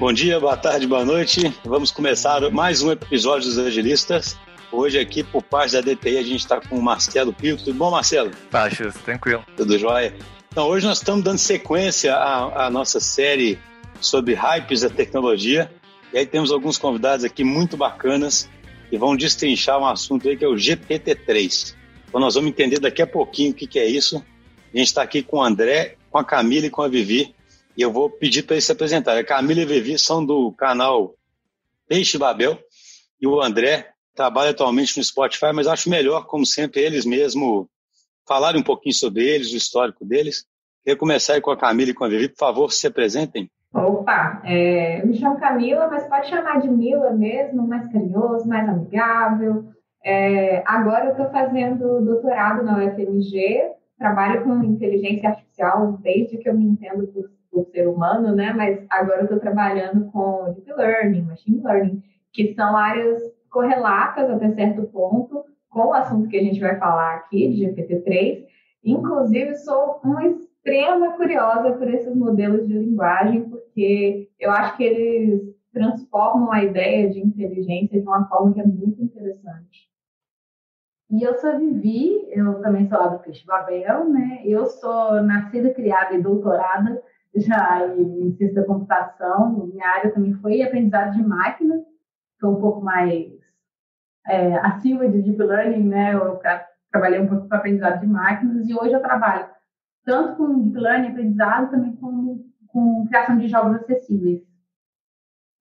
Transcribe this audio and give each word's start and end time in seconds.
Bom 0.00 0.14
dia, 0.14 0.40
boa 0.40 0.56
tarde, 0.56 0.86
boa 0.86 1.04
noite. 1.04 1.54
Vamos 1.62 1.90
começar 1.90 2.40
mais 2.50 2.80
um 2.80 2.90
episódio 2.90 3.46
dos 3.46 3.58
Agilistas. 3.58 4.34
Hoje 4.72 4.98
aqui, 4.98 5.22
por 5.22 5.42
parte 5.42 5.74
da 5.74 5.82
DTI, 5.82 6.16
a 6.16 6.22
gente 6.22 6.38
está 6.38 6.58
com 6.58 6.78
o 6.78 6.82
Marcelo 6.82 7.34
Pio. 7.34 7.58
Tudo 7.58 7.74
bom, 7.74 7.90
Marcelo? 7.90 8.30
Tá, 8.50 8.70
tranquilo. 9.04 9.44
Tudo 9.58 9.78
jóia. 9.78 10.14
Então, 10.50 10.68
hoje 10.68 10.86
nós 10.86 10.96
estamos 10.96 11.22
dando 11.22 11.36
sequência 11.36 12.14
à, 12.14 12.64
à 12.64 12.70
nossa 12.70 12.98
série 12.98 13.58
sobre 14.00 14.32
hypes 14.32 14.80
da 14.80 14.88
tecnologia. 14.88 15.70
E 16.14 16.16
aí 16.16 16.24
temos 16.24 16.50
alguns 16.50 16.78
convidados 16.78 17.22
aqui 17.22 17.44
muito 17.44 17.76
bacanas 17.76 18.48
que 18.88 18.96
vão 18.96 19.14
destrinchar 19.14 19.78
um 19.78 19.84
assunto 19.84 20.26
aí 20.26 20.34
que 20.34 20.46
é 20.46 20.48
o 20.48 20.54
GPT-3. 20.54 21.76
Então 22.08 22.18
nós 22.18 22.36
vamos 22.36 22.48
entender 22.48 22.80
daqui 22.80 23.02
a 23.02 23.06
pouquinho 23.06 23.50
o 23.50 23.54
que, 23.54 23.66
que 23.66 23.78
é 23.78 23.84
isso. 23.84 24.24
A 24.72 24.78
gente 24.78 24.86
está 24.86 25.02
aqui 25.02 25.22
com 25.22 25.36
o 25.36 25.42
André, 25.42 25.96
com 26.10 26.16
a 26.16 26.24
Camila 26.24 26.64
e 26.64 26.70
com 26.70 26.80
a 26.80 26.88
Vivi. 26.88 27.34
E 27.80 27.82
eu 27.82 27.90
vou 27.90 28.10
pedir 28.10 28.42
para 28.42 28.56
eles 28.56 28.66
se 28.66 28.72
apresentarem. 28.72 29.22
A 29.22 29.26
Camila 29.26 29.62
e 29.62 29.64
Vivi 29.64 29.98
são 29.98 30.22
do 30.22 30.52
canal 30.52 31.14
Peixe 31.88 32.18
Babel. 32.18 32.58
E 33.18 33.26
o 33.26 33.40
André 33.40 33.88
trabalha 34.14 34.50
atualmente 34.50 34.98
no 34.98 35.02
Spotify, 35.02 35.50
mas 35.54 35.66
acho 35.66 35.88
melhor, 35.88 36.26
como 36.26 36.44
sempre, 36.44 36.82
eles 36.82 37.06
mesmos 37.06 37.66
falarem 38.28 38.60
um 38.60 38.62
pouquinho 38.64 38.94
sobre 38.94 39.26
eles, 39.26 39.54
o 39.54 39.56
histórico 39.56 40.04
deles. 40.04 40.44
Queria 40.84 40.98
começar 40.98 41.32
aí 41.32 41.40
com 41.40 41.50
a 41.50 41.56
Camila 41.56 41.90
e 41.90 41.94
com 41.94 42.04
a 42.04 42.08
Vivi. 42.08 42.28
Por 42.28 42.36
favor, 42.36 42.70
se 42.70 42.86
apresentem. 42.86 43.50
Opa, 43.72 44.42
é, 44.44 45.02
me 45.06 45.16
chamo 45.16 45.40
Camila, 45.40 45.88
mas 45.88 46.06
pode 46.06 46.28
chamar 46.28 46.60
de 46.60 46.68
Mila 46.68 47.12
mesmo, 47.12 47.66
mais 47.66 47.90
carinhoso, 47.90 48.46
mais 48.46 48.68
amigável. 48.68 49.72
É, 50.04 50.62
agora 50.66 51.06
eu 51.06 51.10
estou 51.12 51.30
fazendo 51.30 52.02
doutorado 52.02 52.62
na 52.62 52.76
UFMG, 52.76 53.70
trabalho 53.98 54.44
com 54.44 54.62
inteligência 54.64 55.30
artificial 55.30 55.96
desde 56.02 56.36
que 56.36 56.46
eu 56.46 56.54
me 56.54 56.66
entendo 56.66 57.06
por, 57.06 57.39
ser 57.66 57.88
humano, 57.88 58.34
né? 58.34 58.52
Mas 58.52 58.84
agora 58.90 59.20
eu 59.20 59.24
estou 59.24 59.40
trabalhando 59.40 60.10
com 60.10 60.52
deep 60.54 60.72
learning, 60.72 61.22
machine 61.22 61.62
learning, 61.62 62.02
que 62.32 62.54
são 62.54 62.76
áreas 62.76 63.20
correlatas 63.50 64.30
até 64.30 64.50
certo 64.50 64.84
ponto 64.84 65.44
com 65.68 65.86
o 65.86 65.92
assunto 65.92 66.28
que 66.28 66.36
a 66.36 66.42
gente 66.42 66.60
vai 66.60 66.78
falar 66.78 67.16
aqui 67.16 67.48
de 67.48 67.64
GPT-3. 67.66 68.44
Inclusive, 68.84 69.54
sou 69.56 70.00
uma 70.02 70.26
extrema 70.26 71.12
curiosa 71.16 71.72
por 71.72 71.88
esses 71.92 72.14
modelos 72.14 72.66
de 72.66 72.78
linguagem, 72.78 73.48
porque 73.48 74.28
eu 74.38 74.50
acho 74.50 74.76
que 74.76 74.84
eles 74.84 75.54
transformam 75.72 76.52
a 76.52 76.64
ideia 76.64 77.08
de 77.08 77.20
inteligência 77.20 78.00
de 78.00 78.06
uma 78.06 78.26
forma 78.26 78.52
que 78.52 78.60
é 78.60 78.66
muito 78.66 79.02
interessante. 79.02 79.88
E 81.10 81.22
eu 81.22 81.34
sou 81.34 81.50
a 81.50 81.56
Vivi, 81.56 82.28
eu 82.30 82.60
também 82.60 82.88
sou 82.88 82.98
lá 82.98 83.08
do 83.08 83.18
Peixe 83.18 83.44
Babel, 83.44 84.08
né? 84.08 84.42
Eu 84.44 84.66
sou 84.66 85.20
nascida, 85.22 85.74
criada 85.74 86.14
e 86.14 86.22
doutorada 86.22 87.02
já 87.34 87.86
em 87.96 88.32
ciência 88.36 88.60
da 88.60 88.66
computação. 88.66 89.66
Minha 89.66 89.88
área 89.88 90.12
também 90.12 90.34
foi 90.34 90.62
aprendizado 90.62 91.12
de 91.12 91.22
máquina, 91.22 91.82
que 92.38 92.44
é 92.44 92.48
um 92.48 92.60
pouco 92.60 92.80
mais 92.80 93.32
é, 94.26 94.56
acima 94.58 95.08
de 95.08 95.22
deep 95.22 95.42
learning, 95.42 95.88
né? 95.88 96.14
Eu 96.14 96.40
trabalhei 96.90 97.20
um 97.20 97.28
pouco 97.28 97.48
com 97.48 97.54
aprendizado 97.54 98.00
de 98.00 98.06
máquinas 98.06 98.68
e 98.68 98.74
hoje 98.74 98.92
eu 98.92 99.02
trabalho 99.02 99.48
tanto 100.04 100.36
com 100.36 100.62
deep 100.62 100.78
learning, 100.78 101.08
aprendizado, 101.08 101.70
também 101.70 101.94
com, 101.96 102.44
com 102.68 103.06
criação 103.06 103.38
de 103.38 103.48
jogos 103.48 103.76
acessíveis. 103.76 104.42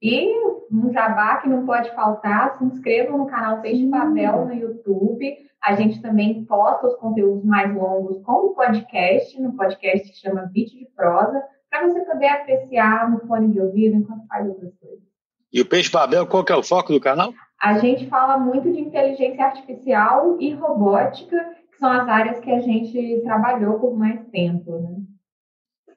E 0.02 0.34
um 0.72 0.92
jabá 0.94 1.38
que 1.38 1.50
não 1.50 1.66
pode 1.66 1.94
faltar, 1.94 2.58
se 2.58 2.64
inscrevam 2.64 3.17
no 3.17 3.28
canal 3.28 3.62
Peixe 3.62 3.90
Papel 3.90 4.45
no 4.45 4.53
YouTube. 4.53 5.38
A 5.62 5.75
gente 5.75 6.02
também 6.02 6.45
posta 6.45 6.88
os 6.88 6.95
conteúdos 6.95 7.44
mais 7.44 7.73
longos 7.75 8.22
com 8.23 8.47
o 8.47 8.53
podcast, 8.53 9.40
no 9.42 9.58
podcast 9.58 10.09
que 10.09 10.17
chama 10.17 10.50
Beat 10.53 10.70
de 10.70 10.88
Prosa, 10.95 11.44
para 11.70 11.88
você 11.88 12.02
poder 12.02 12.28
apreciar 12.28 13.09
no 13.09 13.20
fone 13.28 13.52
de 13.52 13.59
ouvido 13.59 13.98
enquanto 13.98 14.28
faz 14.28 14.48
outras 14.48 14.73
coisas. 14.80 15.03
E 15.52 15.62
o 15.62 15.66
Peixe 15.66 15.92
Babel, 15.92 16.28
qual 16.28 16.44
que 16.44 16.52
é 16.52 16.56
o 16.56 16.64
foco 16.64 16.94
do 16.94 17.00
canal? 17.00 17.34
A 17.59 17.80
gente 17.80 18.08
fala 18.08 18.38
muito 18.38 18.72
de 18.72 18.80
inteligência 18.80 19.46
artificial 19.46 20.38
e 20.40 20.53
robótica 20.53 21.38
são 21.79 21.90
as 21.90 22.08
áreas 22.08 22.40
que 22.40 22.52
a 22.52 22.59
gente 22.59 23.22
trabalhou 23.24 23.79
por 23.79 23.97
mais 23.97 24.25
tempo, 24.28 24.79
né? 24.79 24.97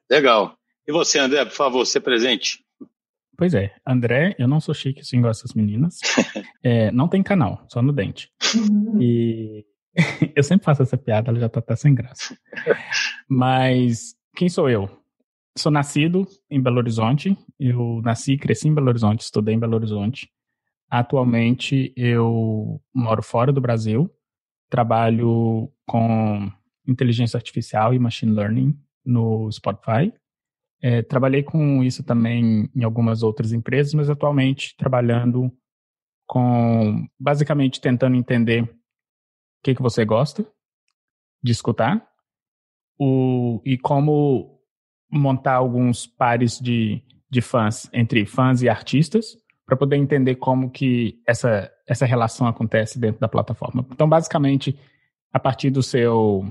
Legal. 0.09 0.55
E 0.87 0.91
você, 0.91 1.19
André, 1.19 1.45
por 1.45 1.53
favor, 1.53 1.85
se 1.85 1.99
presente. 1.99 2.63
Pois 3.37 3.53
é, 3.53 3.73
André, 3.85 4.35
eu 4.37 4.47
não 4.47 4.59
sou 4.59 4.73
chique 4.73 5.01
assim 5.01 5.17
igual 5.17 5.31
essas 5.31 5.53
meninas. 5.53 5.99
É, 6.65 6.89
não 6.93 7.09
tem 7.09 7.21
canal, 7.21 7.65
só 7.67 7.81
no 7.81 7.91
dente. 7.91 8.31
Uhum. 8.55 8.97
E 9.01 9.65
eu 10.33 10.41
sempre 10.41 10.63
faço 10.63 10.81
essa 10.81 10.97
piada, 10.97 11.29
ela 11.29 11.37
já 11.37 11.49
tá 11.49 11.59
até 11.59 11.75
sem 11.75 11.93
graça. 11.93 12.37
Mas 13.27 14.15
quem 14.33 14.47
sou 14.47 14.69
eu? 14.69 14.89
Sou 15.57 15.71
nascido 15.71 16.27
em 16.49 16.61
Belo 16.61 16.77
Horizonte. 16.77 17.37
Eu 17.59 18.01
nasci 18.03 18.33
e 18.33 18.37
cresci 18.37 18.67
em 18.67 18.73
Belo 18.73 18.87
Horizonte, 18.87 19.21
estudei 19.21 19.55
em 19.55 19.59
Belo 19.59 19.75
Horizonte. 19.75 20.29
Atualmente 20.89 21.93
eu 21.95 22.81
moro 22.93 23.21
fora 23.21 23.51
do 23.51 23.61
Brasil 23.61 24.09
trabalho 24.73 25.71
com 25.85 26.51
inteligência 26.87 27.37
artificial 27.37 27.93
e 27.93 27.99
machine 27.99 28.31
learning 28.31 28.75
no 29.05 29.51
Spotify. 29.51 30.11
É, 30.81 31.03
trabalhei 31.03 31.43
com 31.43 31.83
isso 31.83 32.03
também 32.03 32.67
em 32.75 32.83
algumas 32.83 33.21
outras 33.21 33.53
empresas, 33.53 33.93
mas 33.93 34.09
atualmente 34.09 34.75
trabalhando 34.75 35.55
com, 36.25 37.07
basicamente, 37.19 37.79
tentando 37.79 38.15
entender 38.15 38.63
o 38.63 38.69
que, 39.63 39.75
que 39.75 39.81
você 39.81 40.03
gosta 40.03 40.43
de 41.43 41.51
escutar 41.51 42.03
o, 42.97 43.61
e 43.63 43.77
como 43.77 44.52
montar 45.13 45.53
alguns 45.53 46.07
pares 46.07 46.59
de, 46.59 47.01
de 47.29 47.41
fãs, 47.41 47.89
entre 47.93 48.25
fãs 48.25 48.61
e 48.61 48.69
artistas, 48.69 49.37
para 49.65 49.77
poder 49.77 49.95
entender 49.95 50.35
como 50.35 50.69
que 50.69 51.21
essa, 51.25 51.71
essa 51.87 52.05
relação 52.05 52.47
acontece 52.47 52.99
dentro 52.99 53.21
da 53.21 53.27
plataforma. 53.27 53.85
Então, 53.91 54.07
basicamente, 54.07 54.77
a 55.31 55.39
partir 55.39 55.69
do 55.69 55.81
seu 55.81 56.45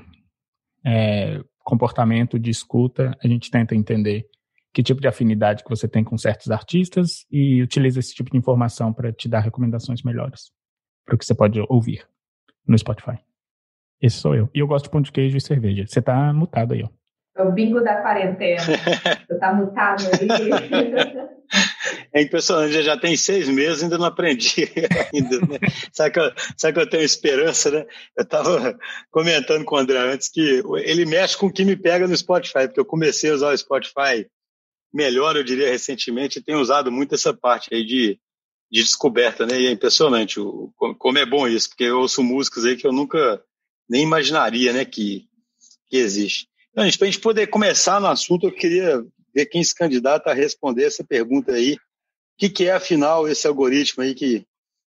é, 0.85 1.43
comportamento 1.59 2.39
de 2.39 2.51
escuta, 2.51 3.17
a 3.23 3.29
gente 3.29 3.51
tenta 3.51 3.75
entender 3.75 4.27
que 4.73 4.83
tipo 4.83 5.01
de 5.01 5.09
afinidade 5.09 5.63
que 5.63 5.69
você 5.69 5.87
tem 5.87 6.03
com 6.03 6.17
certos 6.17 6.51
artistas 6.51 7.27
e 7.31 7.63
utiliza 7.63 8.01
esse 8.01 8.15
tipo 8.15 8.31
de 8.31 8.39
informação 8.39 8.93
para 8.93 9.13
te 9.13 9.29
dar 9.29 9.41
recomendações 9.41 10.03
melhores 10.03 10.51
para 11.05 11.15
o 11.15 11.19
que 11.19 11.27
você 11.27 11.35
pode 11.35 11.61
ouvir 11.69 12.07
no 12.67 12.79
Spotify. 12.79 13.19
Esse 14.01 14.17
sou 14.17 14.35
eu. 14.35 14.49
E 14.55 14.61
eu 14.61 14.67
gosto 14.67 14.87
de 14.87 14.91
pão 14.91 15.01
de 15.01 15.13
queijo 15.13 15.37
e 15.37 15.41
cerveja. 15.41 15.87
Você 15.87 16.01
tá 16.01 16.33
mutado 16.33 16.73
aí, 16.73 16.83
ó. 16.83 16.89
É 17.35 17.43
o 17.43 17.53
bingo 17.53 17.81
da 17.81 18.03
quarentena. 18.03 18.61
Você 19.27 19.39
tá 19.39 19.55
mutado 19.55 20.05
aí. 20.07 20.29
É 22.13 22.23
impressionante, 22.23 22.83
já 22.83 22.97
tem 22.97 23.17
seis 23.17 23.49
meses 23.49 23.83
ainda 23.83 23.99
não 23.99 24.07
aprendi 24.07 24.71
ainda, 25.13 25.41
né? 25.41 25.59
sabe, 25.93 26.13
que 26.13 26.21
eu, 26.21 26.33
sabe 26.57 26.75
que 26.75 26.81
eu 26.81 26.91
tenho 26.91 27.03
esperança, 27.03 27.71
né? 27.71 27.87
Eu 28.17 28.23
estava 28.23 28.79
comentando 29.11 29.65
com 29.65 29.77
o 29.77 29.79
André 29.79 29.99
antes 29.99 30.29
que 30.29 30.63
ele 30.85 31.07
mexe 31.07 31.37
com 31.37 31.47
o 31.47 31.53
que 31.53 31.65
me 31.65 31.77
pega 31.77 32.07
no 32.07 32.17
Spotify, 32.17 32.67
porque 32.67 32.81
eu 32.81 32.85
comecei 32.85 33.31
a 33.31 33.35
usar 33.35 33.53
o 33.53 33.59
Spotify 33.59 34.27
melhor, 34.93 35.37
eu 35.37 35.45
diria, 35.45 35.71
recentemente, 35.71 36.39
e 36.39 36.43
tenho 36.43 36.61
usado 36.61 36.93
muito 36.93 37.15
essa 37.15 37.33
parte 37.33 37.75
aí 37.75 37.85
de, 37.85 38.21
de 38.71 38.83
descoberta, 38.83 39.47
né? 39.47 39.59
E 39.59 39.67
é 39.67 39.71
impressionante 39.71 40.39
o, 40.39 40.71
como 40.99 41.19
é 41.19 41.25
bom 41.25 41.49
isso, 41.49 41.71
porque 41.71 41.85
eu 41.85 42.01
ouço 42.01 42.23
músicas 42.23 42.67
aí 42.67 42.77
que 42.77 42.87
eu 42.87 42.93
nunca 42.93 43.43
nem 43.89 44.03
imaginaria, 44.03 44.73
né, 44.73 44.85
que, 44.85 45.27
que 45.89 45.97
existe. 45.97 46.47
Então, 46.73 46.85
para 46.99 47.07
a 47.07 47.11
gente 47.11 47.21
poder 47.21 47.47
começar 47.49 48.01
no 48.01 48.07
assunto, 48.07 48.47
eu 48.47 48.53
queria 48.53 49.05
ver 49.35 49.47
quem 49.47 49.63
se 49.63 49.75
candidata 49.75 50.31
a 50.31 50.35
responder 50.35 50.85
essa 50.85 51.05
pergunta 51.05 51.53
aí. 51.53 51.75
O 51.75 51.79
que, 52.39 52.49
que 52.49 52.65
é, 52.65 52.73
afinal, 52.73 53.29
esse 53.29 53.47
algoritmo 53.47 54.03
aí 54.03 54.15
que, 54.15 54.47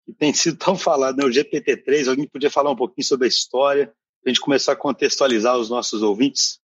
que 0.06 0.14
tem 0.14 0.34
sido 0.34 0.58
tão 0.58 0.76
falado, 0.76 1.18
né? 1.18 1.26
o 1.26 1.30
GPT-3? 1.30 2.10
Alguém 2.10 2.28
podia 2.28 2.50
falar 2.50 2.72
um 2.72 2.76
pouquinho 2.76 3.06
sobre 3.06 3.26
a 3.26 3.30
história, 3.30 3.86
para 3.88 3.94
a 4.26 4.30
gente 4.30 4.42
começar 4.42 4.74
a 4.74 4.76
contextualizar 4.76 5.56
os 5.56 5.70
nossos 5.70 6.02
ouvintes? 6.02 6.60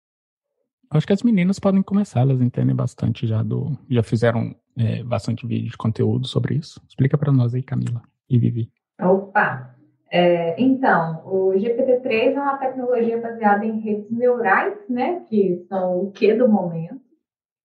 Acho 0.89 1.07
que 1.07 1.13
as 1.13 1.23
meninas 1.23 1.59
podem 1.59 1.83
começar, 1.83 2.21
elas 2.21 2.41
entendem 2.41 2.75
bastante 2.75 3.27
já 3.27 3.43
do. 3.43 3.77
Já 3.89 4.03
fizeram 4.03 4.55
é, 4.77 5.03
bastante 5.03 5.47
vídeo 5.47 5.71
de 5.71 5.77
conteúdo 5.77 6.27
sobre 6.27 6.57
isso. 6.57 6.81
Explica 6.89 7.19
para 7.19 7.33
nós 7.33 7.55
aí, 7.55 7.63
Camila 7.63 8.03
e 8.29 8.39
Vivi. 8.39 8.71
Opa! 9.01 9.80
É, 10.13 10.61
então, 10.61 11.23
o 11.25 11.53
GPT-3 11.53 12.35
é 12.35 12.41
uma 12.41 12.59
tecnologia 12.59 13.21
baseada 13.21 13.65
em 13.65 13.79
redes 13.79 14.11
neurais, 14.11 14.77
né, 14.89 15.25
que 15.29 15.65
são 15.69 16.01
o 16.03 16.11
que 16.11 16.35
do 16.35 16.49
momento. 16.49 17.01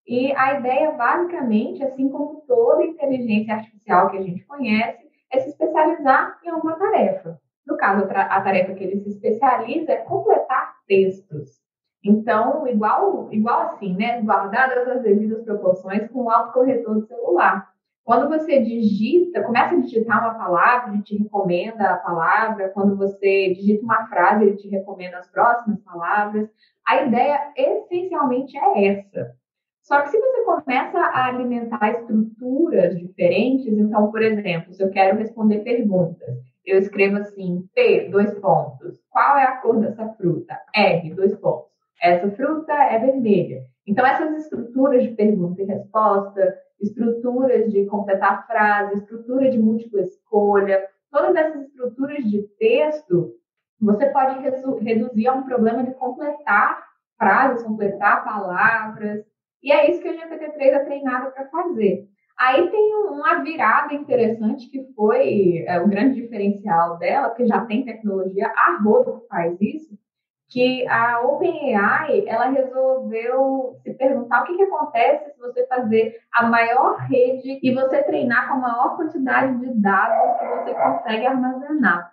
E 0.08 0.32
a 0.36 0.60
ideia, 0.60 0.92
basicamente, 0.92 1.84
assim 1.84 2.08
como 2.10 2.44
toda 2.48 2.86
inteligência 2.86 3.56
artificial 3.56 4.12
que 4.12 4.18
a 4.18 4.22
gente 4.22 4.46
conhece, 4.46 5.04
é 5.32 5.40
se 5.40 5.50
especializar 5.50 6.40
em 6.44 6.50
alguma 6.50 6.78
tarefa. 6.78 7.40
No 7.66 7.76
caso, 7.76 8.06
a 8.06 8.42
tarefa 8.42 8.76
que 8.76 8.84
ele 8.84 9.00
se 9.02 9.10
especializa 9.10 9.92
é 9.92 9.98
completar 9.98 10.76
textos. 10.88 11.60
Então, 12.04 12.68
igual, 12.68 13.34
igual 13.34 13.62
assim, 13.62 13.96
né? 13.96 14.22
Guardadas 14.22 14.88
as 14.88 15.02
devidas 15.02 15.44
proporções 15.44 16.08
com 16.12 16.26
o 16.26 16.30
autocorretor 16.30 16.94
do 16.94 17.08
celular. 17.08 17.68
Quando 18.06 18.30
você 18.30 18.62
digita, 18.62 19.42
começa 19.42 19.74
a 19.74 19.80
digitar 19.80 20.22
uma 20.22 20.36
palavra, 20.36 20.94
ele 20.94 21.02
te 21.02 21.18
recomenda 21.18 21.90
a 21.90 21.98
palavra. 21.98 22.70
Quando 22.70 22.96
você 22.96 23.52
digita 23.56 23.84
uma 23.84 24.06
frase, 24.08 24.44
ele 24.44 24.58
te 24.58 24.70
recomenda 24.70 25.18
as 25.18 25.28
próximas 25.32 25.82
palavras. 25.82 26.48
A 26.88 27.04
ideia 27.04 27.52
essencialmente 27.58 28.56
é 28.56 28.88
essa. 28.90 29.36
Só 29.82 30.02
que 30.02 30.10
se 30.10 30.20
você 30.20 30.44
começa 30.44 31.00
a 31.00 31.26
alimentar 31.26 31.90
estruturas 31.90 32.96
diferentes, 32.96 33.74
então, 33.76 34.12
por 34.12 34.22
exemplo, 34.22 34.72
se 34.72 34.84
eu 34.84 34.92
quero 34.92 35.18
responder 35.18 35.64
perguntas, 35.64 36.38
eu 36.64 36.78
escrevo 36.78 37.18
assim, 37.18 37.68
P, 37.74 38.10
dois 38.12 38.34
pontos. 38.40 39.00
Qual 39.10 39.38
é 39.38 39.46
a 39.46 39.58
cor 39.58 39.80
dessa 39.80 40.08
fruta? 40.10 40.60
R, 40.76 41.12
dois 41.16 41.36
pontos. 41.38 41.75
Essa 42.02 42.30
fruta 42.32 42.74
é 42.74 43.00
vermelha. 43.00 43.64
Então, 43.88 44.06
essas 44.06 44.36
estruturas 44.38 45.04
de 45.04 45.10
pergunta 45.10 45.62
e 45.62 45.66
resposta, 45.66 46.58
estruturas 46.82 47.72
de 47.72 47.86
completar 47.86 48.46
frase, 48.48 48.96
estrutura 48.96 49.50
de 49.50 49.58
múltipla 49.58 50.02
escolha, 50.02 50.84
todas 51.12 51.36
essas 51.36 51.68
estruturas 51.68 52.24
de 52.24 52.42
texto, 52.60 53.34
você 53.80 54.08
pode 54.08 54.40
reduzir 54.82 55.28
a 55.28 55.34
um 55.34 55.44
problema 55.44 55.84
de 55.84 55.94
completar 55.96 56.84
frases, 57.18 57.64
completar 57.64 58.24
palavras. 58.24 59.24
E 59.64 59.72
é 59.72 59.90
isso 59.90 60.02
que 60.02 60.08
a 60.08 60.14
GPT-3 60.14 60.62
é 60.62 60.80
treinada 60.80 61.32
para 61.32 61.48
fazer. 61.48 62.08
Aí 62.38 62.70
tem 62.70 62.96
uma 62.96 63.36
virada 63.36 63.94
interessante 63.94 64.70
que 64.70 64.84
foi 64.94 65.64
é, 65.66 65.80
o 65.80 65.88
grande 65.88 66.22
diferencial 66.22 66.98
dela, 66.98 67.30
porque 67.30 67.48
já 67.48 67.66
tem 67.66 67.86
tecnologia, 67.86 68.48
a 68.48 68.78
que 68.82 69.26
faz 69.30 69.56
isso, 69.62 69.98
que 70.48 70.88
a 70.88 71.22
OpenAI 71.22 72.28
ela 72.28 72.50
resolveu 72.50 73.78
se 73.84 73.94
perguntar 73.94 74.44
o 74.44 74.46
que, 74.46 74.56
que 74.56 74.64
acontece 74.64 75.32
se 75.34 75.40
você 75.40 75.66
fazer 75.68 76.20
a 76.34 76.48
maior 76.48 76.98
rede 77.00 77.60
e 77.64 77.74
você 77.74 78.04
treinar 78.04 78.48
com 78.48 78.56
a 78.56 78.60
maior 78.60 78.96
quantidade 78.96 79.60
de 79.60 79.74
dados 79.82 80.40
que 80.40 80.46
você 80.46 80.74
consegue 80.74 81.26
armazenar. 81.26 82.12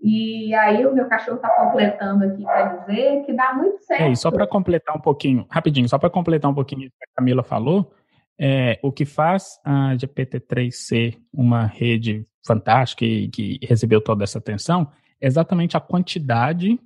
E 0.00 0.54
aí 0.54 0.86
o 0.86 0.94
meu 0.94 1.08
cachorro 1.08 1.36
está 1.36 1.48
completando 1.50 2.24
aqui 2.24 2.42
para 2.44 2.76
dizer 2.76 3.24
que 3.24 3.32
dá 3.32 3.52
muito 3.54 3.82
certo. 3.84 4.02
É, 4.02 4.10
e 4.10 4.16
só 4.16 4.30
para 4.30 4.46
completar 4.46 4.96
um 4.96 5.00
pouquinho, 5.00 5.46
rapidinho, 5.50 5.88
só 5.88 5.98
para 5.98 6.10
completar 6.10 6.50
um 6.50 6.54
pouquinho 6.54 6.86
o 6.86 6.90
que 6.90 7.04
a 7.04 7.16
Camila 7.16 7.42
falou, 7.42 7.92
é, 8.40 8.78
o 8.82 8.92
que 8.92 9.04
faz 9.04 9.58
a 9.64 9.94
GPT-3 9.96 10.70
ser 10.70 11.18
uma 11.32 11.66
rede 11.66 12.26
fantástica 12.46 13.04
e 13.04 13.28
que 13.28 13.58
recebeu 13.62 14.00
toda 14.00 14.22
essa 14.22 14.38
atenção 14.38 14.88
é 15.20 15.26
exatamente 15.26 15.76
a 15.76 15.80
quantidade 15.80 16.78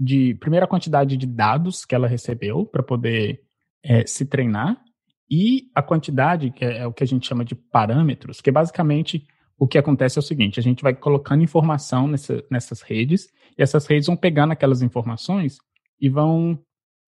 de, 0.00 0.34
primeiro 0.36 0.64
a 0.64 0.68
quantidade 0.68 1.14
de 1.18 1.26
dados 1.26 1.84
que 1.84 1.94
ela 1.94 2.08
recebeu 2.08 2.64
para 2.64 2.82
poder 2.82 3.42
é, 3.84 4.06
se 4.06 4.24
treinar 4.24 4.82
e 5.30 5.70
a 5.74 5.82
quantidade, 5.82 6.50
que 6.50 6.64
é, 6.64 6.78
é 6.78 6.86
o 6.86 6.92
que 6.92 7.04
a 7.04 7.06
gente 7.06 7.28
chama 7.28 7.44
de 7.44 7.54
parâmetros, 7.54 8.40
que 8.40 8.50
basicamente 8.50 9.26
o 9.58 9.68
que 9.68 9.76
acontece 9.76 10.18
é 10.18 10.20
o 10.20 10.22
seguinte: 10.22 10.58
a 10.58 10.62
gente 10.62 10.82
vai 10.82 10.94
colocando 10.94 11.44
informação 11.44 12.08
nessa, 12.08 12.42
nessas 12.50 12.80
redes, 12.80 13.28
e 13.58 13.62
essas 13.62 13.86
redes 13.86 14.06
vão 14.06 14.16
pegando 14.16 14.52
aquelas 14.52 14.80
informações 14.80 15.58
e 16.00 16.08
vão 16.08 16.58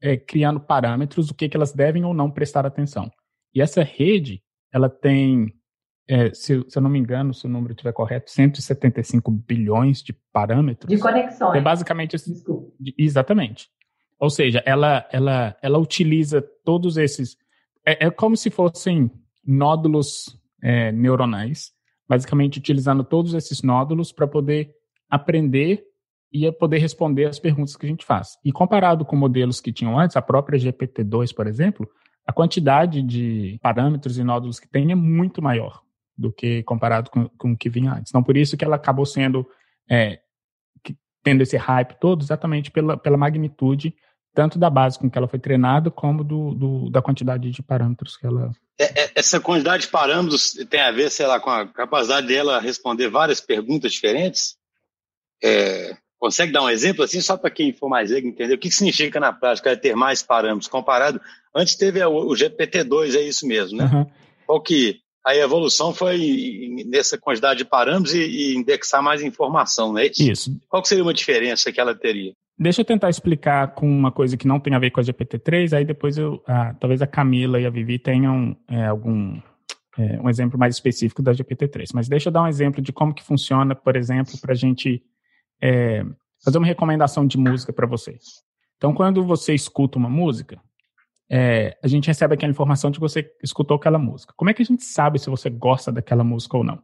é, 0.03 0.17
criando 0.17 0.61
parâmetros 0.61 1.29
do 1.29 1.35
que, 1.35 1.49
que 1.49 1.57
elas 1.57 1.73
devem 1.73 2.05
ou 2.05 2.13
não 2.13 2.31
prestar 2.31 2.67
atenção. 2.67 3.11
E 3.55 3.63
essa 3.63 3.83
rede, 3.83 4.43
ela 4.71 4.91
tem, 4.91 5.53
é, 6.09 6.35
se, 6.35 6.65
se, 6.69 6.79
eu 6.79 6.83
não 6.83 6.91
me 6.91 6.99
engano, 6.99 7.33
se 7.33 7.47
o 7.47 7.49
número 7.49 7.73
estiver 7.73 7.93
correto, 7.93 8.31
175 8.31 9.31
bilhões 9.31 10.03
de 10.03 10.13
parâmetros. 10.33 10.89
De 10.89 11.01
conexões. 11.01 11.57
É 11.57 11.61
basicamente 11.61 12.17
esse, 12.17 12.43
exatamente. 12.99 13.69
Ou 14.19 14.31
seja, 14.31 14.63
ela, 14.67 15.07
ela, 15.13 15.57
ela 15.63 15.79
utiliza 15.79 16.43
todos 16.65 16.97
esses. 16.97 17.37
É, 17.85 18.07
é 18.07 18.11
como 18.11 18.37
se 18.37 18.51
fossem 18.51 19.11
nódulos 19.45 20.39
é, 20.63 20.93
neuronais 20.93 21.73
basicamente 22.13 22.59
utilizando 22.59 23.03
todos 23.03 23.33
esses 23.33 23.63
nódulos 23.63 24.13
para 24.13 24.27
poder 24.27 24.75
aprender 25.09 25.83
e 26.31 26.53
poder 26.53 26.77
responder 26.77 27.25
as 27.25 27.39
perguntas 27.39 27.75
que 27.75 27.87
a 27.87 27.89
gente 27.89 28.05
faz. 28.05 28.39
E 28.45 28.53
comparado 28.53 29.03
com 29.03 29.17
modelos 29.17 29.63
que 29.63 29.73
tinham 29.73 29.99
antes, 29.99 30.15
a 30.15 30.21
própria 30.21 30.59
GPT-2, 30.59 31.35
por 31.35 31.47
exemplo, 31.47 31.89
a 32.27 32.33
quantidade 32.33 33.03
de 33.03 33.59
parâmetros 33.63 34.19
e 34.19 34.25
nódulos 34.25 34.61
que 34.61 34.69
tem 34.69 34.93
é 34.93 34.95
muito 34.95 35.41
maior 35.41 35.81
do 36.23 36.33
que 36.33 36.63
comparado 36.63 37.11
com, 37.11 37.29
com 37.31 37.53
o 37.53 37.57
que 37.57 37.69
vinha 37.69 37.93
antes. 37.93 38.11
Então, 38.11 38.23
por 38.23 38.37
isso 38.37 38.57
que 38.57 38.65
ela 38.65 38.77
acabou 38.77 39.05
sendo, 39.05 39.47
é, 39.91 40.21
tendo 41.23 41.43
esse 41.43 41.57
hype 41.57 41.99
todo, 42.01 42.23
exatamente 42.23 42.71
pela, 42.71 42.97
pela 42.97 43.17
magnitude 43.17 43.95
tanto 44.35 44.59
da 44.59 44.71
base 44.71 44.99
com 44.99 45.11
que 45.11 45.19
ela 45.19 45.29
foi 45.29 45.39
treinada, 45.39 45.91
como 45.91 46.25
do, 46.25 46.55
do 46.55 46.91
da 46.91 47.03
quantidade 47.03 47.51
de 47.51 47.63
parâmetros 47.63 48.17
que 48.17 48.27
ela. 48.27 48.51
É, 48.79 49.03
é, 49.03 49.11
essa 49.15 49.39
quantidade 49.39 49.83
de 49.83 49.89
parâmetros 49.89 50.53
tem 50.71 50.81
a 50.81 50.91
ver, 50.91 51.11
sei 51.11 51.27
lá, 51.27 51.39
com 51.39 51.51
a 51.51 51.67
capacidade 51.67 52.27
dela 52.27 52.61
responder 52.61 53.09
várias 53.09 53.41
perguntas 53.41 53.93
diferentes? 53.93 54.57
É, 55.45 55.97
consegue 56.19 56.53
dar 56.53 56.63
um 56.63 56.71
exemplo 56.71 57.05
assim, 57.05 57.21
só 57.21 57.37
para 57.37 57.51
quem 57.51 57.73
for 57.73 57.89
mais 57.89 58.11
leigo 58.11 58.29
entender? 58.29 58.55
O 58.55 58.59
que, 58.59 58.69
que 58.69 58.75
significa 58.75 59.21
na 59.21 59.33
prática 59.33 59.71
é 59.71 59.77
ter 59.77 59.95
mais 59.95 60.23
parâmetros 60.23 60.69
comparado? 60.69 61.21
Antes 61.55 61.77
teve 61.77 62.03
o, 62.03 62.31
o 62.31 62.35
GPT-2, 62.35 63.15
é 63.15 63.23
isso 63.23 63.47
mesmo, 63.47 63.77
né? 63.77 63.91
Uhum. 63.93 64.07
Qual 64.47 64.63
que 64.63 65.02
a 65.25 65.37
evolução 65.37 65.95
foi 65.95 66.85
nessa 66.87 67.17
quantidade 67.19 67.59
de 67.59 67.65
parâmetros 67.65 68.15
e, 68.15 68.55
indexar 68.57 69.03
mais 69.03 69.23
informação, 69.23 69.93
não 69.93 69.99
é 69.99 70.07
isso? 70.07 70.23
Isso. 70.23 70.61
Qual 70.69 70.85
seria 70.85 71.05
uma 71.05 71.15
diferença 71.15 71.71
que 71.71 71.81
ela 71.81 71.95
teria? 71.95 72.33
Deixa 72.59 72.81
eu 72.81 72.85
tentar 72.85 73.09
explicar 73.09 73.75
com 73.75 73.89
uma 73.89 74.13
coisa 74.13 74.37
que 74.37 74.47
não 74.47 74.61
tem 74.61 74.75
a 74.75 74.79
ver 74.79 74.91
com 74.91 75.01
a 75.01 75.03
GPT-3, 75.03 75.77
aí 75.77 75.85
depois 75.85 76.19
eu, 76.19 76.43
ah, 76.47 76.75
talvez 76.79 77.01
a 77.01 77.07
Camila 77.07 77.61
e 77.61 77.67
a 77.67 77.71
Vivi 77.71 77.99
tenham 77.99 78.57
é, 78.69 78.87
algum 78.87 79.41
é, 79.99 80.21
um 80.21 80.29
exemplo 80.29 80.59
mais 80.59 80.75
específico 80.75 81.23
da 81.23 81.33
GPT-3. 81.33 81.89
Mas 81.95 82.09
deixa 82.09 82.29
eu 82.29 82.33
dar 82.33 82.43
um 82.43 82.49
exemplo 82.49 82.83
de 82.83 82.93
como 82.93 83.15
que 83.15 83.23
funciona, 83.23 83.75
por 83.75 83.97
exemplo, 83.97 84.33
para 84.41 84.53
a 84.53 84.57
gente 84.57 85.03
é, 85.61 86.05
fazer 86.45 86.59
uma 86.59 86.67
recomendação 86.67 87.27
de 87.27 87.39
música 87.39 87.73
para 87.73 87.87
vocês. 87.87 88.43
Então, 88.77 88.93
quando 88.93 89.25
você 89.25 89.55
escuta 89.55 89.99
uma 89.99 90.11
música, 90.11 90.61
é, 91.35 91.79
a 91.83 91.89
gente 91.89 92.07
recebe 92.09 92.35
aquela 92.35 92.51
informação 92.51 92.91
de 92.91 92.99
que 92.99 93.01
você 93.01 93.33
escutou 93.43 93.79
aquela 93.79 93.99
música. 93.99 94.35
Como 94.37 94.51
é 94.51 94.55
que 94.55 94.61
a 94.61 94.65
gente 94.67 94.85
sabe 94.85 95.19
se 95.19 95.31
você 95.31 95.49
gosta 95.49 95.91
daquela 95.91 96.23
música 96.23 96.59
ou 96.59 96.63
não? 96.63 96.83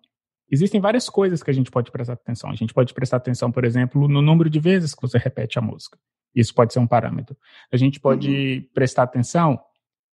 Existem 0.50 0.80
várias 0.80 1.10
coisas 1.10 1.42
que 1.42 1.50
a 1.50 1.54
gente 1.54 1.70
pode 1.70 1.90
prestar 1.90 2.14
atenção. 2.14 2.50
A 2.50 2.54
gente 2.54 2.72
pode 2.72 2.94
prestar 2.94 3.18
atenção, 3.18 3.52
por 3.52 3.62
exemplo, 3.66 4.08
no 4.08 4.22
número 4.22 4.48
de 4.48 4.58
vezes 4.58 4.94
que 4.94 5.02
você 5.02 5.18
repete 5.18 5.58
a 5.58 5.62
música. 5.62 5.98
Isso 6.34 6.54
pode 6.54 6.72
ser 6.72 6.78
um 6.78 6.86
parâmetro. 6.86 7.36
A 7.70 7.76
gente 7.76 8.00
pode 8.00 8.30
uhum. 8.30 8.64
prestar 8.72 9.02
atenção 9.02 9.60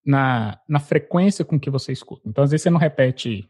na, 0.05 0.59
na 0.67 0.81
frequência 0.81 1.45
com 1.45 1.57
que 1.57 1.69
você 1.69 1.93
escuta. 1.93 2.27
Então, 2.27 2.43
às 2.43 2.51
vezes 2.51 2.63
você 2.63 2.69
não 2.69 2.77
repete 2.77 3.49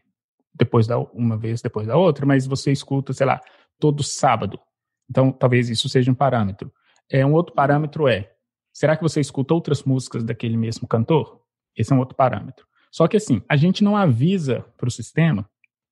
depois 0.54 0.86
da 0.86 1.00
uma 1.00 1.36
vez 1.36 1.60
depois 1.60 1.88
da 1.88 1.96
outra, 1.96 2.24
mas 2.24 2.46
você 2.46 2.70
escuta, 2.70 3.12
sei 3.12 3.26
lá, 3.26 3.40
todo 3.80 4.04
sábado. 4.04 4.56
Então, 5.10 5.32
talvez 5.32 5.68
isso 5.68 5.88
seja 5.88 6.12
um 6.12 6.14
parâmetro. 6.14 6.72
É 7.10 7.26
um 7.26 7.32
outro 7.32 7.52
parâmetro 7.56 8.06
é: 8.06 8.35
será 8.76 8.94
que 8.94 9.02
você 9.02 9.20
escuta 9.22 9.54
outras 9.54 9.84
músicas 9.84 10.22
daquele 10.22 10.54
mesmo 10.54 10.86
cantor? 10.86 11.40
Esse 11.74 11.94
é 11.94 11.96
um 11.96 11.98
outro 11.98 12.14
parâmetro. 12.14 12.66
Só 12.92 13.08
que 13.08 13.16
assim, 13.16 13.42
a 13.48 13.56
gente 13.56 13.82
não 13.82 13.96
avisa 13.96 14.66
para 14.76 14.86
o 14.86 14.90
sistema 14.90 15.48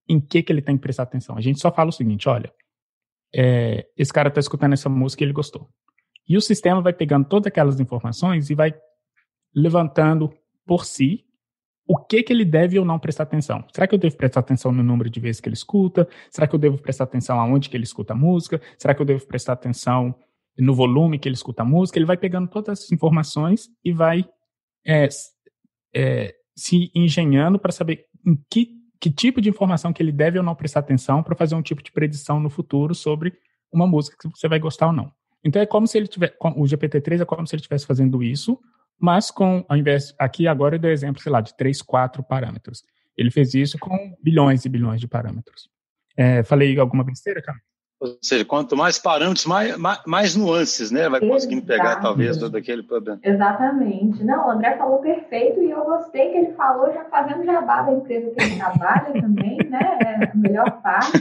em 0.06 0.20
que, 0.20 0.42
que 0.42 0.52
ele 0.52 0.60
tem 0.60 0.76
que 0.76 0.82
prestar 0.82 1.04
atenção. 1.04 1.34
A 1.34 1.40
gente 1.40 1.60
só 1.60 1.72
fala 1.72 1.88
o 1.88 1.92
seguinte: 1.92 2.28
olha, 2.28 2.52
é, 3.34 3.86
esse 3.96 4.12
cara 4.12 4.28
está 4.28 4.38
escutando 4.38 4.74
essa 4.74 4.90
música 4.90 5.22
e 5.22 5.24
ele 5.24 5.32
gostou. 5.32 5.66
E 6.28 6.36
o 6.36 6.42
sistema 6.42 6.82
vai 6.82 6.92
pegando 6.92 7.26
todas 7.26 7.46
aquelas 7.46 7.80
informações 7.80 8.50
e 8.50 8.54
vai 8.54 8.74
levantando 9.54 10.30
por 10.66 10.84
si 10.84 11.24
o 11.86 11.96
que, 11.96 12.22
que 12.22 12.34
ele 12.34 12.44
deve 12.44 12.78
ou 12.78 12.84
não 12.84 12.98
prestar 12.98 13.22
atenção. 13.22 13.64
Será 13.72 13.86
que 13.86 13.94
eu 13.94 13.98
devo 13.98 14.14
prestar 14.14 14.40
atenção 14.40 14.70
no 14.72 14.82
número 14.82 15.08
de 15.08 15.20
vezes 15.20 15.40
que 15.40 15.48
ele 15.48 15.54
escuta? 15.54 16.06
Será 16.30 16.46
que 16.46 16.54
eu 16.54 16.58
devo 16.58 16.76
prestar 16.76 17.04
atenção 17.04 17.40
aonde 17.40 17.70
que 17.70 17.76
ele 17.78 17.84
escuta 17.84 18.12
a 18.12 18.16
música? 18.16 18.60
Será 18.76 18.94
que 18.94 19.00
eu 19.00 19.06
devo 19.06 19.26
prestar 19.26 19.54
atenção 19.54 20.14
no 20.58 20.74
volume 20.74 21.18
que 21.18 21.28
ele 21.28 21.34
escuta 21.34 21.62
a 21.62 21.66
música? 21.66 21.98
Ele 21.98 22.06
vai 22.06 22.16
pegando 22.16 22.48
todas 22.48 22.78
essas 22.78 22.92
informações 22.92 23.68
e 23.84 23.92
vai 23.92 24.24
é, 24.86 25.08
é, 25.94 26.34
se 26.56 26.90
engenhando 26.94 27.58
para 27.58 27.72
saber 27.72 28.06
em 28.26 28.38
que 28.50 28.84
que 29.04 29.10
tipo 29.10 29.38
de 29.38 29.50
informação 29.50 29.92
que 29.92 30.02
ele 30.02 30.10
deve 30.10 30.38
ou 30.38 30.44
não 30.44 30.54
prestar 30.54 30.80
atenção 30.80 31.22
para 31.22 31.36
fazer 31.36 31.54
um 31.54 31.60
tipo 31.60 31.82
de 31.82 31.92
predição 31.92 32.40
no 32.40 32.48
futuro 32.48 32.94
sobre 32.94 33.34
uma 33.70 33.86
música 33.86 34.16
que 34.18 34.26
você 34.30 34.48
vai 34.48 34.58
gostar 34.58 34.86
ou 34.86 34.94
não. 34.94 35.12
Então 35.44 35.60
é 35.60 35.66
como 35.66 35.86
se 35.86 35.98
ele 35.98 36.06
tiver, 36.06 36.34
o 36.40 36.62
GPT-3 36.62 37.20
é 37.20 37.24
como 37.26 37.46
se 37.46 37.54
ele 37.54 37.60
estivesse 37.60 37.84
fazendo 37.86 38.22
isso, 38.22 38.58
mas 38.98 39.30
com, 39.30 39.62
ao 39.68 39.76
invés, 39.76 40.14
aqui 40.18 40.48
agora 40.48 40.76
eu 40.76 40.78
dei 40.78 40.90
exemplo, 40.90 41.20
sei 41.20 41.30
lá, 41.30 41.42
de 41.42 41.54
três, 41.54 41.82
quatro 41.82 42.22
parâmetros. 42.22 42.82
Ele 43.14 43.30
fez 43.30 43.52
isso 43.52 43.78
com 43.78 44.16
bilhões 44.22 44.64
e 44.64 44.70
bilhões 44.70 45.02
de 45.02 45.06
parâmetros. 45.06 45.68
É, 46.16 46.42
falei 46.42 46.78
alguma 46.78 47.04
besteira, 47.04 47.42
cara? 47.42 47.58
Ou 48.04 48.18
seja, 48.20 48.44
quanto 48.44 48.76
mais 48.76 48.98
parâmetros, 48.98 49.46
mais, 49.46 49.78
mais, 49.78 50.02
mais 50.06 50.36
nuances, 50.36 50.90
né? 50.90 51.08
Vai 51.08 51.20
conseguindo 51.20 51.64
pegar, 51.64 52.02
talvez, 52.02 52.36
todo 52.36 52.54
aquele 52.54 52.82
problema. 52.82 53.18
Exatamente. 53.22 54.22
Não, 54.22 54.46
o 54.46 54.50
André 54.50 54.76
falou 54.76 54.98
perfeito 54.98 55.62
e 55.62 55.70
eu 55.70 55.82
gostei 55.84 56.30
que 56.30 56.36
ele 56.36 56.52
falou 56.52 56.92
já 56.92 57.04
fazendo 57.06 57.44
jabá 57.46 57.80
da 57.80 57.92
empresa 57.92 58.30
que 58.30 58.42
ele 58.42 58.56
trabalha 58.56 59.10
também, 59.18 59.56
né? 59.70 59.98
É 60.04 60.30
a 60.30 60.34
melhor 60.34 60.82
parte. 60.82 61.12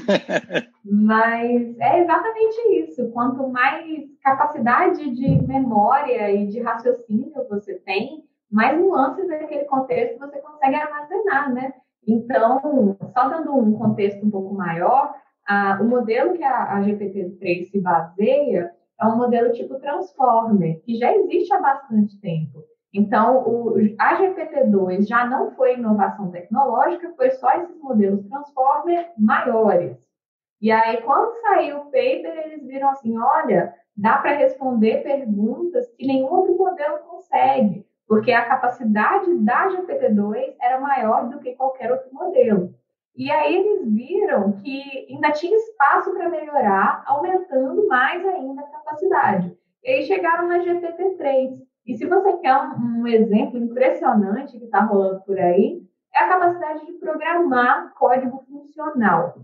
Mas 0.84 1.80
é 1.80 2.02
exatamente 2.02 2.84
isso. 2.84 3.10
Quanto 3.12 3.48
mais 3.48 4.04
capacidade 4.22 5.10
de 5.10 5.42
memória 5.48 6.32
e 6.32 6.48
de 6.48 6.60
raciocínio 6.60 7.32
você 7.50 7.75
tem, 7.75 8.25
mais 8.52 8.78
nuances 8.78 9.25
daquele 9.28 9.63
contexto 9.66 10.20
você 10.20 10.38
consegue 10.40 10.75
armazenar, 10.75 11.54
né? 11.54 11.74
Então, 12.06 12.98
só 13.13 13.30
dando 13.30 13.56
um 13.56 13.74
contexto 13.74 14.25
um 14.25 14.30
pouco 14.30 14.54
maior, 14.54 15.13
ah, 15.48 15.80
o 15.82 15.86
modelo 15.86 16.34
que 16.34 16.44
a, 16.44 16.78
a 16.78 16.82
GPT-3 16.82 17.66
se 17.72 17.82
baseia 17.82 18.72
é 19.00 19.06
um 19.06 19.18
modelo 19.18 19.52
tipo 19.52 19.80
Transformer, 19.80 20.82
que 20.82 20.98
já 20.98 21.14
existe 21.16 21.54
há 21.54 21.60
bastante 21.60 22.20
tempo. 22.20 22.64
Então, 22.94 23.44
o, 23.44 23.76
a 24.00 24.16
GPT-2 24.16 25.08
já 25.08 25.26
não 25.26 25.52
foi 25.52 25.74
inovação 25.74 26.30
tecnológica, 26.30 27.14
foi 27.18 27.32
só 27.32 27.52
esses 27.54 27.78
modelos 27.80 28.26
Transformer 28.28 29.12
maiores. 29.18 29.98
E 30.62 30.72
aí, 30.72 31.02
quando 31.02 31.42
saiu 31.42 31.80
o 31.80 31.86
paper, 31.86 32.38
eles 32.46 32.66
viram 32.66 32.90
assim, 32.90 33.18
olha, 33.18 33.74
dá 33.98 34.18
para 34.20 34.38
responder 34.38 35.04
perguntas 35.04 35.90
que 35.98 36.06
nenhum 36.06 36.32
outro 36.32 36.56
modelo 36.56 37.00
consegue, 37.00 37.86
porque 38.08 38.32
a 38.32 38.46
capacidade 38.46 39.38
da 39.40 39.68
GPT-2 39.70 40.56
era 40.62 40.80
maior 40.80 41.28
do 41.30 41.40
que 41.40 41.56
qualquer 41.56 41.92
outro 41.92 42.14
modelo. 42.14 42.74
E 43.15 43.29
aí 43.29 43.55
eles 43.55 43.93
viram 43.93 44.53
que 44.53 45.08
ainda 45.10 45.32
tinha 45.32 45.55
espaço 45.55 46.12
para 46.13 46.29
melhorar, 46.29 47.03
aumentando 47.05 47.88
mais 47.88 48.25
ainda 48.25 48.62
a 48.62 48.67
capacidade. 48.67 49.55
E 49.84 49.89
aí 49.89 50.03
chegaram 50.03 50.48
na 50.48 50.60
GPT-3. 50.60 51.60
E 51.86 51.96
se 51.96 52.08
você 52.08 52.38
quer 52.38 52.55
um, 52.55 53.01
um 53.01 53.08
exemplo 53.08 53.60
impressionante 53.60 54.58
que 54.58 54.65
está 54.65 54.82
rolando 54.82 55.22
por 55.25 55.38
aí, 55.38 55.84
é 56.15 56.24
a 56.24 56.29
capacidade 56.29 56.86
de 56.86 56.93
programar 56.93 57.93
código 57.96 58.43
funcional, 58.48 59.36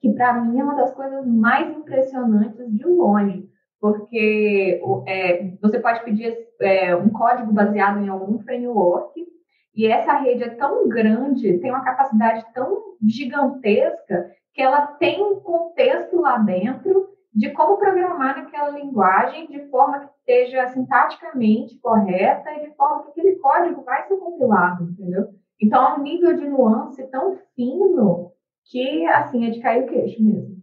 que 0.00 0.12
para 0.12 0.34
mim 0.34 0.60
é 0.60 0.64
uma 0.64 0.74
das 0.74 0.92
coisas 0.92 1.26
mais 1.26 1.70
impressionantes 1.76 2.70
de 2.70 2.84
longe, 2.84 3.48
porque 3.80 4.80
é, 5.06 5.56
você 5.62 5.80
pode 5.80 6.04
pedir 6.04 6.36
é, 6.60 6.94
um 6.94 7.08
código 7.10 7.52
baseado 7.52 8.00
em 8.00 8.08
algum 8.08 8.38
framework 8.40 9.29
e 9.74 9.86
essa 9.86 10.14
rede 10.14 10.42
é 10.42 10.50
tão 10.50 10.88
grande, 10.88 11.58
tem 11.58 11.70
uma 11.70 11.84
capacidade 11.84 12.44
tão 12.52 12.96
gigantesca, 13.06 14.30
que 14.52 14.60
ela 14.60 14.86
tem 14.86 15.22
um 15.22 15.36
contexto 15.36 16.20
lá 16.20 16.38
dentro 16.38 17.08
de 17.32 17.50
como 17.50 17.78
programar 17.78 18.36
naquela 18.36 18.70
linguagem 18.70 19.46
de 19.46 19.70
forma 19.70 20.00
que 20.00 20.06
esteja 20.18 20.66
sintaticamente 20.68 21.78
correta 21.78 22.50
e 22.50 22.68
de 22.68 22.74
forma 22.74 23.04
que 23.04 23.10
aquele 23.10 23.36
código 23.36 23.84
vai 23.84 24.06
ser 24.08 24.16
compilado, 24.16 24.84
entendeu? 24.84 25.28
Então, 25.62 25.82
é 25.82 25.94
um 25.94 26.02
nível 26.02 26.36
de 26.36 26.48
nuance 26.48 27.06
tão 27.10 27.38
fino 27.54 28.32
que, 28.64 29.06
assim, 29.06 29.46
é 29.46 29.50
de 29.50 29.60
cair 29.60 29.84
o 29.84 29.86
queixo 29.86 30.22
mesmo. 30.22 30.56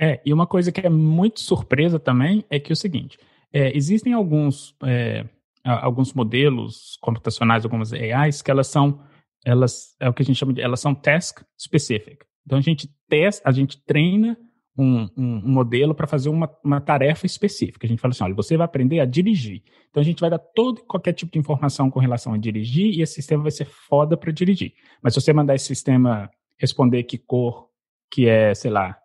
É, 0.00 0.20
e 0.24 0.32
uma 0.32 0.46
coisa 0.46 0.72
que 0.72 0.84
é 0.84 0.90
muito 0.90 1.40
surpresa 1.40 1.98
também 2.00 2.44
é 2.50 2.58
que 2.58 2.72
é 2.72 2.74
o 2.74 2.76
seguinte, 2.76 3.18
é, 3.52 3.76
existem 3.76 4.12
alguns... 4.12 4.76
É 4.84 5.24
alguns 5.70 6.12
modelos 6.12 6.96
computacionais, 7.00 7.64
algumas 7.64 7.92
AIs, 7.92 8.42
que 8.42 8.50
elas 8.50 8.66
são, 8.68 9.00
elas, 9.44 9.94
é 10.00 10.08
o 10.08 10.14
que 10.14 10.22
a 10.22 10.24
gente 10.24 10.36
chama 10.36 10.52
de, 10.52 10.60
elas 10.60 10.80
são 10.80 10.94
task 10.94 11.42
specific. 11.58 12.24
Então 12.46 12.58
a 12.58 12.62
gente 12.62 12.88
testa, 13.08 13.48
a 13.48 13.52
gente 13.52 13.82
treina 13.84 14.36
um, 14.76 15.08
um, 15.16 15.42
um 15.44 15.52
modelo 15.52 15.94
para 15.94 16.06
fazer 16.06 16.28
uma, 16.28 16.48
uma 16.64 16.80
tarefa 16.80 17.26
específica. 17.26 17.86
A 17.86 17.88
gente 17.88 18.00
fala 18.00 18.12
assim, 18.12 18.24
olha, 18.24 18.34
você 18.34 18.56
vai 18.56 18.64
aprender 18.64 19.00
a 19.00 19.04
dirigir. 19.04 19.62
Então 19.90 20.00
a 20.00 20.04
gente 20.04 20.20
vai 20.20 20.30
dar 20.30 20.38
todo 20.38 20.82
qualquer 20.84 21.12
tipo 21.12 21.32
de 21.32 21.38
informação 21.38 21.90
com 21.90 21.98
relação 21.98 22.32
a 22.32 22.38
dirigir 22.38 22.96
e 22.96 23.02
esse 23.02 23.14
sistema 23.14 23.42
vai 23.42 23.50
ser 23.50 23.66
foda 23.66 24.16
para 24.16 24.30
dirigir. 24.30 24.72
Mas 25.02 25.14
se 25.14 25.20
você 25.20 25.32
mandar 25.32 25.56
esse 25.56 25.66
sistema 25.66 26.30
responder 26.56 27.02
que 27.02 27.18
cor 27.18 27.68
que 28.10 28.26
é, 28.28 28.54
sei 28.54 28.70
lá, 28.70 28.96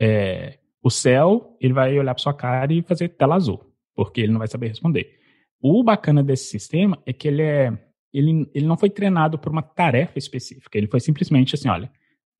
é, 0.00 0.58
o 0.82 0.90
céu, 0.90 1.56
ele 1.60 1.72
vai 1.72 1.98
olhar 1.98 2.14
para 2.14 2.22
sua 2.22 2.32
cara 2.32 2.72
e 2.72 2.82
fazer 2.82 3.10
tela 3.10 3.34
azul, 3.34 3.60
porque 3.94 4.20
ele 4.20 4.32
não 4.32 4.38
vai 4.38 4.48
saber 4.48 4.68
responder. 4.68 5.17
O 5.60 5.82
bacana 5.82 6.22
desse 6.22 6.44
sistema 6.44 6.98
é 7.04 7.12
que 7.12 7.28
ele 7.28 7.42
é 7.42 7.88
ele, 8.12 8.48
ele 8.54 8.66
não 8.66 8.76
foi 8.76 8.90
treinado 8.90 9.38
por 9.38 9.52
uma 9.52 9.62
tarefa 9.62 10.18
específica. 10.18 10.78
Ele 10.78 10.86
foi 10.86 11.00
simplesmente 11.00 11.54
assim, 11.54 11.68
olha, 11.68 11.90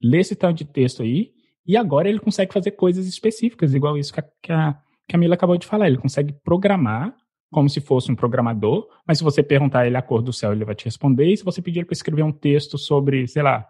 lê 0.03 0.19
esse 0.19 0.35
tanto 0.35 0.59
de 0.59 0.65
texto 0.65 1.03
aí 1.03 1.33
e 1.67 1.77
agora 1.77 2.09
ele 2.09 2.19
consegue 2.19 2.53
fazer 2.53 2.73
coisas 2.73 3.07
específicas, 3.07 3.75
igual 3.75 3.99
isso 3.99 4.13
que 4.13 4.21
a, 4.21 4.25
que 4.43 4.53
a, 4.53 4.79
que 5.07 5.17
a 5.17 5.19
Mila 5.19 5.35
acabou 5.35 5.59
de 5.59 5.67
falar. 5.67 5.87
Ele 5.87 5.99
consegue 5.99 6.33
programar 6.43 7.15
como 7.51 7.69
se 7.69 7.81
fosse 7.81 8.11
um 8.11 8.15
programador, 8.15 8.89
mas 9.07 9.19
se 9.19 9.25
você 9.25 9.43
perguntar 9.43 9.87
ele 9.87 9.97
a 9.97 10.03
cor 10.03 10.23
do 10.23 10.33
céu, 10.33 10.53
ele 10.53 10.65
vai 10.65 10.75
te 10.75 10.85
responder. 10.85 11.33
E 11.33 11.37
se 11.37 11.45
você 11.45 11.63
pedir 11.63 11.85
para 11.85 11.95
escrever 11.95 12.23
um 12.23 12.33
texto 12.33 12.77
sobre, 12.77 13.27
sei 13.27 13.43
lá, 13.43 13.67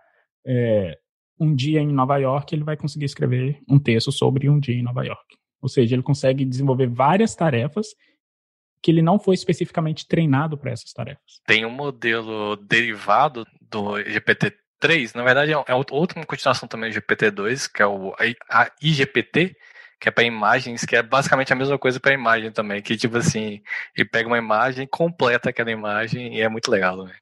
é, 0.46 0.96
um 1.38 1.54
dia 1.54 1.80
em 1.80 1.92
Nova 1.92 2.16
York, 2.16 2.54
ele 2.54 2.64
vai 2.64 2.76
conseguir 2.76 3.04
escrever 3.04 3.60
um 3.68 3.78
texto 3.78 4.10
sobre 4.10 4.48
um 4.48 4.58
dia 4.58 4.74
em 4.74 4.82
Nova 4.82 5.04
York. 5.04 5.36
Ou 5.60 5.68
seja, 5.68 5.94
ele 5.94 6.02
consegue 6.02 6.44
desenvolver 6.44 6.88
várias 6.88 7.34
tarefas 7.34 7.88
que 8.82 8.90
ele 8.90 9.02
não 9.02 9.18
foi 9.18 9.34
especificamente 9.34 10.06
treinado 10.06 10.56
para 10.56 10.70
essas 10.70 10.92
tarefas. 10.92 11.40
Tem 11.46 11.64
um 11.64 11.70
modelo 11.70 12.56
derivado 12.56 13.46
do 13.60 13.94
GPT-3, 13.94 15.14
na 15.14 15.22
verdade 15.22 15.52
é, 15.52 15.64
é 15.66 15.74
outra 15.74 16.24
continuação 16.24 16.68
também 16.68 16.90
do 16.90 16.94
GPT-2, 16.94 17.70
que 17.72 17.82
é 17.82 17.86
o 17.86 18.14
a 18.50 18.70
IGPT, 18.80 19.56
que 20.00 20.08
é 20.08 20.12
para 20.12 20.24
imagens, 20.24 20.84
que 20.84 20.94
é 20.94 21.02
basicamente 21.02 21.52
a 21.52 21.56
mesma 21.56 21.78
coisa 21.78 21.98
para 21.98 22.14
imagem 22.14 22.52
também, 22.52 22.80
que 22.80 22.96
tipo 22.96 23.16
assim, 23.16 23.60
ele 23.96 24.08
pega 24.08 24.28
uma 24.28 24.38
imagem, 24.38 24.86
completa 24.86 25.50
aquela 25.50 25.70
imagem 25.70 26.36
e 26.36 26.40
é 26.40 26.48
muito 26.48 26.70
legal, 26.70 27.04
né? 27.04 27.14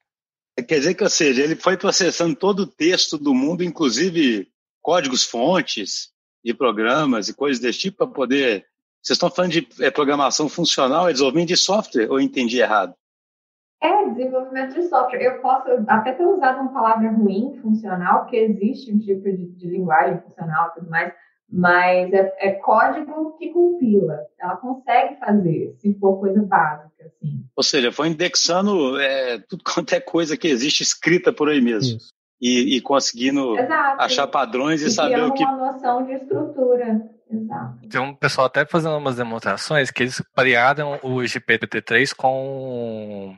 Quer 0.67 0.79
dizer 0.79 0.95
que, 0.95 1.03
ou 1.03 1.11
seja, 1.11 1.43
ele 1.43 1.55
foi 1.55 1.77
processando 1.77 2.35
todo 2.35 2.61
o 2.61 2.67
texto 2.67 3.19
do 3.19 3.35
mundo, 3.35 3.63
inclusive 3.63 4.49
códigos 4.81 5.25
fontes 5.25 6.11
de 6.43 6.55
programas 6.55 7.29
e 7.29 7.35
coisas 7.35 7.61
desse 7.61 7.81
tipo, 7.81 7.99
para 7.99 8.07
poder 8.07 8.67
vocês 9.07 9.19
estão 9.19 9.31
falando 9.31 9.53
de 9.53 9.69
é, 9.81 9.89
programação 9.89 10.49
funcional, 10.49 11.09
é 11.09 11.13
desenvolvimento 11.13 11.49
de 11.49 11.57
software, 11.57 12.11
ou 12.11 12.19
eu 12.19 12.21
entendi 12.21 12.59
errado? 12.59 12.93
É, 13.81 14.09
desenvolvimento 14.09 14.75
de 14.75 14.83
software. 14.89 15.23
Eu 15.23 15.41
posso 15.41 15.69
até 15.87 16.13
ter 16.13 16.27
usado 16.27 16.61
uma 16.61 16.73
palavra 16.73 17.09
ruim, 17.13 17.57
funcional, 17.63 18.23
porque 18.23 18.37
existe 18.37 18.93
um 18.93 18.99
tipo 18.99 19.23
de, 19.23 19.47
de 19.53 19.69
linguagem 19.69 20.21
funcional 20.23 20.71
e 20.71 20.81
tudo 20.81 20.91
mais, 20.91 21.13
mas 21.49 22.13
é, 22.13 22.35
é, 22.39 22.53
código 22.55 23.37
que 23.39 23.51
compila. 23.51 24.19
Ela 24.41 24.57
consegue 24.57 25.21
fazer, 25.21 25.77
se 25.79 25.95
for 26.01 26.19
coisa 26.19 26.43
básica, 26.43 27.05
assim. 27.05 27.45
Ou 27.55 27.63
seja, 27.63 27.93
foi 27.93 28.09
indexando 28.09 28.99
é, 28.99 29.39
tudo 29.49 29.63
quanto 29.73 29.93
é 29.93 30.01
coisa 30.01 30.37
que 30.37 30.49
existe 30.49 30.83
escrita 30.83 31.33
por 31.33 31.49
aí 31.49 31.61
mesmo. 31.61 32.01
E, 32.41 32.77
e, 32.77 32.81
conseguindo 32.81 33.57
Exato. 33.57 34.03
achar 34.03 34.27
padrões 34.27 34.83
e, 34.83 34.89
e 34.89 34.91
saber 34.91 35.23
o 35.23 35.33
que. 35.33 35.45
uma 35.45 35.73
noção 35.73 36.05
de 36.05 36.13
estrutura. 36.13 37.16
Exato. 37.29 37.89
Tem 37.89 38.01
um 38.01 38.15
pessoal 38.15 38.47
até 38.47 38.65
fazendo 38.65 38.97
umas 38.97 39.17
demonstrações 39.17 39.91
que 39.91 40.05
eles 40.05 40.23
parearam 40.35 41.01
o 41.03 41.19
GPT-3 41.19 42.15
com 42.15 43.37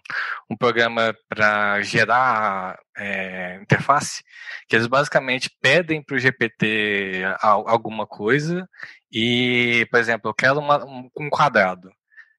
um 0.48 0.56
programa 0.56 1.14
para 1.28 1.80
gerar 1.80 2.78
é, 2.96 3.58
interface, 3.62 4.22
que 4.68 4.76
eles 4.76 4.86
basicamente 4.86 5.50
pedem 5.60 6.02
para 6.02 6.16
o 6.16 6.18
GPT 6.18 7.22
alguma 7.40 8.06
coisa 8.06 8.68
e, 9.10 9.86
por 9.90 9.98
exemplo, 9.98 10.30
eu 10.30 10.34
quero 10.34 10.58
uma, 10.58 10.84
um 10.84 11.30
quadrado. 11.30 11.90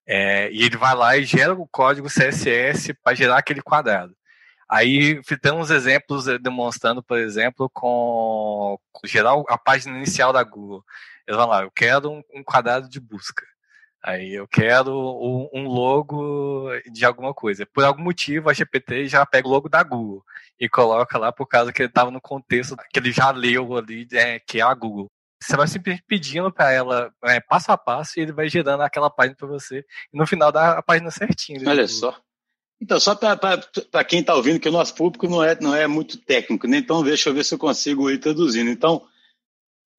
É, 0.07 0.51
e 0.51 0.63
ele 0.63 0.77
vai 0.77 0.95
lá 0.95 1.17
e 1.17 1.23
gera 1.23 1.53
o 1.53 1.67
código 1.67 2.07
CSS 2.07 2.93
para 3.03 3.15
gerar 3.15 3.37
aquele 3.37 3.61
quadrado. 3.61 4.15
Aí 4.69 5.19
tem 5.41 5.51
uns 5.51 5.71
exemplos 5.71 6.27
eh, 6.27 6.37
demonstrando, 6.37 7.01
por 7.01 7.17
exemplo, 7.17 7.67
com, 7.73 8.77
geral 9.03 9.43
a 9.49 9.57
página 9.57 9.97
inicial 9.97 10.31
da 10.31 10.43
Google. 10.43 10.83
Eles 11.29 11.37
vão 11.37 11.47
lá, 11.47 11.61
eu 11.61 11.69
quero 11.69 12.09
um, 12.09 12.23
um 12.33 12.43
quadrado 12.43 12.89
de 12.89 12.99
busca. 12.99 13.45
Aí 14.03 14.33
eu 14.33 14.47
quero 14.47 14.91
um, 14.91 15.47
um, 15.53 15.67
logo 15.67 16.71
de 16.91 17.05
alguma 17.05 17.35
coisa. 17.35 17.67
Por 17.67 17.83
algum 17.83 18.01
motivo, 18.01 18.49
a 18.49 18.53
GPT 18.53 19.07
já 19.07 19.23
pega 19.27 19.47
o 19.47 19.51
logo 19.51 19.69
da 19.69 19.83
Google 19.83 20.23
e 20.59 20.67
coloca 20.67 21.19
lá 21.19 21.31
por 21.31 21.45
causa 21.45 21.71
que 21.71 21.83
ele 21.83 21.89
estava 21.89 22.09
no 22.09 22.19
contexto 22.19 22.75
que 22.91 22.97
ele 22.97 23.11
já 23.11 23.29
leu 23.29 23.77
ali, 23.77 24.07
é, 24.13 24.39
que 24.39 24.59
é 24.59 24.63
a 24.63 24.73
Google. 24.73 25.05
Você 25.39 25.55
vai 25.55 25.67
simplesmente 25.67 26.03
pedindo 26.07 26.51
para 26.51 26.71
ela 26.71 27.13
é, 27.25 27.39
passo 27.39 27.71
a 27.71 27.77
passo 27.77 28.17
e 28.17 28.23
ele 28.23 28.31
vai 28.31 28.49
gerando 28.49 28.81
aquela 28.81 29.09
página 29.11 29.35
para 29.35 29.47
você. 29.47 29.85
E 30.11 30.17
no 30.17 30.25
final 30.25 30.51
dá 30.51 30.79
a 30.79 30.81
página 30.81 31.11
certinha. 31.11 31.61
Olha 31.69 31.87
só. 31.87 32.19
Então, 32.81 32.99
só 32.99 33.13
para 33.13 34.03
quem 34.03 34.21
está 34.21 34.33
ouvindo, 34.33 34.59
que 34.59 34.69
o 34.69 34.71
nosso 34.71 34.95
público 34.95 35.27
não 35.27 35.43
é, 35.43 35.55
não 35.61 35.75
é 35.75 35.85
muito 35.85 36.17
técnico, 36.17 36.65
né? 36.65 36.77
então 36.77 37.03
deixa 37.03 37.29
eu 37.29 37.33
ver 37.35 37.43
se 37.43 37.53
eu 37.53 37.59
consigo 37.59 38.09
ir 38.09 38.17
traduzindo. 38.17 38.71
Então, 38.71 39.05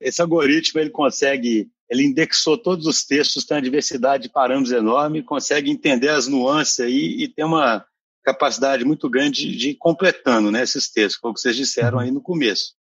esse 0.01 0.21
algoritmo 0.21 0.81
ele 0.81 0.91
consegue, 0.91 1.71
ele 1.89 2.05
indexou 2.05 2.57
todos 2.57 2.87
os 2.87 3.05
textos, 3.05 3.45
tem 3.45 3.57
uma 3.57 3.63
diversidade 3.63 4.25
de 4.25 4.29
parâmetros 4.29 4.73
enorme, 4.73 5.23
consegue 5.23 5.71
entender 5.71 6.09
as 6.09 6.27
nuances 6.27 6.81
aí 6.81 7.23
e 7.23 7.29
tem 7.29 7.45
uma 7.45 7.85
capacidade 8.25 8.85
muito 8.85 9.09
grande 9.09 9.57
de 9.57 9.71
ir 9.71 9.75
completando 9.77 10.51
né, 10.51 10.63
esses 10.63 10.91
textos, 10.91 11.21
como 11.21 11.37
vocês 11.37 11.57
disseram 11.57 11.99
aí 11.99 12.11
no 12.11 12.21
começo. 12.21 12.75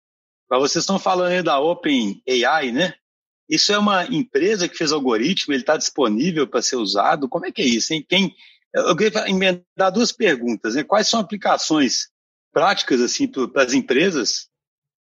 Mas 0.49 0.59
vocês 0.59 0.83
estão 0.83 0.97
falando 0.97 1.31
aí 1.31 1.43
da 1.43 1.59
Open 1.59 2.21
AI, 2.27 2.71
né? 2.71 2.93
Isso 3.47 3.71
é 3.71 3.77
uma 3.77 4.05
empresa 4.05 4.67
que 4.67 4.77
fez 4.77 4.91
algoritmo, 4.91 5.53
ele 5.53 5.61
está 5.61 5.75
disponível 5.75 6.47
para 6.47 6.61
ser 6.61 6.75
usado? 6.75 7.27
Como 7.27 7.45
é 7.45 7.51
que 7.51 7.61
é 7.61 7.65
isso? 7.65 7.93
Hein? 7.93 8.05
Quem, 8.07 8.35
eu 8.73 8.95
queria 8.95 9.27
emendar 9.27 9.91
duas 9.91 10.11
perguntas. 10.11 10.75
Né? 10.75 10.83
Quais 10.83 11.07
são 11.07 11.19
aplicações 11.19 12.09
práticas 12.51 13.01
assim 13.01 13.27
para 13.27 13.63
as 13.63 13.73
empresas 13.73 14.49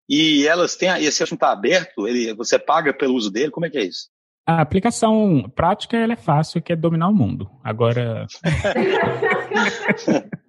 e 0.10 0.48
elas 0.48 0.76
têm 0.76 0.90
esse 1.04 1.24
assunto 1.24 1.40
está 1.40 1.52
aberto, 1.52 2.08
ele, 2.08 2.34
você 2.34 2.60
paga 2.60 2.94
pelo 2.94 3.16
uso 3.16 3.32
dele, 3.32 3.52
como 3.52 3.66
é 3.66 3.70
que 3.70 3.78
é 3.78 3.84
isso? 3.84 4.10
A 4.46 4.62
aplicação 4.62 5.50
prática 5.56 5.96
ela 5.96 6.14
é 6.14 6.18
fácil, 6.18 6.62
que 6.62 6.74
é 6.74 6.76
dominar 6.76 7.08
o 7.08 7.14
mundo. 7.14 7.50
Agora. 7.64 8.28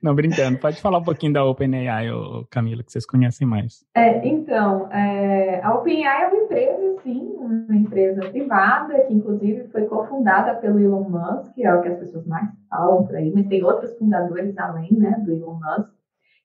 Não, 0.00 0.14
brincando. 0.14 0.58
Pode 0.58 0.80
falar 0.80 0.98
um 0.98 1.04
pouquinho 1.04 1.32
da 1.32 1.44
OpenAI, 1.44 2.06
Camila, 2.50 2.84
que 2.84 2.92
vocês 2.92 3.04
conhecem 3.04 3.46
mais. 3.46 3.84
É, 3.94 4.26
então, 4.26 4.90
é, 4.92 5.60
a 5.62 5.74
OpenAI 5.74 6.24
é 6.24 6.28
uma 6.28 6.44
empresa, 6.44 6.96
sim, 7.02 7.34
uma 7.38 7.76
empresa 7.76 8.20
privada, 8.28 9.00
que 9.06 9.14
inclusive 9.14 9.68
foi 9.68 9.86
cofundada 9.86 10.54
pelo 10.60 10.78
Elon 10.78 11.08
Musk, 11.08 11.54
que 11.54 11.64
é 11.64 11.74
o 11.74 11.82
que 11.82 11.88
as 11.88 11.98
pessoas 11.98 12.26
mais 12.26 12.48
falam 12.70 13.04
por 13.04 13.16
aí, 13.16 13.32
mas 13.34 13.48
tem 13.48 13.64
outros 13.64 13.96
fundadores 13.98 14.56
além 14.58 14.92
né, 14.92 15.20
do 15.24 15.32
Elon 15.32 15.58
Musk. 15.58 15.97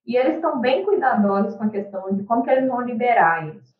E 0.06 0.18
eles 0.18 0.36
estão 0.36 0.60
bem 0.60 0.84
cuidadosos 0.84 1.56
com 1.56 1.64
a 1.64 1.70
questão 1.70 2.14
de 2.14 2.24
como 2.24 2.44
que 2.44 2.50
eles 2.50 2.68
vão 2.68 2.82
liberar 2.82 3.48
isso. 3.48 3.74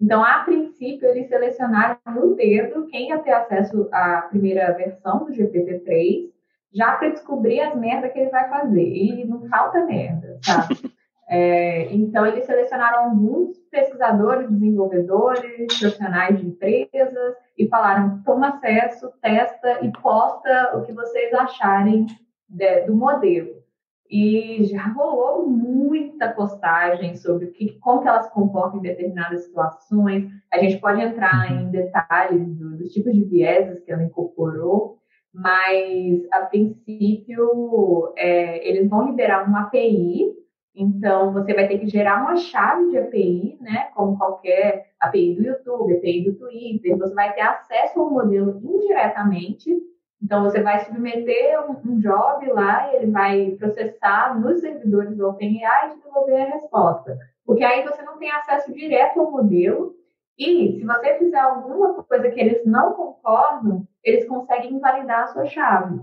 Então, 0.00 0.24
a 0.24 0.40
princípio, 0.44 1.08
eles 1.08 1.28
selecionaram 1.28 1.98
no 2.06 2.34
dedo 2.34 2.86
quem 2.86 3.10
ia 3.10 3.18
ter 3.18 3.32
acesso 3.32 3.88
à 3.92 4.22
primeira 4.22 4.72
versão 4.72 5.24
do 5.24 5.32
GPT-3, 5.32 6.30
já 6.72 6.92
para 6.92 7.10
descobrir 7.10 7.60
as 7.60 7.74
merdas 7.76 8.12
que 8.12 8.18
ele 8.18 8.30
vai 8.30 8.48
fazer. 8.48 8.82
E 8.82 9.24
não 9.26 9.46
falta 9.48 9.84
merda, 9.84 10.38
sabe? 10.42 10.74
É, 11.32 11.84
então, 11.94 12.26
eles 12.26 12.44
selecionaram 12.44 13.04
alguns 13.04 13.56
pesquisadores, 13.70 14.50
desenvolvedores, 14.50 15.78
profissionais 15.78 16.36
de 16.36 16.44
empresas 16.44 17.36
e 17.56 17.68
falaram: 17.68 18.20
toma 18.24 18.48
acesso, 18.48 19.12
testa 19.22 19.78
e 19.80 19.92
posta 19.92 20.76
o 20.76 20.82
que 20.82 20.92
vocês 20.92 21.32
acharem 21.32 22.06
de, 22.48 22.80
do 22.80 22.96
modelo. 22.96 23.62
E 24.10 24.64
já 24.64 24.88
rolou 24.88 25.48
muita 25.48 26.32
postagem 26.32 27.14
sobre 27.14 27.44
o 27.44 27.52
que, 27.52 27.78
como 27.78 28.02
que 28.02 28.08
elas 28.08 28.26
se 28.26 28.32
comportam 28.32 28.80
em 28.80 28.82
determinadas 28.82 29.44
situações. 29.44 30.28
A 30.52 30.58
gente 30.58 30.78
pode 30.80 31.00
entrar 31.00 31.52
uhum. 31.52 31.60
em 31.60 31.70
detalhes 31.70 32.44
do, 32.56 32.76
dos 32.76 32.92
tipos 32.92 33.12
de 33.12 33.22
vieses 33.22 33.84
que 33.84 33.92
ela 33.92 34.02
incorporou, 34.02 34.98
mas 35.32 36.26
a 36.32 36.40
princípio 36.40 38.12
é, 38.16 38.68
eles 38.68 38.88
vão 38.88 39.06
liberar 39.06 39.46
uma 39.46 39.62
API. 39.62 40.34
Então 40.74 41.32
você 41.32 41.54
vai 41.54 41.68
ter 41.68 41.78
que 41.78 41.88
gerar 41.88 42.22
uma 42.22 42.36
chave 42.36 42.90
de 42.90 42.98
API, 42.98 43.58
né? 43.60 43.90
Como 43.94 44.18
qualquer 44.18 44.90
API 44.98 45.36
do 45.36 45.42
YouTube, 45.42 45.96
API 45.96 46.24
do 46.24 46.34
Twitter. 46.34 46.98
Você 46.98 47.14
vai 47.14 47.32
ter 47.32 47.42
acesso 47.42 48.00
ao 48.00 48.10
modelo 48.10 48.60
indiretamente 48.60 49.79
então, 50.22 50.44
você 50.44 50.62
vai 50.62 50.84
submeter 50.84 51.58
um, 51.62 51.92
um 51.92 51.98
job 51.98 52.46
lá 52.52 52.94
ele 52.94 53.10
vai 53.10 53.52
processar 53.52 54.38
nos 54.38 54.60
servidores 54.60 55.16
do 55.16 55.26
OpenAI 55.26 55.92
e 55.92 56.04
devolver 56.04 56.42
a 56.42 56.50
resposta. 56.50 57.18
Porque 57.44 57.64
aí 57.64 57.82
você 57.82 58.02
não 58.02 58.18
tem 58.18 58.30
acesso 58.30 58.72
direto 58.72 59.18
ao 59.18 59.30
modelo 59.30 59.94
e 60.38 60.78
se 60.78 60.84
você 60.84 61.18
fizer 61.18 61.38
alguma 61.38 62.02
coisa 62.02 62.30
que 62.30 62.40
eles 62.40 62.64
não 62.66 62.92
concordam, 62.92 63.86
eles 64.04 64.26
conseguem 64.28 64.74
invalidar 64.74 65.24
a 65.24 65.26
sua 65.28 65.46
chave. 65.46 66.00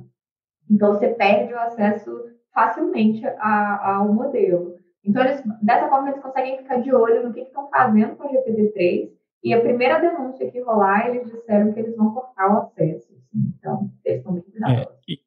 Então, 0.70 0.94
você 0.94 1.10
perde 1.10 1.54
o 1.54 1.60
acesso 1.60 2.12
facilmente 2.54 3.26
a, 3.26 3.98
ao 3.98 4.14
modelo. 4.14 4.76
Então, 5.06 5.24
eles, 5.24 5.42
dessa 5.62 5.88
forma, 5.88 6.10
eles 6.10 6.22
conseguem 6.22 6.58
ficar 6.58 6.82
de 6.82 6.94
olho 6.94 7.26
no 7.26 7.34
que 7.34 7.42
estão 7.42 7.70
fazendo 7.70 8.16
com 8.16 8.24
a 8.24 8.32
GPT-3 8.32 9.12
e 9.44 9.54
a 9.54 9.62
primeira 9.62 10.00
denúncia 10.00 10.52
que 10.52 10.60
rolar, 10.60 11.08
eles 11.08 11.32
disseram 11.32 11.72
que 11.72 11.80
eles 11.80 11.96
vão 11.96 12.14
cortar 12.14 12.52
o 12.52 12.58
acesso. 12.58 13.17
Então, 13.34 13.92
eles 14.04 14.20
estão 14.20 14.34
bem 14.34 14.44
é, 14.68 14.88
e, 15.08 15.20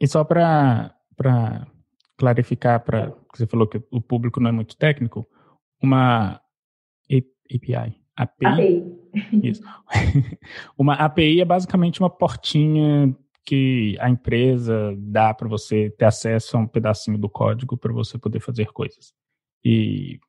e 0.00 0.08
só 0.08 0.24
para 0.24 0.94
clarificar, 2.16 2.84
para 2.84 3.14
você 3.34 3.46
falou 3.46 3.66
que 3.66 3.82
o 3.90 4.00
público 4.00 4.40
não 4.40 4.50
é 4.50 4.52
muito 4.52 4.76
técnico, 4.76 5.26
uma 5.82 6.40
API. 7.10 7.96
API. 8.16 8.48
API. 8.48 9.00
Isso. 9.42 9.62
uma 10.76 10.94
API 10.94 11.40
é 11.40 11.44
basicamente 11.44 12.00
uma 12.00 12.10
portinha 12.10 13.16
que 13.46 13.96
a 13.98 14.08
empresa 14.08 14.94
dá 14.98 15.32
para 15.32 15.48
você 15.48 15.90
ter 15.90 16.04
acesso 16.04 16.56
a 16.56 16.60
um 16.60 16.66
pedacinho 16.66 17.18
do 17.18 17.28
código 17.28 17.76
para 17.76 17.92
você 17.92 18.18
poder 18.18 18.40
fazer 18.40 18.66
coisas. 18.66 19.12
E, 19.64 20.20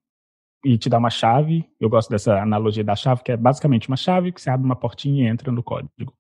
e 0.66 0.78
te 0.78 0.90
dá 0.90 0.98
uma 0.98 1.10
chave. 1.10 1.70
Eu 1.80 1.90
gosto 1.90 2.10
dessa 2.10 2.42
analogia 2.42 2.84
da 2.84 2.96
chave, 2.96 3.24
que 3.24 3.32
é 3.32 3.38
basicamente 3.38 3.88
uma 3.88 3.98
chave 3.98 4.32
que 4.32 4.42
você 4.42 4.50
abre 4.50 4.66
uma 4.66 4.76
portinha 4.76 5.26
e 5.26 5.28
entra 5.28 5.52
no 5.52 5.62
código 5.62 6.14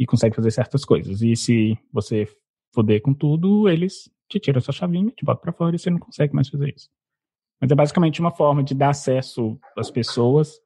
e 0.00 0.06
consegue 0.06 0.34
fazer 0.34 0.50
certas 0.50 0.82
coisas. 0.82 1.20
E 1.20 1.36
se 1.36 1.78
você 1.92 2.26
foder 2.74 3.02
com 3.02 3.12
tudo, 3.12 3.68
eles 3.68 4.10
te 4.30 4.40
tiram 4.40 4.56
a 4.58 4.62
sua 4.62 4.72
chavinha, 4.72 5.10
te 5.10 5.26
botam 5.26 5.42
para 5.42 5.52
fora 5.52 5.76
e 5.76 5.78
você 5.78 5.90
não 5.90 5.98
consegue 5.98 6.34
mais 6.34 6.48
fazer 6.48 6.74
isso. 6.74 6.88
Mas 7.60 7.70
é 7.70 7.74
basicamente 7.74 8.18
uma 8.18 8.30
forma 8.30 8.64
de 8.64 8.74
dar 8.74 8.88
acesso 8.88 9.60
às 9.76 9.90
pessoas 9.90 10.58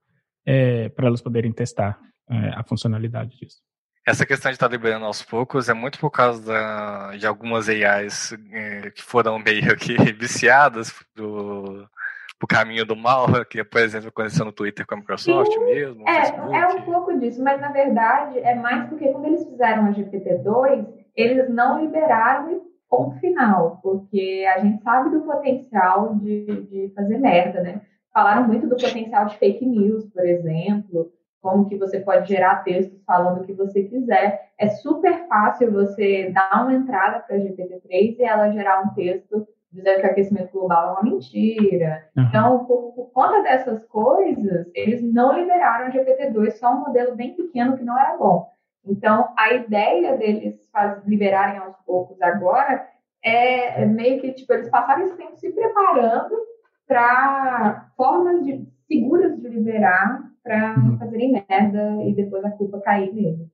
é, 0.47 0.89
para 0.91 1.09
elas 1.09 1.21
poderem 1.21 1.51
testar 1.51 1.99
é, 2.31 2.51
a 2.51 2.63
funcionalidade 2.63 3.37
disso. 3.37 3.59
Essa 4.07 4.25
questão 4.25 4.53
de 4.53 4.55
estar 4.55 4.71
liberando 4.71 5.05
aos 5.05 5.23
poucos 5.23 5.69
é 5.69 5.75
muito 5.75 5.99
por 5.99 6.11
causa 6.11 6.41
da, 6.41 7.17
de 7.17 7.27
algumas 7.27 7.69
AIs 7.69 8.33
é, 8.53 8.91
que 8.93 9.03
foram 9.03 9.41
meio 9.41 9.77
que 9.77 9.97
viciadas 10.15 10.95
o 12.45 12.47
caminho 12.47 12.85
do 12.85 12.95
mal, 12.95 13.27
que 13.49 13.65
por 13.65 13.81
exemplo 13.81 14.09
aconteceu 14.09 14.45
no 14.45 14.53
Twitter 14.53 14.87
com 14.87 14.95
a 14.95 14.99
Microsoft 14.99 15.53
Sim, 15.53 15.65
mesmo. 15.65 16.09
É, 16.09 16.59
é 16.59 16.67
um 16.69 16.83
pouco 16.83 17.19
disso, 17.19 17.43
mas 17.43 17.61
na 17.61 17.73
verdade 17.73 18.39
é 18.39 18.55
mais 18.55 18.89
porque 18.89 19.09
quando 19.09 19.27
eles 19.27 19.45
fizeram 19.45 19.87
a 19.87 19.93
GPT-2, 19.93 20.87
eles 21.17 21.49
não 21.49 21.81
liberaram 21.81 22.53
e 22.53 22.61
ponto 22.89 23.19
final, 23.19 23.81
porque 23.83 24.45
a 24.55 24.61
gente 24.61 24.83
sabe 24.83 25.11
do 25.11 25.23
potencial 25.23 26.15
de, 26.17 26.45
de 26.71 26.93
fazer 26.95 27.19
merda, 27.19 27.61
né? 27.63 27.81
Falaram 28.13 28.47
muito 28.47 28.69
do 28.69 28.77
potencial 28.77 29.27
de 29.27 29.37
fake 29.39 29.67
news, 29.67 30.05
por 30.11 30.25
exemplo, 30.25 31.11
como 31.43 31.69
que 31.69 31.77
você 31.77 31.99
pode 31.99 32.29
gerar 32.29 32.63
textos 32.63 33.03
falando 33.05 33.41
o 33.41 33.45
que 33.45 33.53
você 33.53 33.83
quiser. 33.83 34.51
É 34.59 34.69
super 34.69 35.27
fácil 35.27 35.73
você 35.73 36.31
dar 36.31 36.63
uma 36.63 36.75
entrada 36.75 37.21
para 37.21 37.37
a 37.37 37.39
GPT-3 37.39 38.17
e 38.19 38.23
ela 38.23 38.53
gerar 38.53 38.83
um 38.83 38.95
texto 38.95 39.47
dizendo 39.75 40.01
que 40.01 40.07
o 40.07 40.11
aquecimento 40.11 40.53
global 40.53 40.89
é 40.89 40.93
uma 40.93 41.03
mentira. 41.03 42.09
Uhum. 42.17 42.25
Então, 42.25 42.65
por, 42.65 42.93
por, 42.93 43.11
conta 43.13 43.43
dessas 43.43 43.85
coisas, 43.87 44.71
eles 44.75 45.03
não 45.03 45.37
liberaram 45.37 45.89
o 45.89 45.93
GPT-2, 45.93 46.53
só 46.53 46.73
um 46.73 46.81
modelo 46.87 47.17
bem 47.17 47.35
pequeno 47.35 47.77
que 47.77 47.85
não 47.85 47.99
era 47.99 48.17
bom. 48.17 48.49
Então, 48.87 49.29
a 49.37 49.53
ideia 49.53 50.17
deles 50.17 50.69
faz, 50.71 51.05
liberarem 51.05 51.59
aos 51.59 51.77
poucos 51.85 52.21
agora 52.23 52.87
é, 53.25 53.83
é 53.83 53.87
meio 53.87 54.21
que, 54.21 54.33
tipo, 54.33 54.53
eles 54.53 54.69
passaram 54.69 55.05
esse 55.05 55.17
tempo 55.17 55.37
se 55.37 55.51
preparando 55.53 56.35
para 56.87 57.91
formas 57.97 58.45
de, 58.45 58.67
seguras 58.87 59.41
de 59.41 59.49
liberar 59.49 60.23
para 60.43 60.79
uhum. 60.79 60.99
fazerem 60.99 61.33
merda 61.49 62.03
e 62.05 62.15
depois 62.15 62.45
a 62.45 62.51
culpa 62.51 62.81
cair 62.81 63.13
neles. 63.15 63.49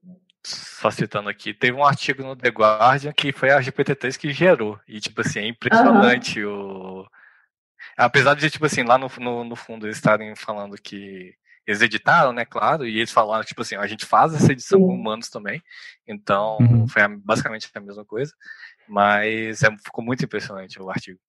Só 0.80 0.90
citando 0.90 1.28
aqui, 1.28 1.52
teve 1.52 1.76
um 1.76 1.84
artigo 1.84 2.22
no 2.22 2.34
The 2.34 2.48
Guardian 2.48 3.12
que 3.12 3.32
foi 3.32 3.50
a 3.50 3.60
GPT-3 3.60 4.16
que 4.16 4.32
gerou. 4.32 4.80
E, 4.88 4.98
tipo 4.98 5.20
assim, 5.20 5.40
é 5.40 5.46
impressionante 5.46 6.42
uhum. 6.42 7.02
o. 7.02 7.06
Apesar 7.98 8.34
de, 8.34 8.48
tipo 8.48 8.64
assim, 8.64 8.82
lá 8.82 8.96
no, 8.96 9.10
no, 9.18 9.44
no, 9.44 9.56
fundo 9.56 9.86
eles 9.86 9.96
estarem 9.96 10.34
falando 10.34 10.80
que 10.80 11.34
eles 11.66 11.82
editaram, 11.82 12.32
né, 12.32 12.46
claro, 12.46 12.86
e 12.86 12.96
eles 12.96 13.12
falaram, 13.12 13.44
tipo 13.44 13.60
assim, 13.60 13.76
a 13.76 13.86
gente 13.86 14.06
faz 14.06 14.32
essa 14.32 14.52
edição 14.52 14.80
Sim. 14.80 14.86
com 14.86 14.94
humanos 14.94 15.28
também. 15.28 15.62
Então, 16.08 16.56
uhum. 16.58 16.88
foi 16.88 17.06
basicamente 17.18 17.68
a 17.74 17.80
mesma 17.80 18.04
coisa. 18.06 18.32
Mas 18.88 19.62
é, 19.62 19.70
ficou 19.84 20.02
muito 20.02 20.24
impressionante 20.24 20.80
o 20.80 20.88
artigo. 20.88 21.20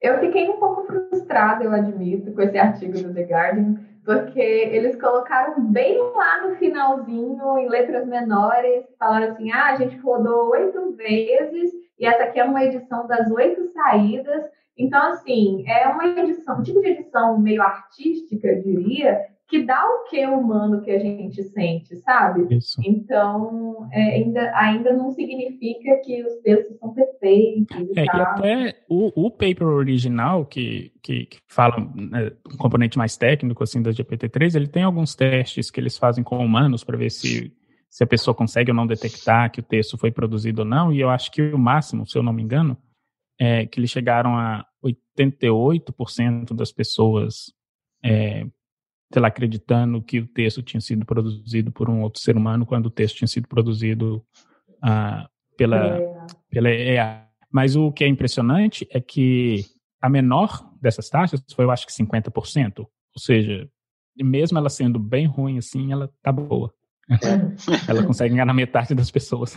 Eu 0.00 0.20
fiquei 0.20 0.48
um 0.48 0.60
pouco 0.60 0.86
frustrada, 0.86 1.64
eu 1.64 1.72
admito, 1.72 2.32
com 2.32 2.40
esse 2.40 2.56
artigo 2.56 3.02
do 3.02 3.12
The 3.12 3.22
Guardian, 3.22 3.80
porque 4.06 4.40
eles 4.40 4.94
colocaram 5.00 5.60
bem 5.60 5.98
lá 6.14 6.46
no 6.46 6.54
finalzinho, 6.54 7.58
em 7.58 7.68
letras 7.68 8.06
menores, 8.06 8.84
falaram 8.98 9.32
assim: 9.32 9.50
ah, 9.50 9.72
a 9.72 9.76
gente 9.76 9.96
rodou 9.98 10.50
oito 10.50 10.92
vezes 10.92 11.72
e 11.98 12.06
essa 12.06 12.22
aqui 12.22 12.38
é 12.38 12.44
uma 12.44 12.64
edição 12.64 13.06
das 13.08 13.28
oito 13.32 13.66
saídas. 13.72 14.44
Então, 14.78 15.10
assim, 15.10 15.64
é 15.66 15.88
uma 15.88 16.06
edição, 16.06 16.58
um 16.58 16.62
tipo 16.62 16.80
de 16.80 16.88
edição 16.88 17.38
meio 17.38 17.62
artística, 17.62 18.46
eu 18.46 18.62
diria, 18.62 19.26
que 19.48 19.62
dá 19.64 19.80
o 19.84 20.04
que 20.08 20.26
humano 20.26 20.82
que 20.82 20.90
a 20.90 20.98
gente 20.98 21.42
sente, 21.44 21.94
sabe? 21.98 22.56
Isso. 22.56 22.80
Então, 22.84 23.88
é, 23.92 24.16
ainda, 24.16 24.52
ainda 24.56 24.92
não 24.92 25.12
significa 25.12 26.00
que 26.04 26.24
os 26.24 26.34
textos 26.42 26.76
são 26.78 26.92
perfeitos. 26.92 27.76
E, 27.94 28.00
é, 28.00 28.04
e 28.04 28.10
até 28.10 28.84
o, 28.88 29.26
o 29.26 29.30
paper 29.30 29.68
original, 29.68 30.44
que, 30.44 30.92
que, 31.00 31.26
que 31.26 31.38
fala 31.48 31.76
né, 31.94 32.32
um 32.52 32.56
componente 32.56 32.98
mais 32.98 33.16
técnico 33.16 33.62
assim 33.62 33.80
da 33.80 33.90
GPT-3, 33.90 34.56
ele 34.56 34.68
tem 34.68 34.82
alguns 34.82 35.14
testes 35.14 35.70
que 35.70 35.78
eles 35.78 35.96
fazem 35.96 36.24
com 36.24 36.38
humanos 36.38 36.82
para 36.82 36.96
ver 36.96 37.10
se, 37.10 37.52
se 37.88 38.02
a 38.02 38.06
pessoa 38.06 38.34
consegue 38.34 38.72
ou 38.72 38.76
não 38.76 38.86
detectar 38.86 39.52
que 39.52 39.60
o 39.60 39.64
texto 39.64 39.96
foi 39.96 40.10
produzido 40.10 40.62
ou 40.62 40.68
não, 40.68 40.92
e 40.92 41.00
eu 41.00 41.08
acho 41.08 41.30
que 41.30 41.42
o 41.42 41.58
máximo, 41.58 42.04
se 42.04 42.18
eu 42.18 42.22
não 42.22 42.32
me 42.32 42.42
engano, 42.42 42.76
é 43.38 43.64
que 43.64 43.78
eles 43.78 43.90
chegaram 43.90 44.36
a 44.36 44.66
88% 44.84 46.52
das 46.52 46.72
pessoas 46.72 47.54
é, 48.02 48.44
sei 49.12 49.22
lá, 49.22 49.28
acreditando 49.28 50.02
que 50.02 50.20
o 50.20 50.26
texto 50.26 50.62
tinha 50.62 50.80
sido 50.80 51.04
produzido 51.04 51.70
por 51.70 51.88
um 51.88 52.02
outro 52.02 52.20
ser 52.20 52.36
humano 52.36 52.66
quando 52.66 52.86
o 52.86 52.90
texto 52.90 53.16
tinha 53.16 53.28
sido 53.28 53.46
produzido 53.48 54.24
uh, 54.78 55.28
pela, 55.56 55.98
é. 55.98 56.26
pela 56.50 56.70
EA. 56.70 57.26
Mas 57.50 57.76
o 57.76 57.92
que 57.92 58.04
é 58.04 58.08
impressionante 58.08 58.86
é 58.90 59.00
que 59.00 59.64
a 60.00 60.08
menor 60.08 60.70
dessas 60.80 61.08
taxas 61.08 61.42
foi, 61.54 61.64
eu 61.64 61.70
acho 61.70 61.86
que 61.86 61.92
50%. 61.92 62.80
Ou 62.80 62.88
seja, 63.18 63.68
mesmo 64.16 64.58
ela 64.58 64.68
sendo 64.68 64.98
bem 64.98 65.26
ruim 65.26 65.58
assim, 65.58 65.92
ela 65.92 66.12
tá 66.22 66.32
boa. 66.32 66.72
ela 67.88 68.04
consegue 68.04 68.34
enganar 68.34 68.52
metade 68.52 68.94
das 68.94 69.10
pessoas. 69.10 69.56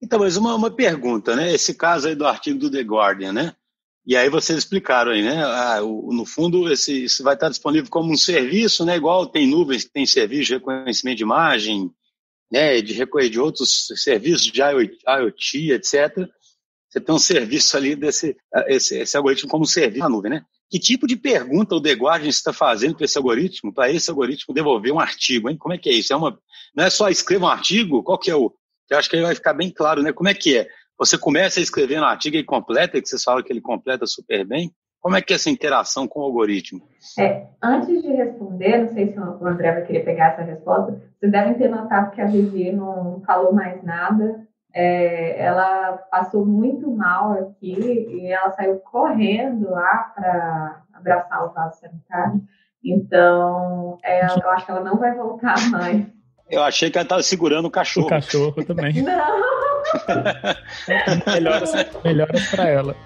Então, 0.00 0.20
mas 0.20 0.36
uma, 0.36 0.54
uma 0.54 0.70
pergunta, 0.70 1.34
né? 1.34 1.52
Esse 1.52 1.74
caso 1.74 2.08
aí 2.08 2.14
do 2.14 2.26
artigo 2.26 2.58
do 2.58 2.70
The 2.70 2.82
Guardian, 2.82 3.32
né? 3.32 3.54
E 4.08 4.16
aí 4.16 4.30
vocês 4.30 4.60
explicaram 4.60 5.12
aí, 5.12 5.20
né? 5.20 5.44
Ah, 5.44 5.82
o, 5.82 6.10
no 6.14 6.24
fundo, 6.24 6.72
esse, 6.72 7.04
isso 7.04 7.22
vai 7.22 7.34
estar 7.34 7.50
disponível 7.50 7.90
como 7.90 8.10
um 8.10 8.16
serviço, 8.16 8.82
né? 8.82 8.96
Igual 8.96 9.26
tem 9.26 9.46
nuvens 9.46 9.84
que 9.84 9.90
tem 9.90 10.06
serviço 10.06 10.46
de 10.46 10.54
reconhecimento 10.54 11.18
de 11.18 11.24
imagem, 11.24 11.90
né? 12.50 12.80
De 12.80 12.94
recolher 12.94 13.28
de 13.28 13.38
outros 13.38 13.88
serviços 13.96 14.46
de 14.46 14.62
IoT, 14.62 15.72
etc. 15.72 16.26
Você 16.88 17.00
tem 17.02 17.14
um 17.14 17.18
serviço 17.18 17.76
ali 17.76 17.94
desse 17.94 18.34
esse, 18.68 18.96
esse 18.98 19.14
algoritmo 19.14 19.50
como 19.50 19.66
serviço 19.66 20.00
na 20.00 20.08
nuvem, 20.08 20.30
né? 20.30 20.42
Que 20.70 20.78
tipo 20.78 21.06
de 21.06 21.14
pergunta 21.14 21.74
o 21.74 21.82
The 21.82 21.92
Guardian 21.92 22.30
está 22.30 22.50
fazendo 22.50 22.96
para 22.96 23.04
esse 23.04 23.18
algoritmo, 23.18 23.74
para 23.74 23.92
esse 23.92 24.08
algoritmo 24.08 24.54
devolver 24.54 24.90
um 24.90 25.00
artigo, 25.00 25.50
hein? 25.50 25.58
Como 25.58 25.74
é 25.74 25.76
que 25.76 25.90
é 25.90 25.92
isso? 25.92 26.14
É 26.14 26.16
uma, 26.16 26.40
não 26.74 26.84
é 26.84 26.88
só 26.88 27.10
escreva 27.10 27.44
um 27.44 27.50
artigo? 27.50 28.02
Qual 28.02 28.18
que 28.18 28.30
é 28.30 28.34
o... 28.34 28.50
Eu 28.88 28.96
acho 28.96 29.10
que 29.10 29.16
aí 29.16 29.22
vai 29.22 29.34
ficar 29.34 29.52
bem 29.52 29.68
claro, 29.68 30.02
né? 30.02 30.14
Como 30.14 30.30
é 30.30 30.34
que 30.34 30.56
é? 30.56 30.66
Você 30.98 31.16
começa 31.16 31.60
a 31.60 31.62
escrever 31.62 32.00
um 32.00 32.04
artigo 32.04 32.36
e 32.36 32.44
completa, 32.44 33.00
que 33.00 33.08
você 33.08 33.22
fala 33.22 33.42
que 33.42 33.52
ele 33.52 33.60
completa 33.60 34.06
super 34.06 34.44
bem. 34.46 34.72
Como 35.00 35.16
é 35.16 35.22
que 35.22 35.32
é 35.32 35.36
essa 35.36 35.48
interação 35.48 36.08
com 36.08 36.20
o 36.20 36.24
algoritmo? 36.24 36.82
É, 37.18 37.46
antes 37.62 38.02
de 38.02 38.08
responder, 38.08 38.78
não 38.78 38.88
sei 38.88 39.12
se 39.12 39.18
o 39.18 39.46
André 39.46 39.72
vai 39.72 39.86
querer 39.86 40.04
pegar 40.04 40.32
essa 40.32 40.42
resposta, 40.42 41.00
vocês 41.18 41.30
devem 41.30 41.54
ter 41.54 41.68
notado 41.68 42.10
que 42.10 42.20
a 42.20 42.26
Vivi 42.26 42.72
não 42.72 43.22
falou 43.24 43.52
mais 43.52 43.82
nada 43.84 44.48
é, 44.74 45.40
ela 45.42 45.98
passou 46.10 46.44
muito 46.44 46.90
mal 46.90 47.32
aqui 47.32 47.74
e 47.74 48.30
ela 48.30 48.50
saiu 48.50 48.78
correndo 48.80 49.70
lá 49.70 50.12
para 50.14 50.82
abraçar 50.92 51.46
o 51.46 51.52
vaso 51.52 51.80
sanitário. 51.80 52.42
Então, 52.84 53.98
é, 54.04 54.24
eu 54.24 54.50
acho 54.50 54.64
que 54.64 54.70
ela 54.70 54.84
não 54.84 54.96
vai 54.96 55.14
voltar 55.16 55.56
mais. 55.70 56.06
Eu 56.50 56.62
achei 56.62 56.90
que 56.90 56.96
ela 56.96 57.04
estava 57.04 57.22
segurando 57.22 57.66
o 57.66 57.70
cachorro. 57.70 58.06
O 58.06 58.10
cachorro 58.10 58.64
também. 58.64 58.94
Não! 59.02 59.58
melhoras 61.26 61.72
melhoras 62.04 62.46
para 62.50 62.68
ela. 62.68 62.96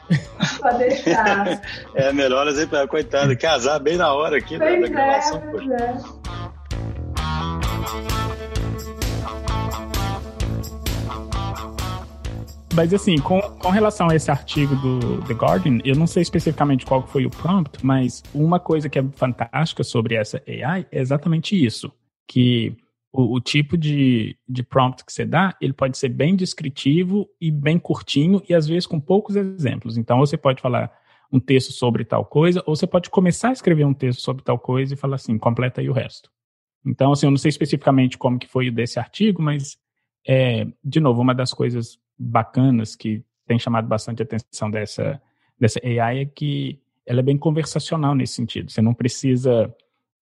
Pode 0.61 0.79
deixar. 0.79 1.61
É, 1.95 2.13
melhoras 2.13 2.59
aí 2.59 2.67
para 2.67 2.79
ela, 2.79 2.89
coitada. 2.89 3.37
Casar 3.37 3.79
bem 3.79 3.97
na 3.97 4.13
hora 4.13 4.39
aqui 4.39 4.59
pois 4.59 4.81
da, 4.81 4.87
da 4.87 4.93
gravação. 4.93 5.39
É, 5.39 5.51
pois 5.51 5.71
é. 5.71 5.95
Mas 12.75 12.95
assim, 12.95 13.19
com, 13.19 13.41
com 13.41 13.69
relação 13.69 14.09
a 14.09 14.17
esse 14.17 14.31
artigo 14.31 14.75
do 14.77 15.21
The 15.23 15.35
Guardian, 15.35 15.79
eu 15.85 15.95
não 15.95 16.07
sei 16.07 16.23
especificamente 16.23 16.87
qual 16.87 17.07
foi 17.07 17.27
o 17.27 17.31
prompt, 17.31 17.85
mas 17.85 18.23
uma 18.33 18.59
coisa 18.59 18.89
que 18.89 18.99
é 18.99 19.05
fantástica 19.15 19.85
sobre 19.85 20.15
essa 20.15 20.43
AI 20.49 20.87
é 20.91 21.01
exatamente 21.01 21.55
isso, 21.55 21.93
que 22.27 22.75
o, 23.13 23.37
o, 23.37 23.41
tipo 23.41 23.77
de, 23.77 24.37
de 24.49 24.63
prompt 24.63 25.05
que 25.05 25.13
você 25.13 25.25
dá, 25.25 25.55
ele 25.61 25.73
pode 25.73 25.99
ser 25.99 26.09
bem 26.09 26.35
descritivo 26.35 27.29
e 27.41 27.51
bem 27.51 27.79
curtinho 27.79 28.43
e 28.49 28.55
às 28.55 28.67
vezes 28.67 28.87
com 28.87 28.99
poucos 28.99 29.37
exemplos. 29.37 29.99
Então 29.99 30.19
você 30.19 30.37
pode 30.37 30.63
falar 30.63 30.91
um 31.31 31.41
texto 31.41 31.73
sobre 31.73 32.05
tal 32.05 32.25
coisa, 32.25 32.63
ou 32.67 32.77
você 32.77 32.87
pode 32.87 33.09
começar 33.09 33.49
a 33.49 33.53
escrever 33.53 33.85
um 33.85 33.95
texto 33.95 34.21
sobre 34.21 34.43
tal 34.43 34.59
coisa 34.59 34.93
e 34.93 34.97
falar 34.97 35.17
assim, 35.17 35.39
completa 35.39 35.81
aí 35.81 35.89
o 35.89 35.93
resto. 35.93 36.31
Então, 36.85 37.13
assim, 37.13 37.27
eu 37.27 37.31
não 37.31 37.39
sei 37.39 37.49
especificamente 37.49 38.19
como 38.19 38.39
que 38.39 38.47
foi 38.47 38.71
desse 38.71 38.99
artigo, 38.99 39.41
mas, 39.41 39.79
é, 40.27 40.67
de 40.85 41.01
novo, 41.01 41.23
uma 41.23 41.35
das 41.35 41.55
coisas 41.55 41.99
bacanas 42.19 42.95
que 42.95 43.25
tem 43.47 43.59
chamado 43.59 43.89
bastante 43.89 44.23
atenção 44.23 44.71
dessa, 44.71 45.21
dessa 45.59 45.81
AI 45.83 46.21
é 46.21 46.25
que 46.27 46.81
ela 47.07 47.21
é 47.21 47.23
bem 47.23 47.39
conversacional 47.39 48.15
nesse 48.15 48.35
sentido. 48.35 48.71
Você 48.71 48.83
não 48.83 48.93
precisa 48.93 49.75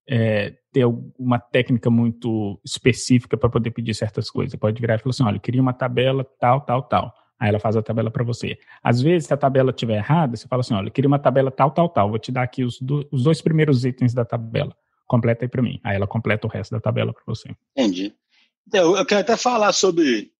é, 0.07 0.55
ter 0.71 0.85
uma 1.17 1.39
técnica 1.39 1.89
muito 1.89 2.59
específica 2.63 3.37
para 3.37 3.49
poder 3.49 3.71
pedir 3.71 3.93
certas 3.93 4.29
coisas. 4.29 4.51
Você 4.51 4.57
pode 4.57 4.79
virar 4.79 4.95
e 4.95 4.99
falar 4.99 5.11
assim: 5.11 5.23
olha, 5.23 5.35
eu 5.37 5.41
queria 5.41 5.61
uma 5.61 5.73
tabela 5.73 6.23
tal, 6.39 6.61
tal, 6.61 6.83
tal. 6.83 7.13
Aí 7.39 7.49
ela 7.49 7.59
faz 7.59 7.75
a 7.75 7.81
tabela 7.81 8.11
para 8.11 8.23
você. 8.23 8.57
Às 8.83 9.01
vezes, 9.01 9.27
se 9.27 9.33
a 9.33 9.37
tabela 9.37 9.71
estiver 9.71 9.97
errada, 9.97 10.35
você 10.35 10.47
fala 10.47 10.61
assim: 10.61 10.73
olha, 10.73 10.87
eu 10.87 10.91
queria 10.91 11.07
uma 11.07 11.19
tabela 11.19 11.51
tal, 11.51 11.71
tal, 11.71 11.89
tal. 11.89 12.09
Vou 12.09 12.19
te 12.19 12.31
dar 12.31 12.43
aqui 12.43 12.63
os, 12.63 12.79
do, 12.79 13.07
os 13.11 13.23
dois 13.23 13.41
primeiros 13.41 13.83
itens 13.83 14.13
da 14.13 14.23
tabela. 14.23 14.75
Completa 15.07 15.45
aí 15.45 15.49
para 15.49 15.61
mim. 15.61 15.79
Aí 15.83 15.95
ela 15.95 16.07
completa 16.07 16.47
o 16.47 16.49
resto 16.49 16.71
da 16.71 16.79
tabela 16.79 17.13
para 17.13 17.23
você. 17.25 17.49
Entendi. 17.75 18.13
Então, 18.67 18.95
eu 18.95 19.05
quero 19.05 19.21
até 19.21 19.35
falar 19.35 19.73
sobre 19.73 20.31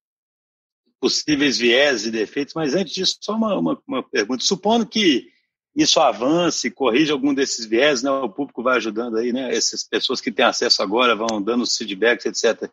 possíveis 1.00 1.58
viés 1.58 2.06
e 2.06 2.12
defeitos, 2.12 2.54
mas 2.54 2.76
antes 2.76 2.94
disso, 2.94 3.18
só 3.20 3.36
uma, 3.36 3.58
uma, 3.58 3.82
uma 3.88 4.04
pergunta. 4.04 4.44
Supondo 4.44 4.86
que 4.86 5.28
isso 5.76 6.00
avance, 6.00 6.70
corrija 6.70 7.14
algum 7.14 7.34
desses 7.34 7.66
viés, 7.66 8.04
né? 8.04 8.12
O 8.12 8.30
público 8.30 8.62
vai 8.62 8.78
ajudando 8.78 9.18
aí, 9.18 9.32
né? 9.32 9.54
Essas 9.56 9.84
pessoas 9.84 10.20
que 10.20 10.32
têm 10.32 10.46
acesso 10.46 10.84
agora 10.84 11.16
vão 11.16 11.42
dando 11.42 11.64
os 11.64 11.78
feedbacks, 11.78 12.26
etc. 12.26 12.70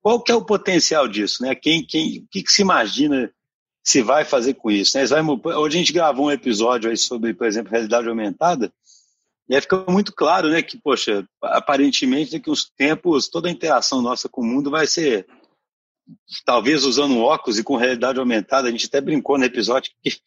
Qual 0.00 0.22
que 0.22 0.30
é 0.30 0.34
o 0.34 0.44
potencial 0.44 1.08
disso, 1.08 1.42
né? 1.42 1.54
Quem, 1.54 1.84
quem, 1.84 2.20
o 2.20 2.28
que, 2.30 2.42
que 2.42 2.52
se 2.52 2.62
imagina 2.62 3.32
se 3.82 4.00
vai 4.00 4.24
fazer 4.24 4.54
com 4.54 4.70
isso? 4.70 4.96
Né? 4.96 5.04
Vai, 5.06 5.22
hoje 5.56 5.76
a 5.76 5.80
gente 5.80 5.92
gravou 5.92 6.26
um 6.26 6.30
episódio 6.30 6.88
aí 6.88 6.96
sobre, 6.96 7.34
por 7.34 7.46
exemplo, 7.46 7.72
realidade 7.72 8.08
aumentada, 8.08 8.72
e 9.50 9.54
aí 9.56 9.60
fica 9.60 9.84
muito 9.88 10.12
claro, 10.12 10.48
né, 10.48 10.62
que, 10.62 10.78
poxa, 10.78 11.26
aparentemente 11.42 12.30
daqui 12.30 12.48
uns 12.48 12.70
tempos 12.70 13.28
toda 13.28 13.48
a 13.48 13.50
interação 13.50 14.00
nossa 14.00 14.28
com 14.28 14.42
o 14.42 14.46
mundo 14.46 14.70
vai 14.70 14.86
ser 14.86 15.26
talvez 16.44 16.84
usando 16.84 17.18
óculos 17.18 17.58
e 17.58 17.64
com 17.64 17.74
realidade 17.74 18.20
aumentada, 18.20 18.68
a 18.68 18.70
gente 18.70 18.86
até 18.86 19.00
brincou 19.00 19.36
no 19.36 19.44
episódio 19.44 19.90
que 20.00 20.20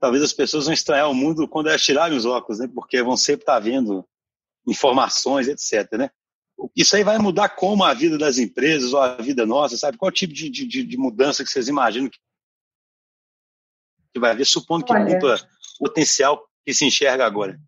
talvez 0.00 0.22
as 0.22 0.32
pessoas 0.32 0.64
vão 0.64 0.74
estranhar 0.74 1.10
o 1.10 1.14
mundo 1.14 1.48
quando 1.48 1.68
elas 1.68 1.82
tirarem 1.82 2.16
os 2.16 2.24
óculos, 2.24 2.60
né? 2.60 2.68
Porque 2.72 3.02
vão 3.02 3.16
sempre 3.16 3.42
estar 3.42 3.58
vendo 3.58 4.06
informações, 4.66 5.48
etc, 5.48 5.98
né? 5.98 6.10
Isso 6.76 6.96
aí 6.96 7.02
vai 7.02 7.18
mudar 7.18 7.50
como 7.50 7.84
a 7.84 7.92
vida 7.92 8.16
das 8.16 8.38
empresas 8.38 8.92
ou 8.92 9.00
a 9.00 9.16
vida 9.16 9.44
nossa, 9.44 9.76
sabe? 9.76 9.98
Qual 9.98 10.10
tipo 10.10 10.32
de, 10.32 10.48
de, 10.48 10.66
de 10.66 10.96
mudança 10.96 11.44
que 11.44 11.50
vocês 11.50 11.68
imaginam 11.68 12.08
que 12.08 14.20
vai 14.20 14.30
haver, 14.30 14.46
supondo 14.46 14.84
que 14.84 14.92
Olha, 14.92 15.18
o 15.80 15.88
potencial 15.88 16.48
que 16.64 16.72
se 16.72 16.86
enxerga 16.86 17.26
agora? 17.26 17.58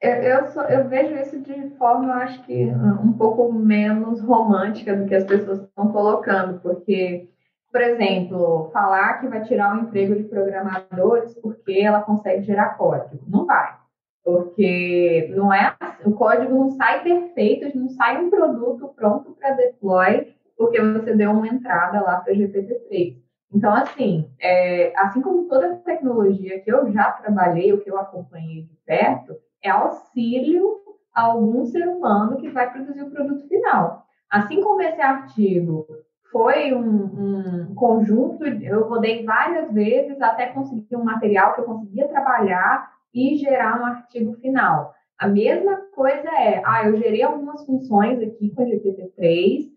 Eu, 0.00 0.12
eu, 0.12 0.52
sou, 0.52 0.62
eu, 0.62 0.88
vejo 0.88 1.14
isso 1.16 1.40
de 1.40 1.76
forma, 1.76 2.14
acho 2.14 2.42
que 2.46 2.66
um 3.04 3.12
pouco 3.12 3.52
menos 3.52 4.22
romântica 4.22 4.96
do 4.96 5.06
que 5.06 5.14
as 5.14 5.24
pessoas 5.24 5.60
estão 5.60 5.92
colocando, 5.92 6.58
porque, 6.60 7.28
por 7.70 7.80
exemplo, 7.80 8.70
falar 8.72 9.20
que 9.20 9.28
vai 9.28 9.42
tirar 9.42 9.76
o 9.76 9.82
emprego 9.82 10.16
de 10.16 10.24
programadores 10.24 11.34
porque 11.40 11.72
ela 11.72 12.02
consegue 12.02 12.42
gerar 12.42 12.76
código. 12.76 13.22
Não 13.28 13.46
vai. 13.46 13.78
Porque 14.24 15.32
não 15.34 15.52
é 15.52 15.74
o 16.04 16.12
código 16.12 16.54
não 16.54 16.70
sai 16.70 17.02
perfeito, 17.02 17.76
não 17.76 17.88
sai 17.90 18.22
um 18.22 18.30
produto 18.30 18.92
pronto 18.94 19.32
para 19.32 19.52
deploy 19.52 20.34
porque 20.56 20.80
você 20.80 21.14
deu 21.14 21.30
uma 21.30 21.48
entrada 21.48 22.02
lá 22.02 22.20
para 22.20 22.34
GPT-3. 22.34 23.16
Então, 23.52 23.72
assim, 23.72 24.30
é, 24.38 24.92
assim 24.96 25.22
como 25.22 25.48
toda 25.48 25.76
tecnologia 25.76 26.60
que 26.60 26.70
eu 26.70 26.92
já 26.92 27.10
trabalhei, 27.12 27.72
o 27.72 27.80
que 27.80 27.90
eu 27.90 27.98
acompanhei 27.98 28.62
de 28.62 28.76
perto, 28.84 29.36
é 29.62 29.70
auxílio 29.70 30.78
a 31.14 31.22
algum 31.22 31.64
ser 31.64 31.88
humano 31.88 32.36
que 32.36 32.50
vai 32.50 32.70
produzir 32.70 33.02
o 33.02 33.10
produto 33.10 33.48
final. 33.48 34.04
Assim 34.30 34.62
como 34.62 34.82
esse 34.82 35.00
artigo 35.00 35.86
foi 36.30 36.72
um, 36.72 37.70
um, 37.70 37.74
conjunto, 37.74 38.44
eu 38.46 38.88
rodei 38.88 39.24
várias 39.24 39.72
vezes 39.72 40.20
até 40.20 40.46
conseguir 40.46 40.96
um 40.96 41.04
material 41.04 41.54
que 41.54 41.60
eu 41.60 41.64
conseguia 41.64 42.08
trabalhar 42.08 42.90
e 43.12 43.36
gerar 43.36 43.80
um 43.80 43.86
artigo 43.86 44.34
final. 44.34 44.94
A 45.18 45.28
mesma 45.28 45.76
coisa 45.94 46.28
é, 46.28 46.62
ah, 46.64 46.86
eu 46.86 46.96
gerei 46.96 47.22
algumas 47.22 47.64
funções 47.66 48.22
aqui 48.22 48.50
com 48.54 48.62
o 48.62 48.66
GPT-3, 48.66 49.68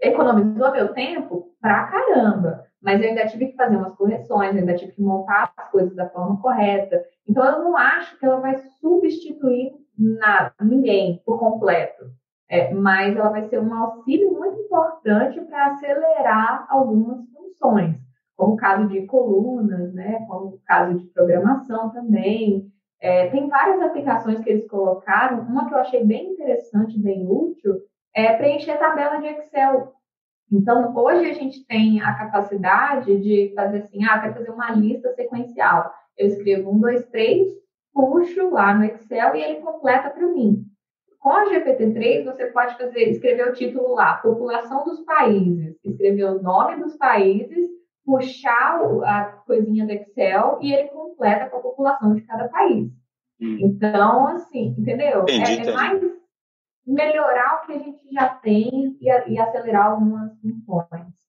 economizou 0.00 0.72
meu 0.72 0.92
tempo 0.94 1.52
pra 1.60 1.84
caramba, 1.84 2.64
mas 2.82 3.00
eu 3.00 3.08
ainda 3.08 3.26
tive 3.26 3.48
que 3.48 3.56
fazer 3.56 3.76
umas 3.76 3.94
correções, 3.94 4.56
ainda 4.56 4.74
tive 4.74 4.92
que 4.92 5.02
montar 5.02 5.52
as 5.56 5.70
coisas 5.70 5.94
da 5.94 6.08
forma 6.08 6.40
correta. 6.40 7.04
Então, 7.28 7.44
eu 7.44 7.58
não 7.58 7.76
acho 7.76 8.18
que 8.18 8.24
ela 8.24 8.40
vai 8.40 8.56
substituir 8.80 9.72
nada, 9.98 10.54
ninguém 10.62 11.20
por 11.26 11.38
completo. 11.38 12.06
É, 12.50 12.74
mas 12.74 13.16
ela 13.16 13.28
vai 13.28 13.48
ser 13.48 13.60
um 13.60 13.72
auxílio 13.72 14.32
muito 14.32 14.60
importante 14.60 15.40
para 15.42 15.66
acelerar 15.66 16.66
algumas 16.68 17.24
funções, 17.30 17.96
como 18.36 18.54
o 18.54 18.56
caso 18.56 18.88
de 18.88 19.06
colunas, 19.06 19.94
né, 19.94 20.26
como 20.28 20.56
o 20.56 20.60
caso 20.66 20.98
de 20.98 21.06
programação 21.06 21.90
também. 21.90 22.68
É, 23.00 23.28
tem 23.28 23.48
várias 23.48 23.80
aplicações 23.80 24.40
que 24.40 24.50
eles 24.50 24.66
colocaram. 24.66 25.42
Uma 25.42 25.68
que 25.68 25.74
eu 25.74 25.78
achei 25.78 26.04
bem 26.04 26.32
interessante, 26.32 26.98
bem 26.98 27.24
útil, 27.24 27.76
é 28.12 28.36
preencher 28.36 28.78
tabela 28.78 29.20
de 29.20 29.28
Excel. 29.28 29.92
Então, 30.52 30.92
hoje 30.96 31.30
a 31.30 31.34
gente 31.34 31.64
tem 31.66 32.02
a 32.02 32.14
capacidade 32.14 33.16
de 33.20 33.52
fazer 33.54 33.78
assim, 33.78 34.04
ah, 34.04 34.18
quero 34.18 34.34
fazer 34.34 34.50
uma 34.50 34.72
lista 34.72 35.14
sequencial. 35.14 35.88
Eu 36.18 36.26
escrevo 36.26 36.72
um, 36.72 36.80
dois, 36.80 37.06
três, 37.06 37.46
puxo 37.94 38.50
lá 38.50 38.74
no 38.74 38.84
Excel 38.84 39.36
e 39.36 39.42
ele 39.42 39.60
completa 39.60 40.10
para 40.10 40.26
mim. 40.26 40.66
Com 41.20 41.32
a 41.32 41.44
GPT-3, 41.44 42.24
você 42.24 42.46
pode 42.46 42.78
fazer, 42.78 43.10
escrever 43.10 43.48
o 43.48 43.52
título 43.52 43.94
lá, 43.94 44.16
população 44.16 44.84
dos 44.84 45.00
países, 45.00 45.76
escrever 45.84 46.24
o 46.24 46.42
nome 46.42 46.82
dos 46.82 46.96
países, 46.96 47.68
puxar 48.04 48.80
a 49.04 49.24
coisinha 49.46 49.84
do 49.84 49.92
Excel 49.92 50.58
e 50.62 50.72
ele 50.72 50.88
completa 50.88 51.50
com 51.50 51.58
a 51.58 51.60
população 51.60 52.14
de 52.14 52.22
cada 52.22 52.48
país. 52.48 52.90
Hum. 53.38 53.58
Então, 53.60 54.28
assim, 54.28 54.74
entendeu? 54.78 55.22
Entendi, 55.22 55.68
é, 55.68 55.70
é 55.70 55.72
mais 55.74 56.00
melhorar 56.86 57.62
o 57.62 57.66
que 57.66 57.72
a 57.72 57.78
gente 57.78 58.12
já 58.12 58.28
tem 58.28 58.96
e, 58.98 59.32
e 59.32 59.38
acelerar 59.38 59.92
algumas 59.92 60.32
funções. 60.40 61.19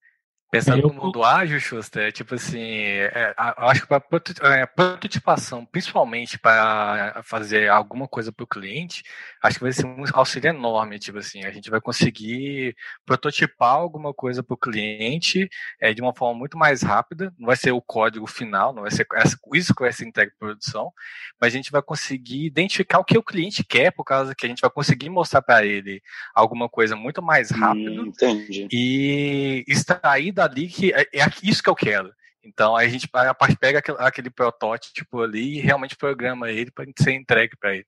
Pensando 0.51 0.89
no 0.89 0.93
mundo 0.93 1.23
ágil, 1.23 1.61
Schuster, 1.61 2.09
é 2.09 2.11
tipo 2.11 2.35
assim, 2.35 2.59
é, 2.59 3.33
acho 3.37 3.83
que 3.83 3.87
para 3.87 4.03
é, 4.41 4.65
prototipação, 4.65 5.65
principalmente 5.65 6.37
para 6.37 7.21
fazer 7.23 7.69
alguma 7.69 8.05
coisa 8.05 8.33
para 8.33 8.43
o 8.43 8.47
cliente, 8.47 9.01
acho 9.41 9.57
que 9.57 9.63
vai 9.63 9.71
ser 9.71 9.85
um 9.85 10.03
auxílio 10.13 10.49
enorme. 10.49 10.99
Tipo 10.99 11.19
assim, 11.19 11.45
a 11.45 11.51
gente 11.51 11.69
vai 11.69 11.79
conseguir 11.79 12.75
prototipar 13.05 13.75
alguma 13.75 14.13
coisa 14.13 14.43
para 14.43 14.53
o 14.53 14.57
cliente 14.57 15.47
é, 15.79 15.93
de 15.93 16.01
uma 16.01 16.13
forma 16.13 16.37
muito 16.37 16.57
mais 16.57 16.81
rápida. 16.81 17.33
Não 17.39 17.47
vai 17.47 17.55
ser 17.55 17.71
o 17.71 17.81
código 17.81 18.27
final, 18.27 18.73
não 18.73 18.81
vai 18.81 18.91
ser 18.91 19.07
isso 19.53 19.73
que 19.73 19.83
vai 19.83 19.93
ser 19.93 20.05
entregue 20.05 20.33
para 20.37 20.49
produção, 20.49 20.91
mas 21.39 21.53
a 21.53 21.55
gente 21.55 21.71
vai 21.71 21.81
conseguir 21.81 22.45
identificar 22.45 22.99
o 22.99 23.05
que 23.05 23.17
o 23.17 23.23
cliente 23.23 23.63
quer, 23.63 23.91
por 23.91 24.03
causa 24.03 24.35
que 24.35 24.45
a 24.45 24.49
gente 24.49 24.59
vai 24.59 24.69
conseguir 24.69 25.09
mostrar 25.09 25.41
para 25.41 25.65
ele 25.65 26.01
alguma 26.35 26.67
coisa 26.67 26.93
muito 26.93 27.21
mais 27.21 27.51
rápido 27.51 28.03
hum, 28.03 28.67
e 28.69 29.63
extrair 29.65 30.40
dali 30.47 30.67
que 30.67 30.93
é, 30.93 31.01
é 31.13 31.25
isso 31.43 31.61
que 31.61 31.69
eu 31.69 31.75
quero. 31.75 32.11
Então 32.43 32.75
a 32.75 32.87
gente 32.87 33.07
a 33.13 33.33
parte 33.33 33.55
pega 33.55 33.79
aquele, 33.79 33.97
aquele, 33.99 34.29
protótipo 34.29 35.21
ali 35.21 35.57
e 35.57 35.61
realmente 35.61 35.95
programa 35.95 36.49
ele 36.49 36.71
para 36.71 36.85
ser 36.99 37.13
entregue 37.13 37.55
para 37.59 37.75
ele. 37.75 37.85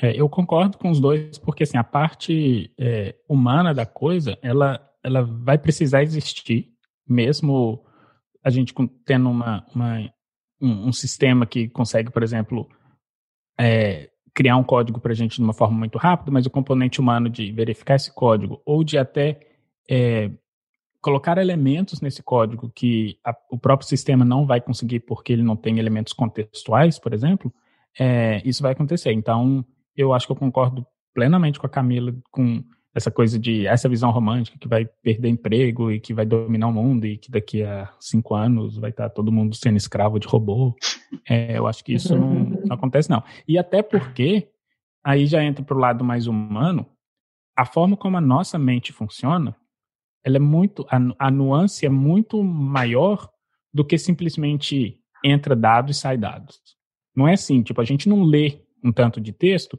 É, 0.00 0.14
eu 0.14 0.28
concordo 0.28 0.78
com 0.78 0.90
os 0.90 1.00
dois, 1.00 1.38
porque 1.38 1.64
assim, 1.64 1.76
a 1.76 1.84
parte 1.84 2.72
é, 2.78 3.16
humana 3.28 3.74
da 3.74 3.84
coisa, 3.84 4.38
ela, 4.40 4.80
ela 5.02 5.22
vai 5.22 5.58
precisar 5.58 6.02
existir, 6.02 6.68
mesmo 7.08 7.84
a 8.44 8.50
gente 8.50 8.72
tendo 9.04 9.28
uma, 9.28 9.66
uma 9.74 9.98
um, 10.60 10.88
um, 10.88 10.92
sistema 10.92 11.44
que 11.44 11.68
consegue, 11.68 12.10
por 12.10 12.22
exemplo, 12.22 12.68
é, 13.58 14.10
criar 14.32 14.56
um 14.56 14.64
código 14.64 15.00
para 15.00 15.12
a 15.12 15.14
gente 15.14 15.36
de 15.36 15.42
uma 15.42 15.52
forma 15.52 15.76
muito 15.76 15.98
rápida, 15.98 16.30
mas 16.30 16.46
o 16.46 16.50
componente 16.50 17.00
humano 17.00 17.28
de 17.28 17.50
verificar 17.50 17.96
esse 17.96 18.14
código 18.14 18.62
ou 18.64 18.84
de 18.84 18.96
até 18.96 19.40
é, 19.90 20.30
colocar 21.00 21.38
elementos 21.38 22.00
nesse 22.00 22.22
código 22.22 22.70
que 22.74 23.18
a, 23.24 23.34
o 23.50 23.58
próprio 23.58 23.88
sistema 23.88 24.24
não 24.24 24.46
vai 24.46 24.60
conseguir 24.60 25.00
porque 25.00 25.32
ele 25.32 25.42
não 25.42 25.56
tem 25.56 25.78
elementos 25.78 26.12
contextuais, 26.12 26.98
por 26.98 27.12
exemplo, 27.14 27.52
é, 27.98 28.42
isso 28.44 28.62
vai 28.62 28.72
acontecer. 28.72 29.12
Então, 29.12 29.64
eu 29.96 30.12
acho 30.12 30.26
que 30.26 30.32
eu 30.32 30.36
concordo 30.36 30.86
plenamente 31.14 31.58
com 31.58 31.66
a 31.66 31.70
Camila 31.70 32.14
com 32.30 32.62
essa 32.94 33.10
coisa 33.10 33.38
de 33.38 33.66
essa 33.66 33.88
visão 33.88 34.10
romântica 34.10 34.58
que 34.58 34.68
vai 34.68 34.84
perder 35.02 35.28
emprego 35.28 35.92
e 35.92 36.00
que 36.00 36.12
vai 36.12 36.26
dominar 36.26 36.68
o 36.68 36.72
mundo 36.72 37.06
e 37.06 37.16
que 37.16 37.30
daqui 37.30 37.62
a 37.62 37.88
cinco 38.00 38.34
anos 38.34 38.76
vai 38.76 38.90
estar 38.90 39.08
todo 39.10 39.32
mundo 39.32 39.54
sendo 39.54 39.76
escravo 39.76 40.18
de 40.18 40.26
robô. 40.26 40.74
É, 41.28 41.56
eu 41.56 41.66
acho 41.66 41.84
que 41.84 41.94
isso 41.94 42.16
não, 42.16 42.34
não, 42.66 42.74
acontece 42.74 43.08
não. 43.08 43.22
E 43.46 43.58
até 43.58 43.82
porque 43.82 44.48
aí 45.04 45.26
já 45.26 45.42
entra 45.42 45.64
para 45.64 45.76
o 45.76 45.80
lado 45.80 46.04
mais 46.04 46.26
humano. 46.26 46.86
A 47.56 47.64
forma 47.64 47.96
como 47.96 48.16
a 48.16 48.20
nossa 48.20 48.58
mente 48.58 48.92
funciona 48.92 49.54
ela 50.24 50.36
é 50.36 50.40
muito 50.40 50.86
a, 50.90 51.26
a 51.26 51.30
nuance 51.30 51.84
é 51.86 51.88
muito 51.88 52.42
maior 52.42 53.28
do 53.72 53.84
que 53.84 53.96
simplesmente 53.96 54.98
entra 55.24 55.54
dados 55.54 55.96
e 55.96 56.00
sai 56.00 56.16
dados. 56.16 56.60
Não 57.14 57.26
é 57.28 57.34
assim, 57.34 57.62
tipo, 57.62 57.80
a 57.80 57.84
gente 57.84 58.08
não 58.08 58.22
lê 58.22 58.62
um 58.82 58.92
tanto 58.92 59.20
de 59.20 59.32
texto 59.32 59.78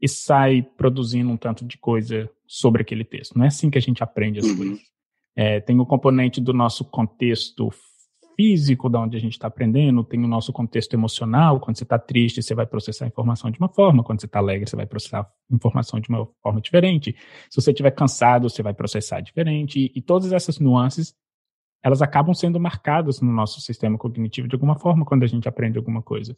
e 0.00 0.08
sai 0.08 0.62
produzindo 0.62 1.30
um 1.30 1.36
tanto 1.36 1.64
de 1.64 1.78
coisa 1.78 2.28
sobre 2.46 2.82
aquele 2.82 3.04
texto. 3.04 3.36
Não 3.36 3.44
é 3.44 3.48
assim 3.48 3.70
que 3.70 3.78
a 3.78 3.82
gente 3.82 4.02
aprende 4.02 4.40
as 4.40 4.46
uhum. 4.46 4.56
coisas. 4.56 4.80
É, 5.36 5.60
tem 5.60 5.78
o 5.78 5.86
componente 5.86 6.40
do 6.40 6.52
nosso 6.52 6.84
contexto 6.84 7.70
físico, 8.36 8.88
da 8.88 9.00
onde 9.00 9.16
a 9.16 9.20
gente 9.20 9.32
está 9.32 9.48
aprendendo, 9.48 10.04
tem 10.04 10.22
o 10.22 10.28
nosso 10.28 10.52
contexto 10.52 10.94
emocional. 10.94 11.60
Quando 11.60 11.76
você 11.76 11.84
está 11.84 11.98
triste, 11.98 12.42
você 12.42 12.54
vai 12.54 12.66
processar 12.66 13.04
a 13.04 13.08
informação 13.08 13.50
de 13.50 13.58
uma 13.58 13.68
forma, 13.68 14.02
quando 14.02 14.20
você 14.20 14.26
está 14.26 14.38
alegre, 14.38 14.68
você 14.68 14.76
vai 14.76 14.86
processar 14.86 15.20
a 15.20 15.54
informação 15.54 16.00
de 16.00 16.08
uma 16.08 16.26
forma 16.42 16.60
diferente. 16.60 17.14
Se 17.48 17.60
você 17.60 17.70
estiver 17.70 17.90
cansado, 17.90 18.48
você 18.48 18.62
vai 18.62 18.74
processar 18.74 19.20
diferente. 19.20 19.78
E, 19.78 19.92
e 19.98 20.02
todas 20.02 20.32
essas 20.32 20.58
nuances, 20.58 21.14
elas 21.82 22.02
acabam 22.02 22.34
sendo 22.34 22.60
marcadas 22.60 23.20
no 23.20 23.32
nosso 23.32 23.60
sistema 23.60 23.96
cognitivo 23.96 24.48
de 24.48 24.54
alguma 24.54 24.78
forma 24.78 25.04
quando 25.04 25.22
a 25.22 25.26
gente 25.26 25.48
aprende 25.48 25.78
alguma 25.78 26.02
coisa. 26.02 26.34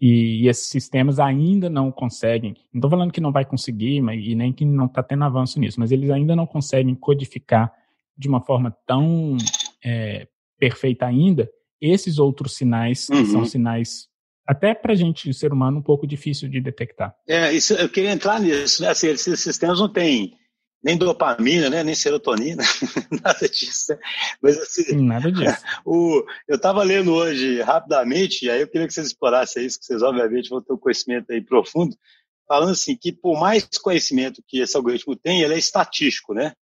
E, 0.00 0.42
e 0.42 0.48
esses 0.48 0.68
sistemas 0.68 1.20
ainda 1.20 1.70
não 1.70 1.90
conseguem, 1.92 2.54
não 2.72 2.78
estou 2.78 2.90
falando 2.90 3.12
que 3.12 3.20
não 3.20 3.30
vai 3.30 3.44
conseguir, 3.44 4.00
mas, 4.00 4.24
e 4.26 4.34
nem 4.34 4.52
que 4.52 4.64
não 4.64 4.86
está 4.86 5.02
tendo 5.02 5.24
avanço 5.24 5.60
nisso, 5.60 5.78
mas 5.78 5.92
eles 5.92 6.10
ainda 6.10 6.34
não 6.34 6.46
conseguem 6.46 6.94
codificar 6.94 7.72
de 8.16 8.28
uma 8.28 8.40
forma 8.40 8.76
tão 8.86 9.36
é, 9.84 10.26
perfeita 10.58 11.06
ainda, 11.06 11.50
esses 11.80 12.18
outros 12.18 12.56
sinais 12.56 13.08
uhum. 13.08 13.26
são 13.26 13.44
sinais 13.44 14.08
até 14.46 14.74
para 14.74 14.92
a 14.92 14.96
gente, 14.96 15.32
ser 15.32 15.52
humano, 15.52 15.78
um 15.78 15.82
pouco 15.82 16.06
difícil 16.06 16.48
de 16.48 16.60
detectar. 16.60 17.14
É, 17.26 17.52
isso, 17.52 17.72
eu 17.74 17.88
queria 17.88 18.10
entrar 18.12 18.38
nisso. 18.40 18.82
Né? 18.82 18.88
Assim, 18.88 19.08
esses 19.08 19.40
sistemas 19.40 19.80
não 19.80 19.88
têm 19.88 20.36
nem 20.82 20.98
dopamina, 20.98 21.70
né? 21.70 21.82
nem 21.82 21.94
serotonina, 21.94 22.62
nada 23.24 23.48
disso. 23.48 23.92
Né? 23.92 23.98
Mas, 24.42 24.58
assim, 24.58 25.00
nada 25.02 25.32
disso. 25.32 25.56
O, 25.84 26.22
eu 26.46 26.56
estava 26.56 26.82
lendo 26.82 27.14
hoje 27.14 27.62
rapidamente, 27.62 28.44
e 28.44 28.50
aí 28.50 28.60
eu 28.60 28.68
queria 28.68 28.86
que 28.86 28.92
vocês 28.92 29.06
explorassem 29.06 29.64
isso, 29.64 29.78
que 29.78 29.86
vocês 29.86 30.02
obviamente 30.02 30.50
vão 30.50 30.60
ter 30.60 30.74
um 30.74 30.78
conhecimento 30.78 31.32
aí 31.32 31.40
profundo, 31.40 31.96
falando 32.46 32.72
assim, 32.72 32.94
que 32.96 33.12
por 33.12 33.40
mais 33.40 33.66
conhecimento 33.78 34.42
que 34.46 34.60
esse 34.60 34.76
algoritmo 34.76 35.16
tem, 35.16 35.40
ele 35.40 35.54
é 35.54 35.58
estatístico, 35.58 36.34
né? 36.34 36.52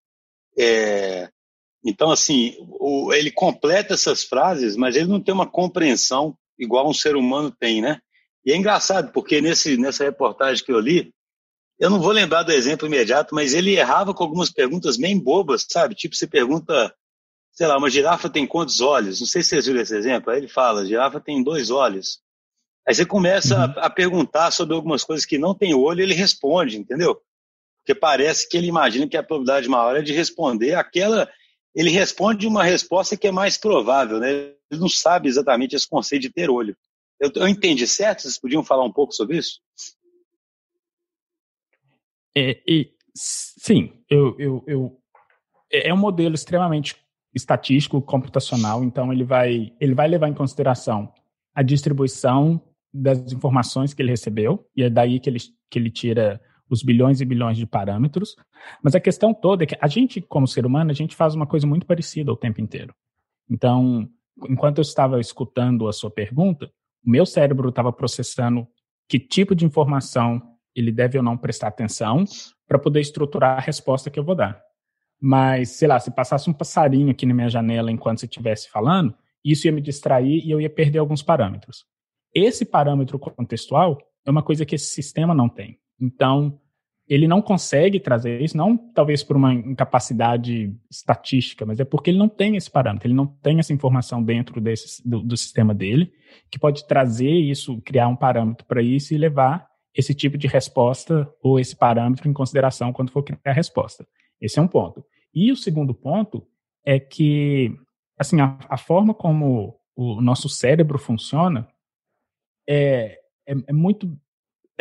É, 0.57 1.28
então, 1.85 2.11
assim, 2.11 2.57
o, 2.79 3.12
ele 3.12 3.31
completa 3.31 3.95
essas 3.95 4.23
frases, 4.23 4.77
mas 4.77 4.95
ele 4.95 5.09
não 5.09 5.21
tem 5.21 5.35
uma 5.35 5.47
compreensão 5.47 6.37
igual 6.59 6.88
um 6.88 6.95
ser 6.95 7.16
humano 7.16 7.51
tem, 7.51 7.81
né? 7.81 8.01
E 8.45 8.53
é 8.53 8.57
engraçado, 8.57 9.12
porque 9.12 9.40
nesse, 9.40 9.77
nessa 9.77 10.05
reportagem 10.05 10.64
que 10.64 10.73
eu 10.73 10.79
li, 10.81 11.12
eu 11.79 11.90
não 11.90 12.01
vou 12.01 12.12
lembrar 12.12 12.45
do 12.45 12.53
exemplo 12.53 12.87
imediato, 12.87 13.35
mas 13.35 13.55
ele 13.55 13.77
errava 13.77 14.14
com 14.14 14.23
algumas 14.23 14.51
perguntas 14.51 14.97
bem 14.97 15.18
bobas, 15.18 15.66
sabe? 15.68 15.95
Tipo, 15.95 16.14
você 16.14 16.27
pergunta, 16.27 16.95
sei 17.53 17.66
lá, 17.66 17.77
uma 17.77 17.90
girafa 17.90 18.29
tem 18.29 18.47
quantos 18.47 18.81
olhos? 18.81 19.21
Não 19.21 19.27
sei 19.27 19.42
se 19.42 19.51
vocês 19.51 19.66
viram 19.66 19.81
esse 19.81 19.97
exemplo. 19.97 20.31
Aí 20.31 20.38
ele 20.38 20.49
fala, 20.49 20.87
girafa 20.87 21.21
tem 21.21 21.42
dois 21.42 21.71
olhos. 21.71 22.21
Aí 22.87 22.95
você 22.95 23.05
começa 23.05 23.57
uhum. 23.57 23.62
a, 23.62 23.87
a, 23.87 23.90
perguntar 23.90 24.51
sobre 24.51 24.75
algumas 24.75 25.03
coisas 25.03 25.25
que 25.25 25.38
não 25.38 25.55
tem 25.55 25.75
olho, 25.75 26.03
ele 26.03 26.14
responde, 26.14 26.77
entendeu? 26.77 27.21
Porque 27.79 27.99
parece 27.99 28.49
que 28.49 28.57
ele 28.57 28.68
imagina 28.68 29.09
que 29.09 29.16
a 29.16 29.23
probabilidade 29.23 29.68
maior 29.68 29.97
é 29.97 30.03
de 30.03 30.12
responder 30.12 30.75
aquela 30.75 31.29
ele 31.74 31.90
responde 31.90 32.46
uma 32.46 32.64
resposta 32.64 33.16
que 33.16 33.26
é 33.26 33.32
mais 33.32 33.56
provável, 33.56 34.18
né? 34.18 34.30
Ele 34.70 34.80
não 34.80 34.88
sabe 34.88 35.28
exatamente 35.28 35.74
esse 35.74 35.88
conceito 35.88 36.22
de 36.22 36.30
ter 36.30 36.50
olho. 36.50 36.76
Eu, 37.18 37.30
eu 37.35 37.48
entendi 37.48 37.87
certo? 37.87 38.22
Vocês 38.22 38.38
podiam 38.38 38.64
falar 38.64 38.85
um 38.85 38.92
pouco 38.92 39.12
sobre 39.12 39.38
isso? 39.38 39.61
É, 42.37 42.61
e, 42.66 42.90
sim, 43.14 43.92
eu, 44.08 44.37
eu, 44.38 44.64
eu, 44.66 45.00
é, 45.70 45.88
é 45.88 45.94
um 45.94 45.98
modelo 45.98 46.35
extremamente 46.35 46.96
estatístico, 47.35 48.00
computacional, 48.02 48.85
então 48.85 49.12
ele 49.12 49.24
vai, 49.24 49.72
ele 49.80 49.94
vai 49.94 50.08
levar 50.08 50.28
em 50.28 50.35
consideração 50.35 51.12
a 51.54 51.62
distribuição 51.62 52.61
das 52.92 53.32
informações 53.32 53.94
que 53.94 54.02
ele 54.02 54.11
recebeu, 54.11 54.68
e 54.76 54.82
é 54.82 54.90
daí 54.90 55.18
que 55.18 55.30
ele, 55.30 55.38
que 55.70 55.78
ele 55.78 55.90
tira 55.90 56.40
os 56.72 56.82
bilhões 56.82 57.20
e 57.20 57.24
bilhões 57.24 57.58
de 57.58 57.66
parâmetros. 57.66 58.35
Mas 58.82 58.94
a 58.94 59.00
questão 59.00 59.35
toda 59.35 59.64
é 59.64 59.66
que 59.66 59.76
a 59.80 59.87
gente, 59.87 60.20
como 60.22 60.48
ser 60.48 60.64
humano, 60.64 60.90
a 60.90 60.94
gente 60.94 61.14
faz 61.14 61.35
uma 61.35 61.46
coisa 61.46 61.66
muito 61.66 61.87
parecida 61.87 62.32
o 62.32 62.37
tempo 62.37 62.61
inteiro. 62.61 62.94
Então, 63.50 64.08
enquanto 64.48 64.78
eu 64.78 64.82
estava 64.82 65.20
escutando 65.20 65.87
a 65.87 65.92
sua 65.92 66.11
pergunta, 66.11 66.72
o 67.04 67.11
meu 67.11 67.26
cérebro 67.26 67.68
estava 67.68 67.92
processando 67.92 68.66
que 69.06 69.18
tipo 69.18 69.54
de 69.54 69.66
informação 69.66 70.40
ele 70.74 70.90
deve 70.90 71.18
ou 71.18 71.24
não 71.24 71.37
prestar 71.37 71.68
atenção 71.68 72.24
para 72.66 72.78
poder 72.78 73.00
estruturar 73.00 73.58
a 73.58 73.61
resposta 73.61 74.11
que 74.11 74.18
eu 74.18 74.24
vou 74.24 74.35
dar. 74.35 74.58
Mas, 75.20 75.70
sei 75.70 75.87
lá, 75.87 76.00
se 76.00 76.11
passasse 76.11 76.48
um 76.48 76.54
passarinho 76.54 77.11
aqui 77.11 77.26
na 77.26 77.35
minha 77.35 77.50
janela 77.50 77.92
enquanto 77.92 78.20
você 78.20 78.26
estivesse 78.26 78.70
falando, 78.70 79.14
isso 79.44 79.66
ia 79.66 79.72
me 79.72 79.82
distrair 79.82 80.42
e 80.44 80.50
eu 80.50 80.61
ia 80.61 80.70
perder 80.70 80.98
alguns 80.98 81.22
parâmetros. 81.22 81.85
Esse 82.35 82.64
parâmetro 82.64 83.18
contextual 83.18 83.98
é 84.24 84.30
uma 84.30 84.42
coisa 84.42 84.64
que 84.64 84.74
esse 84.74 84.87
sistema 84.87 85.35
não 85.35 85.48
tem. 85.48 85.78
Então, 86.00 86.58
ele 87.12 87.29
não 87.29 87.42
consegue 87.42 88.01
trazer 88.01 88.40
isso, 88.40 88.57
não 88.57 88.75
talvez 88.75 89.22
por 89.22 89.37
uma 89.37 89.53
incapacidade 89.53 90.75
estatística, 90.90 91.66
mas 91.66 91.79
é 91.79 91.85
porque 91.85 92.09
ele 92.09 92.18
não 92.18 92.29
tem 92.29 92.57
esse 92.57 92.70
parâmetro, 92.70 93.07
ele 93.07 93.14
não 93.14 93.27
tem 93.27 93.59
essa 93.59 93.70
informação 93.70 94.22
dentro 94.22 94.59
desse, 94.62 95.07
do, 95.07 95.20
do 95.20 95.37
sistema 95.37 95.75
dele, 95.75 96.11
que 96.51 96.59
pode 96.59 96.87
trazer 96.87 97.31
isso, 97.31 97.83
criar 97.83 98.09
um 98.09 98.16
parâmetro 98.16 98.64
para 98.64 98.81
isso 98.81 99.12
e 99.12 99.18
levar 99.18 99.68
esse 99.94 100.14
tipo 100.14 100.38
de 100.38 100.46
resposta 100.46 101.31
ou 101.42 101.61
esse 101.61 101.77
parâmetro 101.77 102.31
em 102.31 102.33
consideração 102.33 102.94
quando 102.94 103.11
for 103.11 103.22
criar 103.22 103.40
a 103.44 103.53
resposta. 103.53 104.07
Esse 104.40 104.59
é 104.59 104.62
um 104.62 104.68
ponto. 104.68 105.05
E 105.35 105.53
o 105.53 105.57
segundo 105.57 105.92
ponto 105.92 106.46
é 106.83 106.98
que, 106.98 107.77
assim, 108.18 108.40
a, 108.40 108.59
a 108.70 108.79
forma 108.79 109.12
como 109.12 109.79
o 109.94 110.22
nosso 110.22 110.48
cérebro 110.48 110.98
funciona 110.98 111.68
é, 112.66 113.18
é, 113.46 113.55
é 113.66 113.72
muito 113.72 114.18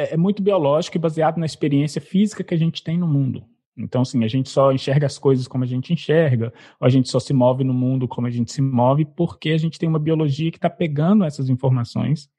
é, 0.02 0.14
é 0.14 0.18
muito 0.18 0.42
biológico 0.42 0.98
e 0.98 1.00
baseado 1.00 1.38
na 1.38 1.46
experiência 1.46 2.02
física 2.02 2.44
que 2.44 2.54
a 2.54 2.58
gente 2.58 2.84
tem 2.84 2.98
no 2.98 3.08
mundo. 3.08 3.46
Então, 3.78 4.02
assim, 4.02 4.24
a 4.24 4.28
gente 4.28 4.50
só 4.50 4.72
enxerga 4.72 5.06
as 5.06 5.18
coisas 5.18 5.48
como 5.48 5.64
a 5.64 5.68
gente 5.68 5.94
enxerga, 5.94 6.54
ou 6.80 6.86
a 6.86 6.90
gente 6.90 7.10
só 7.10 7.20
se 7.20 7.34
move 7.34 7.64
no 7.64 7.74
mundo 7.74 8.08
como 8.08 8.28
a 8.28 8.30
gente 8.30 8.52
se 8.52 8.62
move, 8.62 9.06
porque 9.06 9.52
a 9.52 9.58
gente 9.58 9.80
tem 9.80 9.88
uma 9.88 10.00
biologia 10.00 10.52
que 10.52 10.58
está 10.58 10.70
pegando 10.70 11.24
essas 11.24 11.50
informações 11.50 12.30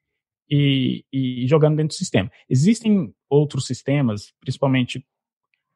e, 0.49 1.03
e, 1.11 1.47
jogando 1.47 1.75
dentro 1.75 1.95
do 1.95 1.97
sistema. 1.97 2.31
Existem 2.49 3.13
outros 3.29 3.65
sistemas, 3.65 4.33
principalmente, 4.39 5.05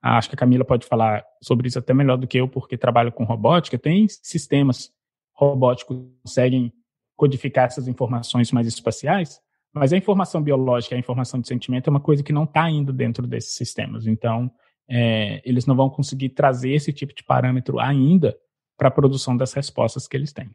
acho 0.01 0.29
que 0.29 0.35
a 0.35 0.37
Camila 0.37 0.63
pode 0.63 0.85
falar 0.85 1.23
sobre 1.41 1.67
isso 1.67 1.79
até 1.79 1.93
melhor 1.93 2.17
do 2.17 2.27
que 2.27 2.39
eu, 2.39 2.47
porque 2.47 2.77
trabalho 2.77 3.11
com 3.11 3.23
robótica, 3.23 3.77
tem 3.77 4.07
sistemas 4.07 4.91
robóticos 5.33 5.97
conseguem 6.23 6.71
codificar 7.15 7.65
essas 7.65 7.87
informações 7.87 8.51
mais 8.51 8.67
espaciais, 8.67 9.41
mas 9.77 9.93
a 9.93 9.97
informação 9.97 10.41
biológica, 10.41 10.95
a 10.95 10.99
informação 10.99 11.39
de 11.39 11.47
sentimento 11.47 11.87
é 11.87 11.91
uma 11.91 11.99
coisa 11.99 12.23
que 12.23 12.33
não 12.33 12.43
está 12.43 12.69
indo 12.69 12.91
dentro 12.91 13.25
desses 13.27 13.53
sistemas. 13.55 14.07
Então, 14.07 14.51
é, 14.89 15.41
eles 15.43 15.65
não 15.65 15.75
vão 15.75 15.89
conseguir 15.89 16.29
trazer 16.29 16.71
esse 16.71 16.93
tipo 16.93 17.13
de 17.13 17.23
parâmetro 17.23 17.79
ainda 17.79 18.37
para 18.77 18.87
a 18.87 18.91
produção 18.91 19.35
das 19.35 19.53
respostas 19.53 20.07
que 20.07 20.15
eles 20.15 20.31
têm. 20.31 20.49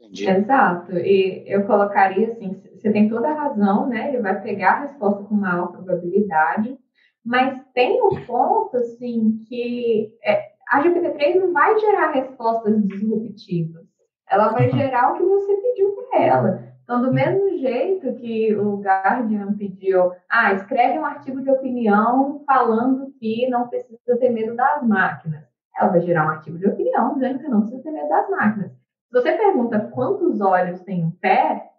Entendi. 0.00 0.28
Exato. 0.28 0.96
E 0.98 1.44
eu 1.46 1.64
colocaria 1.66 2.28
assim, 2.28 2.60
você 2.74 2.92
tem 2.92 3.08
toda 3.08 3.28
a 3.28 3.34
razão, 3.34 3.88
né? 3.88 4.08
Ele 4.08 4.22
vai 4.22 4.40
pegar 4.42 4.72
a 4.72 4.80
resposta 4.82 5.24
com 5.24 5.34
maior 5.34 5.68
probabilidade, 5.68 6.76
mas 7.24 7.58
tem 7.72 8.02
um 8.02 8.24
ponto, 8.26 8.76
assim, 8.76 9.38
que 9.48 10.12
é, 10.22 10.52
a 10.68 10.82
GPT-3 10.82 11.40
não 11.40 11.52
vai 11.52 11.78
gerar 11.78 12.12
respostas 12.12 12.82
disruptivas. 12.86 13.84
Ela 14.30 14.48
vai 14.48 14.70
uhum. 14.70 14.78
gerar 14.78 15.12
o 15.12 15.16
que 15.16 15.22
você 15.22 15.54
pediu 15.56 15.90
para 15.92 16.22
ela. 16.22 16.73
Então, 16.84 17.00
do 17.00 17.12
mesmo 17.12 17.56
jeito 17.58 18.14
que 18.16 18.54
o 18.54 18.76
Guardian 18.76 19.54
pediu, 19.54 20.12
ah, 20.28 20.52
escreve 20.52 20.98
um 20.98 21.06
artigo 21.06 21.40
de 21.40 21.50
opinião 21.50 22.42
falando 22.46 23.10
que 23.18 23.48
não 23.48 23.68
precisa 23.68 24.18
ter 24.18 24.28
medo 24.28 24.54
das 24.54 24.82
máquinas. 24.86 25.42
Ela 25.76 25.90
vai 25.90 26.02
gerar 26.02 26.26
um 26.26 26.30
artigo 26.30 26.58
de 26.58 26.68
opinião 26.68 27.14
dizendo 27.14 27.38
que 27.38 27.48
não 27.48 27.62
precisa 27.62 27.82
ter 27.82 27.90
medo 27.90 28.08
das 28.08 28.28
máquinas. 28.28 28.70
Se 28.70 29.12
você 29.12 29.32
pergunta 29.32 29.90
quantos 29.94 30.42
olhos 30.42 30.82
tem 30.82 31.04
um 31.04 31.10
pé, 31.10 31.70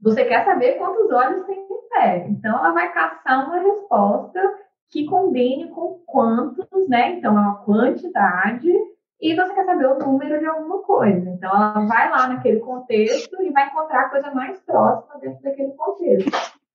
você 0.00 0.24
quer 0.24 0.44
saber 0.44 0.78
quantos 0.78 1.10
olhos 1.12 1.44
tem 1.44 1.58
um 1.58 1.88
pé. 1.90 2.26
Então, 2.28 2.58
ela 2.58 2.72
vai 2.72 2.90
caçar 2.92 3.46
uma 3.46 3.58
resposta 3.58 4.40
que 4.88 5.04
combine 5.04 5.68
com 5.68 6.00
quantos, 6.06 6.66
né? 6.88 7.10
Então, 7.12 7.36
é 7.36 7.40
uma 7.40 7.56
quantidade 7.56 8.72
e 9.20 9.34
você 9.34 9.54
quer 9.54 9.64
saber 9.64 9.86
o 9.86 9.98
número 9.98 10.38
de 10.38 10.46
alguma 10.46 10.82
coisa. 10.82 11.30
Então, 11.30 11.50
ela 11.50 11.86
vai 11.86 12.10
lá 12.10 12.28
naquele 12.28 12.60
contexto 12.60 13.42
e 13.42 13.50
vai 13.50 13.68
encontrar 13.68 14.02
a 14.02 14.10
coisa 14.10 14.30
mais 14.34 14.60
próxima 14.60 15.18
dentro 15.18 15.42
daquele 15.42 15.72
contexto. 15.72 16.30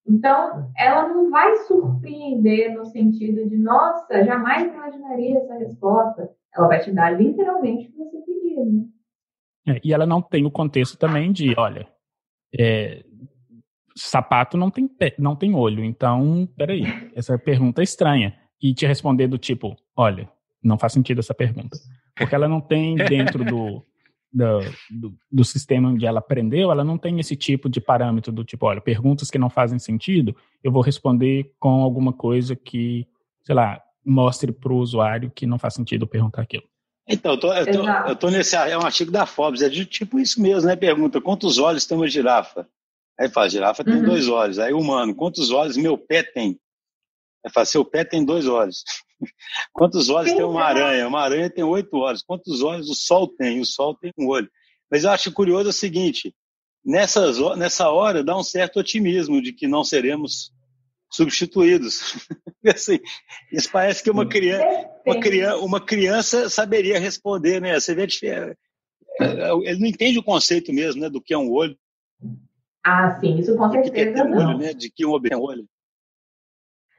Então, 0.08 0.72
ela 0.76 1.08
não 1.08 1.30
vai 1.30 1.56
surpreender 1.58 2.74
no 2.74 2.86
sentido 2.86 3.48
de, 3.48 3.58
nossa, 3.58 4.24
jamais 4.26 4.68
imaginaria 4.68 5.38
essa 5.38 5.54
resposta. 5.56 6.30
Ela 6.56 6.68
vai 6.68 6.80
te 6.80 6.92
dar 6.92 7.12
literalmente 7.12 7.88
o 7.88 7.92
que 7.92 7.98
você 7.98 8.18
pedir, 8.22 8.66
né? 8.66 8.86
É, 9.68 9.80
e 9.84 9.94
ela 9.94 10.08
não 10.08 10.22
tem 10.22 10.46
o 10.46 10.52
contexto 10.52 10.98
também 10.98 11.32
de, 11.32 11.54
olha, 11.56 11.88
é, 12.60 13.06
sapato 13.96 14.58
não 14.58 14.72
tem, 14.72 14.88
pé, 14.88 15.14
não 15.20 15.36
tem 15.36 15.56
olho, 15.56 15.84
então, 15.84 16.48
peraí, 16.58 16.84
essa 17.16 17.38
pergunta 17.38 17.82
é 17.82 17.84
estranha. 17.84 18.36
E 18.62 18.74
te 18.74 18.86
responder 18.86 19.28
do 19.28 19.38
tipo, 19.38 19.76
olha, 19.96 20.30
não 20.64 20.78
faz 20.78 20.94
sentido 20.94 21.20
essa 21.20 21.34
pergunta. 21.34 21.78
Porque 22.22 22.36
ela 22.36 22.48
não 22.48 22.62
tem 22.62 22.96
dentro 23.10 23.44
do, 23.44 23.84
do, 24.32 24.60
do, 24.90 25.18
do, 25.32 25.44
sistema 25.44 25.90
onde 25.90 26.06
ela 26.06 26.20
aprendeu, 26.20 26.72
ela 26.72 26.84
não 26.84 26.98
tem 26.98 27.20
esse 27.20 27.36
tipo 27.36 27.70
de 27.70 27.82
parâmetro 27.82 28.32
do 28.32 28.44
tipo, 28.44 28.66
olha, 28.66 28.80
perguntas 28.80 29.30
que 29.30 29.38
não 29.38 29.50
fazem 29.50 29.80
sentido, 29.80 30.36
eu 30.64 30.72
vou 30.72 30.82
responder 30.82 31.52
com 31.60 31.82
alguma 31.82 32.14
coisa 32.14 32.56
que, 32.56 33.08
sei 33.44 33.56
lá, 33.56 33.82
mostre 34.06 34.52
para 34.52 34.72
o 34.72 34.78
usuário 34.78 35.32
que 35.34 35.46
não 35.46 35.60
faz 35.60 35.74
sentido 35.74 36.08
perguntar 36.08 36.42
aquilo. 36.42 36.64
Então, 37.08 37.34
eu 37.34 37.40
tô, 37.40 37.54
eu, 37.54 37.66
tô, 37.66 37.90
eu 38.10 38.16
tô, 38.16 38.30
nesse. 38.30 38.56
É 38.56 38.78
um 38.78 38.86
artigo 38.86 39.12
da 39.12 39.26
Forbes, 39.26 39.62
é 39.62 39.70
de 39.70 39.86
tipo 39.86 40.20
isso 40.20 40.42
mesmo, 40.42 40.70
né? 40.70 40.76
Pergunta: 40.76 41.20
quantos 41.20 41.58
olhos 41.58 41.86
tem 41.86 41.98
uma 41.98 42.08
girafa? 42.08 42.68
Aí 43.20 43.28
fala: 43.28 43.50
girafa 43.50 43.84
tem 43.84 43.96
uhum. 43.96 44.06
dois 44.06 44.30
olhos. 44.30 44.60
Aí, 44.60 44.72
humano: 44.72 45.14
quantos 45.14 45.52
olhos 45.52 45.76
meu 45.76 45.98
pé 45.98 46.24
tem? 46.24 46.60
Aí 47.46 47.52
fala: 47.52 47.66
seu 47.66 47.84
pé 47.84 48.04
tem 48.04 48.24
dois 48.24 48.48
olhos. 48.48 48.84
quantos 49.74 50.10
olhos 50.10 50.32
tem 50.34 50.44
uma 50.44 50.64
aranha? 50.64 51.08
Uma 51.08 51.22
aranha 51.22 51.50
tem 51.50 51.64
oito 51.64 51.98
olhos. 51.98 52.24
Quantos 52.24 52.62
olhos 52.62 52.90
o 52.90 52.96
sol 52.96 53.28
tem? 53.28 53.60
O 53.60 53.66
sol 53.66 53.96
tem 53.96 54.12
um 54.18 54.28
olho. 54.28 54.50
Mas 54.90 55.04
eu 55.04 55.12
acho 55.12 55.32
curioso 55.32 55.70
o 55.70 55.74
seguinte: 55.74 56.34
nessas, 56.84 57.38
nessa 57.58 57.90
hora 57.90 58.24
dá 58.24 58.38
um 58.38 58.44
certo 58.44 58.80
otimismo 58.80 59.42
de 59.42 59.54
que 59.54 59.68
não 59.68 59.84
seremos 59.84 60.52
substituídos. 61.12 62.28
assim, 62.66 63.00
isso 63.52 63.70
parece 63.72 64.04
que 64.04 64.10
uma 64.10 64.28
criança, 64.28 64.90
uma 65.06 65.20
criança, 65.20 65.58
uma 65.58 65.82
criança 65.82 66.50
saberia 66.50 67.00
responder, 67.00 67.60
né? 67.60 67.80
Você 67.80 67.94
vê, 67.94 68.08
é, 68.24 68.56
é, 69.20 69.52
ele 69.64 69.80
não 69.80 69.88
entende 69.88 70.18
o 70.20 70.24
conceito 70.24 70.72
mesmo, 70.72 71.02
né, 71.02 71.10
do 71.10 71.22
que 71.22 71.34
é 71.34 71.38
um 71.38 71.52
olho. 71.52 71.78
Ah, 72.84 73.20
sim, 73.20 73.38
isso 73.38 73.56
com 73.56 73.70
certeza 73.70 74.24
não. 74.24 74.50
Olho, 74.50 74.58
né, 74.58 74.74
de 74.74 74.90
que 74.90 75.06
um 75.06 75.20
é 75.30 75.36
um 75.36 75.42
olho. 75.42 75.68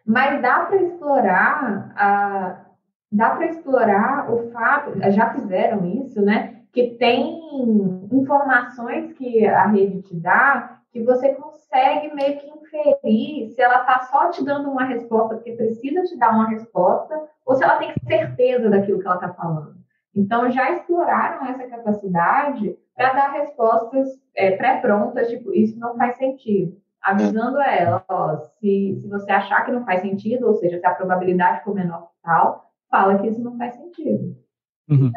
Mas 0.04 0.42
dá 0.42 0.64
para 0.66 0.82
explorar 0.82 1.92
a 1.96 2.58
dá 3.10 3.30
para 3.30 3.46
explorar 3.46 4.32
o 4.32 4.50
fato, 4.50 4.98
já 5.10 5.34
fizeram 5.34 5.84
isso, 5.84 6.22
né? 6.22 6.62
Que 6.72 6.94
tem 6.94 7.42
informações 8.10 9.12
que 9.12 9.46
a 9.46 9.66
rede 9.66 10.00
te 10.00 10.16
dá 10.16 10.78
que 10.90 11.02
você 11.02 11.34
consegue 11.34 12.14
meio 12.14 12.38
que 12.38 12.46
inferir 12.46 13.48
se 13.50 13.60
ela 13.60 13.80
está 13.80 14.00
só 14.10 14.30
te 14.30 14.44
dando 14.44 14.70
uma 14.70 14.84
resposta 14.84 15.34
porque 15.34 15.52
precisa 15.52 16.02
te 16.02 16.18
dar 16.18 16.30
uma 16.30 16.48
resposta 16.48 17.28
ou 17.46 17.54
se 17.54 17.64
ela 17.64 17.76
tem 17.76 17.92
certeza 18.06 18.68
daquilo 18.68 19.00
que 19.00 19.06
ela 19.06 19.16
está 19.16 19.32
falando. 19.32 19.74
Então, 20.14 20.50
já 20.50 20.70
exploraram 20.72 21.46
essa 21.46 21.66
capacidade 21.66 22.76
para 22.94 23.14
dar 23.14 23.32
respostas 23.32 24.08
é, 24.36 24.54
pré-prontas, 24.56 25.28
tipo, 25.28 25.52
isso 25.54 25.78
não 25.78 25.96
faz 25.96 26.16
sentido. 26.16 26.76
Avisando 27.02 27.58
a 27.58 27.74
ela, 27.74 28.04
ó, 28.08 28.36
se, 28.60 28.96
se 29.00 29.08
você 29.08 29.32
achar 29.32 29.64
que 29.64 29.72
não 29.72 29.84
faz 29.84 30.02
sentido, 30.02 30.46
ou 30.46 30.54
seja, 30.54 30.78
se 30.78 30.86
a 30.86 30.94
probabilidade 30.94 31.64
for 31.64 31.74
menor 31.74 32.02
que 32.02 32.12
tal, 32.22 32.72
fala 32.88 33.18
que 33.18 33.26
isso 33.26 33.42
não 33.42 33.58
faz 33.58 33.74
sentido. 33.74 34.36
Uhum. 34.88 35.10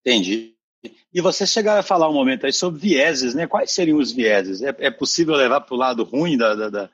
Entendi. 0.00 0.56
E 1.12 1.20
você 1.20 1.46
chegaram 1.46 1.80
a 1.80 1.84
falar 1.84 2.08
um 2.08 2.14
momento 2.14 2.46
aí 2.46 2.52
sobre 2.52 2.80
vieses, 2.80 3.34
né? 3.34 3.46
Quais 3.46 3.72
seriam 3.72 3.98
os 3.98 4.12
vieses? 4.12 4.60
É, 4.62 4.74
é 4.78 4.90
possível 4.90 5.34
levar 5.34 5.60
para 5.60 5.74
o 5.74 5.78
lado 5.78 6.04
ruim 6.04 6.36
da, 6.36 6.54
da, 6.54 6.68
da, 6.68 6.90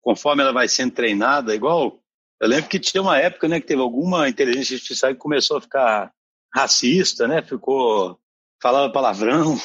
conforme 0.00 0.42
ela 0.42 0.52
vai 0.52 0.68
sendo 0.68 0.92
treinada? 0.92 1.54
Igual, 1.54 1.98
eu 2.40 2.48
lembro 2.48 2.68
que 2.68 2.78
tinha 2.78 3.02
uma 3.02 3.18
época, 3.18 3.48
né, 3.48 3.60
que 3.60 3.66
teve 3.66 3.80
alguma 3.80 4.28
inteligência 4.28 4.74
artificial 4.74 5.12
que 5.12 5.18
começou 5.18 5.58
a 5.58 5.60
ficar 5.60 6.12
racista, 6.54 7.26
né? 7.26 7.42
Ficou 7.42 8.18
falava 8.66 8.92
palavrão. 8.92 9.54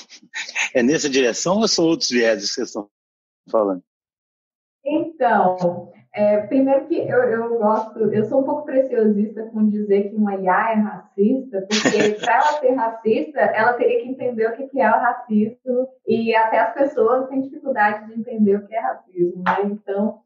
É 0.74 0.82
nessa 0.82 1.10
direção 1.10 1.58
ou 1.58 1.68
são 1.68 1.84
outros 1.84 2.10
vieses 2.10 2.48
que 2.50 2.56
vocês 2.56 2.70
estão 2.70 2.88
falando? 3.52 3.84
Então, 4.86 5.92
é, 6.14 6.38
primeiro 6.48 6.88
que 6.88 6.96
eu, 6.98 7.24
eu 7.24 7.58
gosto, 7.58 8.00
eu 8.14 8.24
sou 8.24 8.40
um 8.40 8.44
pouco 8.44 8.64
preciosista 8.64 9.44
com 9.48 9.68
dizer 9.70 10.10
que 10.10 10.16
uma 10.16 10.36
IA 10.36 10.72
é 10.72 10.76
racista, 10.76 11.68
porque 11.68 12.14
para 12.24 12.36
ela 12.36 12.60
ser 12.60 12.74
racista, 12.74 13.40
ela 13.40 13.74
teria 13.74 14.02
que 14.02 14.10
entender 14.10 14.48
o 14.48 14.56
que 14.56 14.80
é 14.80 14.90
o 14.90 15.00
racismo, 15.00 15.90
e 16.08 16.34
até 16.34 16.60
as 16.60 16.74
pessoas 16.74 17.28
têm 17.28 17.42
dificuldade 17.42 18.08
de 18.08 18.22
entender 18.22 18.56
o 18.56 18.66
que 18.66 18.74
é 18.74 18.80
racismo, 18.80 19.44
né? 19.44 19.58
Então, 19.66 20.22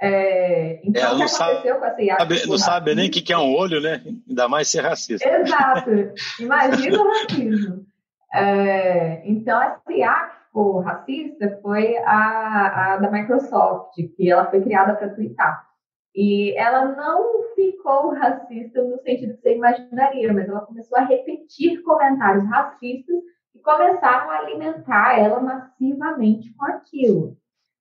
é, 0.00 0.80
então 0.84 1.02
é, 1.02 1.12
o 1.12 1.16
que 1.16 1.22
aconteceu 1.22 1.80
sabe? 1.80 2.08
Sabe, 2.18 2.46
não 2.46 2.58
sabe 2.58 2.94
nem 2.94 3.08
o 3.08 3.10
que 3.10 3.32
é 3.32 3.38
um 3.38 3.54
olho, 3.54 3.80
né? 3.80 4.02
Ainda 4.28 4.48
mais 4.48 4.68
ser 4.68 4.82
racista. 4.82 5.26
Exato. 5.26 5.90
Imagina 6.38 7.02
o 7.02 7.08
racismo. 7.08 7.87
É, 8.32 9.28
então, 9.28 9.60
essa 9.60 9.92
IA 9.92 10.30
ficou 10.46 10.80
racista 10.80 11.58
foi 11.62 11.96
a, 11.98 12.94
a 12.94 12.96
da 12.98 13.10
Microsoft, 13.10 13.94
que 14.16 14.30
ela 14.30 14.50
foi 14.50 14.60
criada 14.62 14.94
para 14.94 15.14
twittar. 15.14 15.66
E 16.14 16.56
ela 16.58 16.84
não 16.86 17.54
ficou 17.54 18.12
racista 18.14 18.82
no 18.82 18.98
sentido 19.02 19.34
que 19.36 19.42
você 19.42 19.54
imaginaria, 19.54 20.32
mas 20.32 20.48
ela 20.48 20.62
começou 20.62 20.98
a 20.98 21.04
repetir 21.04 21.82
comentários 21.82 22.44
racistas 22.46 23.16
e 23.54 23.60
começaram 23.60 24.30
a 24.30 24.38
alimentar 24.38 25.18
ela 25.18 25.40
massivamente 25.40 26.52
com 26.54 26.64
aquilo. 26.66 27.36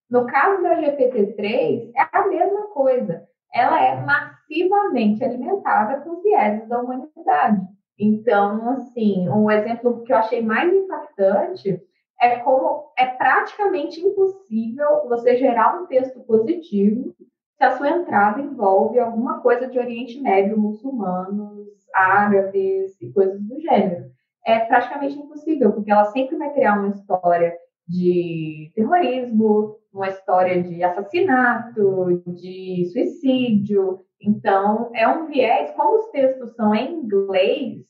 No 0.10 0.26
caso 0.26 0.62
da 0.62 0.76
GPT-3, 0.76 1.92
é 1.96 2.18
a 2.18 2.28
mesma 2.28 2.68
coisa. 2.68 3.28
Ela 3.54 3.84
é 3.84 3.96
massivamente 4.06 5.24
alimentada 5.24 6.02
com 6.02 6.12
os 6.12 6.24
vieses 6.24 6.68
da 6.68 6.80
humanidade. 6.80 7.62
Então, 8.00 8.70
assim, 8.72 9.28
um 9.30 9.50
exemplo 9.50 10.04
que 10.04 10.14
eu 10.14 10.18
achei 10.18 10.42
mais 10.42 10.72
impactante 10.72 11.82
é 12.22 12.38
como 12.38 12.92
é 12.98 13.06
praticamente 13.06 14.00
impossível 14.02 15.08
você 15.08 15.38
gerar 15.38 15.82
um 15.82 15.88
texto 15.88 16.20
positivo 16.22 17.16
se 17.58 17.64
a 17.64 17.72
sua 17.76 17.90
entrada 17.90 18.40
envolve 18.40 19.00
alguma 19.00 19.40
coisa 19.40 19.68
de 19.68 19.80
Oriente 19.80 20.20
Médio, 20.22 20.60
muçulmanos, 20.60 21.68
árabes 21.94 23.00
e 23.02 23.12
coisas 23.12 23.42
do 23.42 23.60
gênero. 23.60 24.12
É 24.46 24.60
praticamente 24.60 25.18
impossível, 25.18 25.74
porque 25.74 25.92
ela 25.92 26.06
sempre 26.06 26.38
vai 26.38 26.54
criar 26.54 26.80
uma 26.80 26.90
história 26.90 27.58
de 27.88 28.72
terrorismo, 28.76 29.78
uma 29.92 30.10
história 30.10 30.62
de 30.62 30.84
assassinato, 30.84 32.22
de 32.28 32.90
suicídio. 32.94 34.02
Então, 34.22 34.92
é 34.94 35.08
um 35.08 35.28
viés, 35.28 35.72
como 35.72 35.98
os 35.98 36.12
textos 36.12 36.56
são 36.56 36.76
em 36.76 37.00
inglês, 37.00 37.86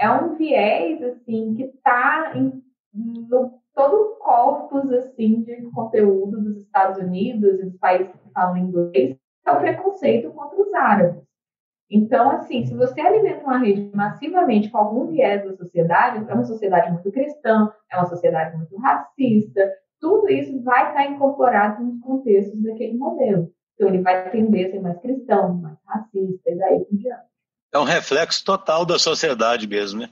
é 0.00 0.10
um 0.10 0.34
viés 0.34 1.02
assim 1.02 1.54
que 1.54 1.64
está 1.64 2.32
no 2.92 3.60
todo 3.74 3.94
o 3.94 4.16
corpus 4.16 4.90
assim 4.92 5.42
de 5.42 5.62
conteúdo 5.70 6.40
dos 6.40 6.56
Estados 6.58 6.98
Unidos 6.98 7.60
e 7.60 7.66
dos 7.66 7.78
países 7.78 8.12
que 8.12 8.32
falam 8.32 8.56
inglês 8.56 9.16
é 9.46 9.52
o 9.52 9.60
preconceito 9.60 10.30
contra 10.32 10.60
os 10.60 10.74
árabes. 10.74 11.22
Então, 11.90 12.30
assim, 12.30 12.64
se 12.66 12.74
você 12.74 13.00
alimenta 13.00 13.44
uma 13.44 13.58
rede 13.58 13.90
massivamente 13.94 14.70
com 14.70 14.78
algum 14.78 15.06
viés 15.06 15.44
da 15.44 15.56
sociedade, 15.56 16.24
é 16.28 16.34
uma 16.34 16.44
sociedade 16.44 16.92
muito 16.92 17.10
cristã, 17.10 17.72
é 17.90 17.96
uma 17.96 18.06
sociedade 18.06 18.56
muito 18.56 18.76
racista, 18.76 19.72
tudo 20.00 20.28
isso 20.30 20.62
vai 20.62 20.88
estar 20.88 21.06
incorporado 21.06 21.82
nos 21.82 21.98
contextos 22.00 22.62
daquele 22.62 22.96
modelo. 22.96 23.50
Então, 23.74 23.88
ele 23.88 24.02
vai 24.02 24.30
tender 24.30 24.68
a 24.68 24.70
ser 24.70 24.80
mais 24.80 24.98
cristão, 25.00 25.54
mais 25.54 25.78
racista, 25.84 26.50
e 26.50 26.56
daí 26.56 26.84
por 26.84 26.96
diante. 26.96 27.29
É 27.72 27.78
um 27.78 27.84
reflexo 27.84 28.44
total 28.44 28.84
da 28.84 28.98
sociedade 28.98 29.66
mesmo, 29.66 30.00
né? 30.00 30.10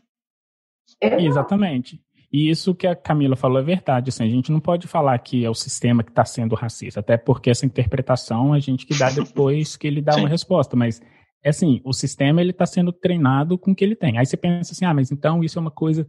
É 1.00 1.22
Exatamente. 1.22 2.00
E 2.32 2.50
isso 2.50 2.74
que 2.74 2.86
a 2.86 2.94
Camila 2.94 3.36
falou 3.36 3.58
é 3.58 3.62
verdade. 3.62 4.10
Assim, 4.10 4.24
a 4.24 4.28
gente 4.28 4.52
não 4.52 4.60
pode 4.60 4.86
falar 4.86 5.18
que 5.18 5.44
é 5.44 5.50
o 5.50 5.54
sistema 5.54 6.02
que 6.02 6.10
está 6.10 6.24
sendo 6.24 6.54
racista, 6.54 7.00
até 7.00 7.16
porque 7.16 7.50
essa 7.50 7.64
interpretação 7.64 8.52
a 8.52 8.58
gente 8.58 8.86
que 8.86 8.96
dá 8.96 9.08
depois 9.10 9.76
que 9.76 9.86
ele 9.86 10.02
dá 10.02 10.12
Sim. 10.12 10.20
uma 10.20 10.28
resposta. 10.28 10.76
Mas, 10.76 11.00
é 11.42 11.48
assim, 11.48 11.80
o 11.84 11.92
sistema 11.92 12.40
ele 12.40 12.50
está 12.50 12.66
sendo 12.66 12.92
treinado 12.92 13.56
com 13.56 13.72
o 13.72 13.74
que 13.74 13.84
ele 13.84 13.96
tem. 13.96 14.18
Aí 14.18 14.26
você 14.26 14.36
pensa 14.36 14.72
assim, 14.72 14.84
ah, 14.84 14.92
mas 14.92 15.10
então 15.10 15.42
isso 15.42 15.58
é 15.58 15.62
uma 15.62 15.70
coisa 15.70 16.06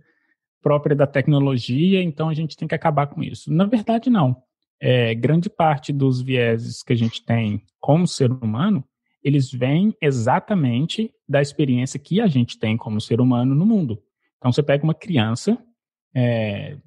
própria 0.61 0.95
da 0.95 1.07
tecnologia, 1.07 2.03
então 2.03 2.27
a 2.27 2.33
gente 2.33 2.57
tem 2.57 2.67
que 2.67 2.75
acabar 2.75 3.07
com 3.07 3.23
isso. 3.23 3.51
Na 3.51 3.65
verdade, 3.65 4.09
não. 4.09 4.35
É, 4.81 5.13
grande 5.15 5.49
parte 5.49 5.91
dos 5.91 6.21
vieses 6.21 6.83
que 6.83 6.93
a 6.93 6.95
gente 6.95 7.23
tem 7.23 7.63
como 7.79 8.05
ser 8.05 8.31
humano, 8.31 8.83
eles 9.23 9.51
vêm 9.51 9.95
exatamente 10.01 11.11
da 11.27 11.41
experiência 11.41 11.99
que 11.99 12.21
a 12.21 12.27
gente 12.27 12.57
tem 12.57 12.77
como 12.77 13.01
ser 13.01 13.19
humano 13.19 13.53
no 13.53 13.65
mundo. 13.65 14.01
Então, 14.37 14.51
você 14.51 14.63
pega 14.63 14.83
uma 14.83 14.93
criança 14.93 15.57
é, 16.15 16.77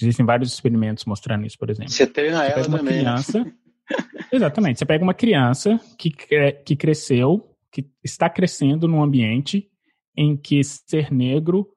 existem 0.00 0.24
vários 0.24 0.52
experimentos 0.52 1.04
mostrando 1.04 1.46
isso, 1.46 1.58
por 1.58 1.70
exemplo. 1.70 1.90
Você 1.90 2.06
treina 2.06 2.44
você 2.44 2.52
ela 2.52 2.68
uma 2.68 2.78
também. 2.78 2.94
Né? 2.94 3.00
Criança, 3.00 3.52
exatamente. 4.32 4.78
Você 4.78 4.86
pega 4.86 5.04
uma 5.04 5.14
criança 5.14 5.80
que, 5.98 6.10
que 6.10 6.76
cresceu, 6.76 7.54
que 7.70 7.86
está 8.02 8.28
crescendo 8.28 8.88
num 8.88 9.02
ambiente 9.02 9.68
em 10.16 10.36
que 10.36 10.62
ser 10.64 11.12
negro 11.12 11.68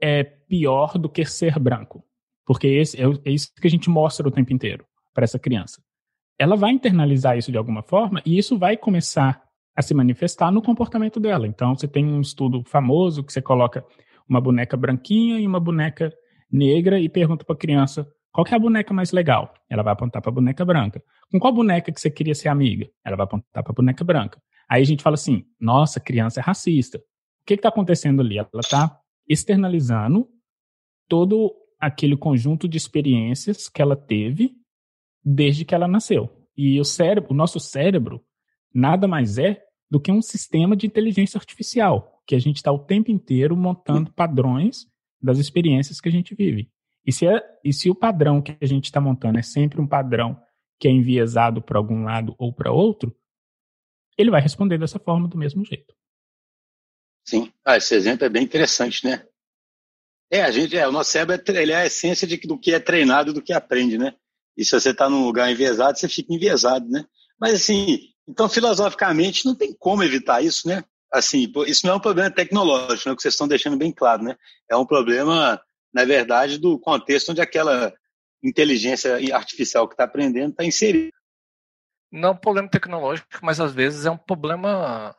é 0.00 0.22
pior 0.24 0.98
do 0.98 1.08
que 1.08 1.24
ser 1.24 1.58
branco. 1.58 2.04
Porque 2.46 2.66
esse, 2.66 3.00
é, 3.00 3.04
é 3.24 3.30
isso 3.30 3.52
que 3.54 3.66
a 3.66 3.70
gente 3.70 3.88
mostra 3.88 4.26
o 4.26 4.30
tempo 4.30 4.52
inteiro 4.52 4.86
para 5.12 5.24
essa 5.24 5.38
criança. 5.38 5.82
Ela 6.44 6.56
vai 6.56 6.72
internalizar 6.72 7.38
isso 7.38 7.50
de 7.50 7.56
alguma 7.56 7.82
forma 7.82 8.20
e 8.22 8.36
isso 8.36 8.58
vai 8.58 8.76
começar 8.76 9.42
a 9.74 9.80
se 9.80 9.94
manifestar 9.94 10.52
no 10.52 10.60
comportamento 10.60 11.18
dela. 11.18 11.46
Então, 11.46 11.74
você 11.74 11.88
tem 11.88 12.04
um 12.04 12.20
estudo 12.20 12.62
famoso 12.66 13.24
que 13.24 13.32
você 13.32 13.40
coloca 13.40 13.82
uma 14.28 14.42
boneca 14.42 14.76
branquinha 14.76 15.40
e 15.40 15.46
uma 15.46 15.58
boneca 15.58 16.12
negra 16.52 17.00
e 17.00 17.08
pergunta 17.08 17.46
para 17.46 17.54
a 17.54 17.58
criança 17.58 18.06
qual 18.30 18.46
é 18.46 18.54
a 18.54 18.58
boneca 18.58 18.92
mais 18.92 19.10
legal. 19.10 19.54
Ela 19.70 19.82
vai 19.82 19.94
apontar 19.94 20.20
para 20.20 20.30
a 20.30 20.34
boneca 20.34 20.66
branca. 20.66 21.02
Com 21.32 21.40
qual 21.40 21.50
boneca 21.50 21.90
que 21.90 21.98
você 21.98 22.10
queria 22.10 22.34
ser 22.34 22.50
amiga? 22.50 22.90
Ela 23.02 23.16
vai 23.16 23.24
apontar 23.24 23.64
para 23.64 23.72
a 23.72 23.74
boneca 23.74 24.04
branca. 24.04 24.38
Aí 24.68 24.82
a 24.82 24.84
gente 24.84 25.02
fala 25.02 25.14
assim: 25.14 25.46
nossa, 25.58 25.98
criança 25.98 26.40
é 26.40 26.42
racista. 26.42 26.98
O 26.98 27.02
que 27.46 27.54
está 27.54 27.70
acontecendo 27.70 28.20
ali? 28.20 28.36
Ela 28.36 28.48
está 28.56 28.98
externalizando 29.26 30.28
todo 31.08 31.54
aquele 31.80 32.18
conjunto 32.18 32.68
de 32.68 32.76
experiências 32.76 33.66
que 33.66 33.80
ela 33.80 33.96
teve 33.96 34.62
desde 35.24 35.64
que 35.64 35.74
ela 35.74 35.88
nasceu. 35.88 36.30
E 36.56 36.78
o 36.78 36.84
cérebro, 36.84 37.32
o 37.32 37.36
nosso 37.36 37.58
cérebro, 37.58 38.24
nada 38.72 39.08
mais 39.08 39.38
é 39.38 39.64
do 39.90 40.00
que 40.00 40.12
um 40.12 40.20
sistema 40.20 40.76
de 40.76 40.86
inteligência 40.86 41.38
artificial 41.38 42.22
que 42.26 42.34
a 42.34 42.38
gente 42.38 42.56
está 42.56 42.72
o 42.72 42.78
tempo 42.78 43.10
inteiro 43.10 43.56
montando 43.56 44.12
padrões 44.12 44.86
das 45.20 45.38
experiências 45.38 46.00
que 46.00 46.08
a 46.08 46.12
gente 46.12 46.34
vive. 46.34 46.70
E 47.06 47.12
se, 47.12 47.26
é, 47.26 47.42
e 47.62 47.72
se 47.72 47.90
o 47.90 47.94
padrão 47.94 48.40
que 48.40 48.56
a 48.60 48.66
gente 48.66 48.84
está 48.84 49.00
montando 49.00 49.38
é 49.38 49.42
sempre 49.42 49.80
um 49.80 49.86
padrão 49.86 50.40
que 50.78 50.88
é 50.88 50.90
enviesado 50.90 51.62
para 51.62 51.78
algum 51.78 52.04
lado 52.04 52.34
ou 52.38 52.52
para 52.52 52.72
outro, 52.72 53.14
ele 54.16 54.30
vai 54.30 54.40
responder 54.40 54.78
dessa 54.78 54.98
forma 54.98 55.28
do 55.28 55.36
mesmo 55.36 55.64
jeito. 55.64 55.94
Sim, 57.26 57.52
ah, 57.64 57.76
esse 57.76 57.94
exemplo 57.94 58.24
é 58.24 58.28
bem 58.28 58.42
interessante, 58.42 59.04
né? 59.06 59.26
É, 60.30 60.42
a 60.42 60.50
gente, 60.50 60.76
é, 60.76 60.86
o 60.86 60.92
nosso 60.92 61.10
cérebro 61.10 61.36
é, 61.36 61.62
ele 61.62 61.72
é 61.72 61.76
a 61.76 61.86
essência 61.86 62.26
de, 62.26 62.36
do 62.38 62.58
que 62.58 62.72
é 62.72 62.80
treinado 62.80 63.32
do 63.32 63.42
que 63.42 63.52
aprende, 63.52 63.98
né? 63.98 64.14
E 64.56 64.64
se 64.64 64.72
você 64.72 64.90
está 64.90 65.08
num 65.08 65.24
lugar 65.24 65.50
enviesado, 65.50 65.98
você 65.98 66.08
fica 66.08 66.32
enviesado, 66.32 66.88
né? 66.88 67.04
Mas 67.40 67.54
assim, 67.54 68.00
então 68.28 68.48
filosoficamente 68.48 69.44
não 69.44 69.54
tem 69.54 69.74
como 69.74 70.02
evitar 70.02 70.42
isso, 70.42 70.68
né? 70.68 70.84
assim, 71.14 71.50
isso 71.68 71.86
não 71.86 71.94
é 71.94 71.96
um 71.96 72.00
problema 72.00 72.30
tecnológico, 72.30 73.08
né, 73.08 73.14
que 73.14 73.22
vocês 73.22 73.34
estão 73.34 73.46
deixando 73.46 73.76
bem 73.76 73.92
claro, 73.92 74.24
né? 74.24 74.36
É 74.68 74.76
um 74.76 74.84
problema, 74.84 75.60
na 75.92 76.04
verdade, 76.04 76.58
do 76.58 76.76
contexto 76.78 77.30
onde 77.30 77.40
aquela 77.40 77.94
inteligência 78.42 79.16
artificial 79.34 79.86
que 79.86 79.94
está 79.94 80.04
aprendendo 80.04 80.50
está 80.50 80.64
inserida. 80.64 81.12
Não 82.10 82.30
é 82.30 82.32
um 82.32 82.36
problema 82.36 82.68
tecnológico, 82.68 83.28
mas 83.40 83.60
às 83.60 83.72
vezes 83.72 84.04
é 84.06 84.10
um 84.10 84.16
problema 84.16 85.14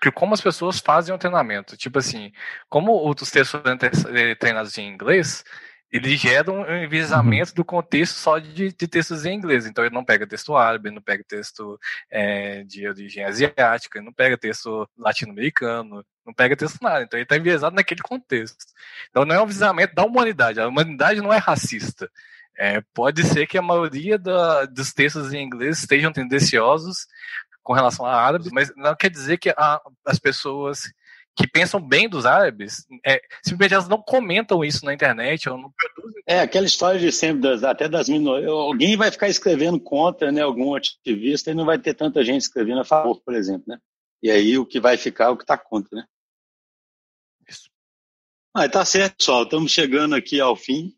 que 0.00 0.10
como 0.12 0.32
as 0.32 0.40
pessoas 0.40 0.78
fazem 0.78 1.14
o 1.14 1.18
treinamento. 1.18 1.76
Tipo 1.76 1.98
assim, 1.98 2.32
como 2.68 3.08
os 3.08 3.30
textos 3.30 3.60
treinados 4.38 4.78
em 4.78 4.88
inglês, 4.88 5.44
ele 5.96 6.16
gera 6.16 6.50
um 6.50 6.84
enviesamento 6.84 7.50
uhum. 7.50 7.54
do 7.56 7.64
contexto 7.64 8.16
só 8.16 8.38
de, 8.38 8.72
de, 8.72 8.88
textos 8.88 9.24
em 9.24 9.34
inglês. 9.34 9.66
Então 9.66 9.84
ele 9.84 9.94
não 9.94 10.04
pega 10.04 10.26
texto 10.26 10.56
árabe, 10.56 10.90
não 10.90 11.02
pega 11.02 11.24
texto 11.24 11.78
é, 12.10 12.62
de 12.64 12.88
origem 12.88 13.24
asiática, 13.24 14.00
não 14.00 14.12
pega 14.12 14.38
texto 14.38 14.88
latino-americano, 14.96 16.04
não 16.24 16.34
pega 16.34 16.56
texto 16.56 16.78
nada. 16.82 17.02
Então 17.02 17.18
ele 17.18 17.24
está 17.24 17.36
enviesado 17.36 17.74
naquele 17.76 18.00
contexto. 18.00 18.64
Então 19.10 19.24
não 19.24 19.34
é 19.34 19.40
um 19.40 19.44
enviesamento 19.44 19.94
da 19.94 20.04
humanidade. 20.04 20.60
A 20.60 20.68
humanidade 20.68 21.20
não 21.20 21.32
é 21.32 21.38
racista. 21.38 22.10
É, 22.58 22.80
pode 22.94 23.22
ser 23.24 23.46
que 23.46 23.58
a 23.58 23.62
maioria 23.62 24.18
da, 24.18 24.64
dos 24.64 24.92
textos 24.92 25.32
em 25.32 25.44
inglês 25.44 25.78
estejam 25.78 26.12
tendenciosos 26.12 27.06
com 27.62 27.72
relação 27.72 28.06
a 28.06 28.14
árabes, 28.14 28.50
mas 28.52 28.72
não 28.76 28.94
quer 28.94 29.10
dizer 29.10 29.38
que 29.38 29.50
a, 29.50 29.80
as 30.06 30.18
pessoas 30.18 30.84
que 31.36 31.46
pensam 31.46 31.78
bem 31.78 32.08
dos 32.08 32.24
árabes, 32.24 32.86
é, 33.04 33.20
simplesmente 33.42 33.74
elas 33.74 33.88
não 33.88 34.00
comentam 34.00 34.64
isso 34.64 34.86
na 34.86 34.94
internet 34.94 35.48
ou 35.50 35.58
não 35.58 35.70
produzem. 35.70 36.22
É, 36.26 36.40
aquela 36.40 36.64
história 36.64 36.98
de 36.98 37.12
sempre, 37.12 37.42
das, 37.42 37.62
até 37.62 37.86
das 37.86 38.08
minorias. 38.08 38.50
Alguém 38.50 38.96
vai 38.96 39.10
ficar 39.10 39.28
escrevendo 39.28 39.78
contra 39.78 40.32
né, 40.32 40.40
algum 40.40 40.74
ativista 40.74 41.50
e 41.50 41.54
não 41.54 41.66
vai 41.66 41.78
ter 41.78 41.92
tanta 41.92 42.24
gente 42.24 42.40
escrevendo 42.40 42.80
a 42.80 42.84
favor, 42.84 43.20
por 43.20 43.34
exemplo. 43.34 43.64
Né? 43.66 43.78
E 44.22 44.30
aí 44.30 44.56
o 44.56 44.64
que 44.64 44.80
vai 44.80 44.96
ficar 44.96 45.26
é 45.26 45.28
o 45.28 45.36
que 45.36 45.44
está 45.44 45.58
contra. 45.58 45.98
Né? 45.98 46.06
Isso. 47.46 47.68
Ah, 48.54 48.66
tá 48.66 48.82
certo, 48.86 49.18
pessoal. 49.18 49.42
Estamos 49.42 49.70
chegando 49.70 50.14
aqui 50.14 50.40
ao 50.40 50.56
fim. 50.56 50.94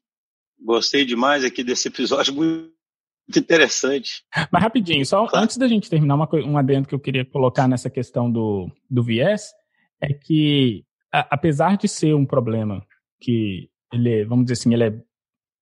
Gostei 0.60 1.04
demais 1.04 1.44
aqui 1.44 1.64
desse 1.64 1.88
episódio 1.88 2.32
muito 2.32 2.70
interessante. 3.36 4.24
Mas 4.52 4.62
rapidinho, 4.62 5.04
só 5.04 5.26
claro. 5.26 5.44
antes 5.44 5.56
da 5.56 5.66
gente 5.66 5.90
terminar, 5.90 6.14
uma, 6.14 6.28
um 6.32 6.56
adendo 6.56 6.86
que 6.86 6.94
eu 6.94 7.00
queria 7.00 7.24
colocar 7.24 7.66
nessa 7.66 7.90
questão 7.90 8.30
do, 8.30 8.70
do 8.88 9.02
viés 9.02 9.57
é 10.00 10.12
que, 10.12 10.84
a, 11.12 11.34
apesar 11.34 11.76
de 11.76 11.88
ser 11.88 12.14
um 12.14 12.26
problema 12.26 12.84
que 13.20 13.70
ele, 13.92 14.24
vamos 14.24 14.46
dizer 14.46 14.54
assim, 14.54 14.72
ele 14.74 14.84
é, 14.84 15.02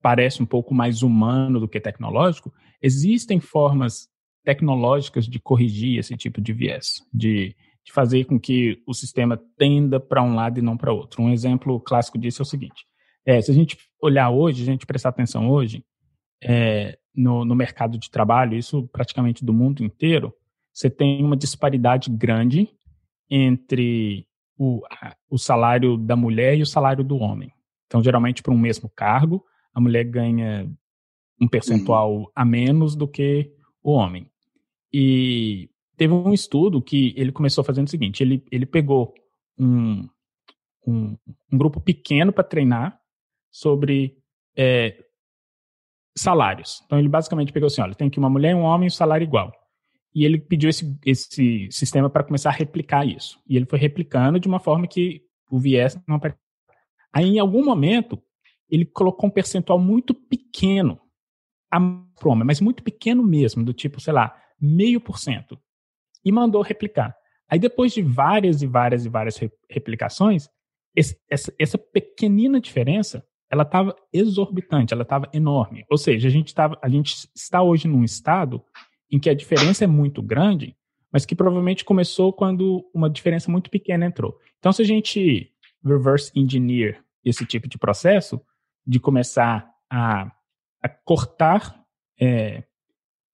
parece 0.02 0.42
um 0.42 0.46
pouco 0.46 0.74
mais 0.74 1.02
humano 1.02 1.60
do 1.60 1.68
que 1.68 1.80
tecnológico, 1.80 2.52
existem 2.82 3.40
formas 3.40 4.08
tecnológicas 4.44 5.26
de 5.26 5.40
corrigir 5.40 5.98
esse 5.98 6.16
tipo 6.16 6.40
de 6.40 6.52
viés, 6.52 7.02
de, 7.12 7.56
de 7.84 7.92
fazer 7.92 8.24
com 8.24 8.38
que 8.38 8.82
o 8.86 8.94
sistema 8.94 9.40
tenda 9.56 9.98
para 9.98 10.22
um 10.22 10.34
lado 10.34 10.58
e 10.58 10.62
não 10.62 10.76
para 10.76 10.92
outro. 10.92 11.22
Um 11.22 11.32
exemplo 11.32 11.80
clássico 11.80 12.18
disso 12.18 12.42
é 12.42 12.44
o 12.44 12.46
seguinte: 12.46 12.86
é, 13.24 13.40
se 13.40 13.50
a 13.50 13.54
gente 13.54 13.76
olhar 14.00 14.30
hoje, 14.30 14.62
a 14.62 14.66
gente 14.66 14.86
prestar 14.86 15.08
atenção 15.08 15.50
hoje, 15.50 15.84
é, 16.42 16.98
no, 17.14 17.44
no 17.44 17.54
mercado 17.54 17.98
de 17.98 18.10
trabalho, 18.10 18.56
isso 18.56 18.88
praticamente 18.92 19.44
do 19.44 19.52
mundo 19.52 19.82
inteiro, 19.82 20.32
você 20.72 20.90
tem 20.90 21.24
uma 21.24 21.36
disparidade 21.36 22.10
grande 22.10 22.68
entre 23.30 24.26
o, 24.58 24.82
o 25.28 25.38
salário 25.38 25.96
da 25.96 26.16
mulher 26.16 26.56
e 26.56 26.62
o 26.62 26.66
salário 26.66 27.04
do 27.04 27.16
homem. 27.16 27.52
Então, 27.86 28.02
geralmente, 28.02 28.42
para 28.42 28.52
um 28.52 28.58
mesmo 28.58 28.90
cargo, 28.94 29.44
a 29.74 29.80
mulher 29.80 30.04
ganha 30.04 30.70
um 31.40 31.46
percentual 31.46 32.14
uhum. 32.14 32.26
a 32.34 32.44
menos 32.44 32.96
do 32.96 33.06
que 33.06 33.52
o 33.82 33.92
homem. 33.92 34.30
E 34.92 35.70
teve 35.96 36.12
um 36.12 36.32
estudo 36.32 36.82
que 36.82 37.14
ele 37.16 37.32
começou 37.32 37.62
fazendo 37.62 37.86
o 37.86 37.90
seguinte: 37.90 38.22
ele, 38.22 38.44
ele 38.50 38.66
pegou 38.66 39.14
um, 39.58 40.08
um, 40.86 41.16
um 41.52 41.58
grupo 41.58 41.80
pequeno 41.80 42.32
para 42.32 42.44
treinar 42.44 42.98
sobre 43.50 44.16
é, 44.56 45.04
salários. 46.16 46.80
Então, 46.86 46.98
ele 46.98 47.08
basicamente 47.08 47.52
pegou 47.52 47.66
assim: 47.66 47.82
olha, 47.82 47.94
tem 47.94 48.10
que 48.10 48.18
uma 48.18 48.30
mulher 48.30 48.52
e 48.52 48.54
um 48.54 48.62
homem, 48.62 48.88
o 48.88 48.92
salário 48.92 49.24
igual 49.24 49.52
e 50.16 50.24
ele 50.24 50.38
pediu 50.38 50.70
esse, 50.70 50.98
esse 51.04 51.68
sistema 51.70 52.08
para 52.08 52.24
começar 52.24 52.48
a 52.48 52.54
replicar 52.54 53.06
isso. 53.06 53.38
E 53.46 53.54
ele 53.54 53.66
foi 53.66 53.78
replicando 53.78 54.40
de 54.40 54.48
uma 54.48 54.58
forma 54.58 54.86
que 54.86 55.20
o 55.50 55.58
viés 55.58 55.94
não 56.08 56.16
apareceu. 56.16 56.40
Aí, 57.12 57.26
em 57.26 57.38
algum 57.38 57.62
momento, 57.62 58.18
ele 58.70 58.86
colocou 58.86 59.28
um 59.28 59.30
percentual 59.30 59.78
muito 59.78 60.14
pequeno 60.14 60.98
a 61.70 61.78
proma, 62.18 62.46
mas 62.46 62.62
muito 62.62 62.82
pequeno 62.82 63.22
mesmo, 63.22 63.62
do 63.62 63.74
tipo, 63.74 64.00
sei 64.00 64.14
lá, 64.14 64.34
meio 64.58 65.02
por 65.02 65.18
cento, 65.18 65.60
e 66.24 66.32
mandou 66.32 66.62
replicar. 66.62 67.14
Aí, 67.46 67.58
depois 67.58 67.92
de 67.92 68.00
várias 68.00 68.62
e 68.62 68.66
várias 68.66 69.04
e 69.04 69.10
várias 69.10 69.38
replicações, 69.68 70.48
esse, 70.94 71.20
essa, 71.28 71.52
essa 71.58 71.76
pequenina 71.76 72.58
diferença 72.58 73.22
ela 73.50 73.64
estava 73.64 73.94
exorbitante, 74.10 74.94
ela 74.94 75.02
estava 75.02 75.28
enorme. 75.30 75.84
Ou 75.90 75.98
seja, 75.98 76.26
a 76.26 76.30
gente, 76.30 76.54
tava, 76.54 76.78
a 76.82 76.88
gente 76.88 77.28
está 77.34 77.62
hoje 77.62 77.86
num 77.86 78.02
estado 78.02 78.64
em 79.10 79.18
que 79.18 79.30
a 79.30 79.34
diferença 79.34 79.84
é 79.84 79.86
muito 79.86 80.22
grande, 80.22 80.76
mas 81.12 81.24
que 81.24 81.34
provavelmente 81.34 81.84
começou 81.84 82.32
quando 82.32 82.84
uma 82.92 83.08
diferença 83.08 83.50
muito 83.50 83.70
pequena 83.70 84.06
entrou. 84.06 84.38
Então, 84.58 84.72
se 84.72 84.82
a 84.82 84.84
gente 84.84 85.50
reverse 85.84 86.32
engineer 86.34 87.02
esse 87.24 87.44
tipo 87.46 87.68
de 87.68 87.78
processo, 87.78 88.40
de 88.86 89.00
começar 89.00 89.68
a, 89.90 90.30
a 90.82 90.88
cortar 90.88 91.82
é, 92.20 92.64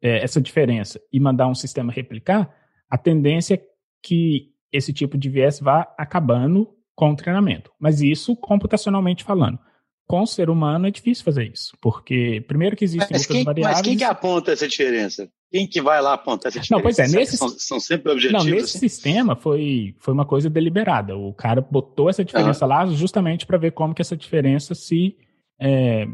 é, 0.00 0.22
essa 0.22 0.40
diferença 0.40 1.00
e 1.12 1.20
mandar 1.20 1.46
um 1.46 1.54
sistema 1.54 1.92
replicar, 1.92 2.54
a 2.88 2.98
tendência 2.98 3.54
é 3.54 3.62
que 4.02 4.52
esse 4.72 4.92
tipo 4.92 5.16
de 5.16 5.28
viés 5.28 5.60
vá 5.60 5.94
acabando 5.98 6.68
com 6.94 7.10
o 7.10 7.16
treinamento. 7.16 7.70
Mas 7.78 8.00
isso 8.00 8.36
computacionalmente 8.36 9.24
falando. 9.24 9.58
Com 10.06 10.22
o 10.22 10.26
ser 10.26 10.50
humano 10.50 10.86
é 10.86 10.90
difícil 10.90 11.24
fazer 11.24 11.50
isso, 11.50 11.76
porque 11.80 12.44
primeiro 12.46 12.76
que 12.76 12.84
existem 12.84 13.08
mas 13.12 13.26
quem, 13.26 13.44
variáveis... 13.44 13.78
Mas 13.78 13.86
quem 13.86 13.96
que 13.96 14.04
aponta 14.04 14.52
essa 14.52 14.68
diferença? 14.68 15.30
Quem 15.52 15.66
que 15.66 15.82
vai 15.82 16.00
lá 16.00 16.14
apontar 16.14 16.48
essa 16.48 16.58
diferença? 16.58 16.74
Não, 16.74 16.80
pois 16.80 16.98
é, 16.98 17.06
nesse... 17.06 17.36
São, 17.36 17.48
são 17.50 17.78
sempre 17.78 18.10
objetivos? 18.10 18.42
Não, 18.42 18.50
nesse 18.50 18.78
assim? 18.78 18.88
sistema 18.88 19.36
foi, 19.36 19.94
foi 19.98 20.14
uma 20.14 20.24
coisa 20.24 20.48
deliberada. 20.48 21.14
O 21.14 21.34
cara 21.34 21.60
botou 21.60 22.08
essa 22.08 22.24
diferença 22.24 22.64
uhum. 22.64 22.70
lá 22.70 22.86
justamente 22.86 23.44
para 23.44 23.58
ver 23.58 23.72
como 23.72 23.94
que 23.94 24.00
essa 24.00 24.16
diferença 24.16 24.74
se, 24.74 25.14
é, 25.60 26.08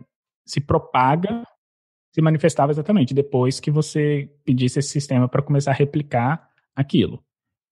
se 0.44 0.60
propaga, 0.60 1.46
se 2.12 2.20
manifestava 2.20 2.72
exatamente 2.72 3.14
depois 3.14 3.60
que 3.60 3.70
você 3.70 4.28
pedisse 4.44 4.80
esse 4.80 4.88
sistema 4.88 5.28
para 5.28 5.40
começar 5.40 5.70
a 5.70 5.74
replicar 5.74 6.48
aquilo. 6.74 7.22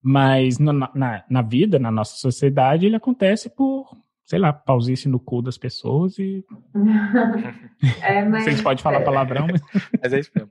Mas 0.01 0.59
na, 0.59 0.71
na, 0.71 1.25
na, 1.29 1.41
vida, 1.41 1.77
na 1.77 1.91
nossa 1.91 2.15
sociedade, 2.15 2.85
ele 2.85 2.95
acontece 2.95 3.49
por, 3.49 3.89
sei 4.23 4.39
lá, 4.39 4.53
pausice 4.53 5.09
no 5.09 5.19
cu 5.19 5.41
das 5.41 5.57
pessoas 5.57 6.17
e. 6.17 6.45
É, 8.01 8.23
mas... 8.23 8.45
Vocês 8.45 8.61
podem 8.61 8.81
falar 8.81 9.01
palavrão, 9.01 9.47
mas. 9.47 9.61
mas 10.01 10.13
é 10.13 10.19
isso 10.19 10.31
mesmo. 10.33 10.49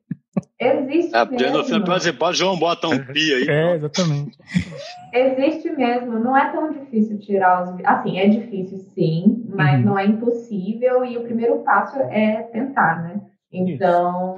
Existe 0.67 1.15
é, 1.15 1.25
mesmo. 1.25 1.87
Você 1.87 2.13
pode, 2.13 2.39
João, 2.39 2.59
bota 2.59 2.89
um 2.89 2.99
pi 2.99 3.35
aí. 3.35 3.49
É, 3.49 3.75
exatamente. 3.75 4.39
Existe 5.13 5.71
mesmo. 5.71 6.19
Não 6.19 6.37
é 6.37 6.51
tão 6.51 6.73
difícil 6.73 7.19
tirar 7.19 7.63
os. 7.63 7.85
Assim, 7.85 8.19
é 8.19 8.29
difícil 8.29 8.79
sim, 8.95 9.45
mas 9.49 9.81
uhum. 9.81 9.87
não 9.87 9.99
é 9.99 10.07
impossível. 10.07 11.05
E 11.05 11.17
o 11.17 11.23
primeiro 11.23 11.59
passo 11.59 11.99
é 12.01 12.43
tentar, 12.53 13.03
né? 13.03 13.21
Então, 13.53 14.37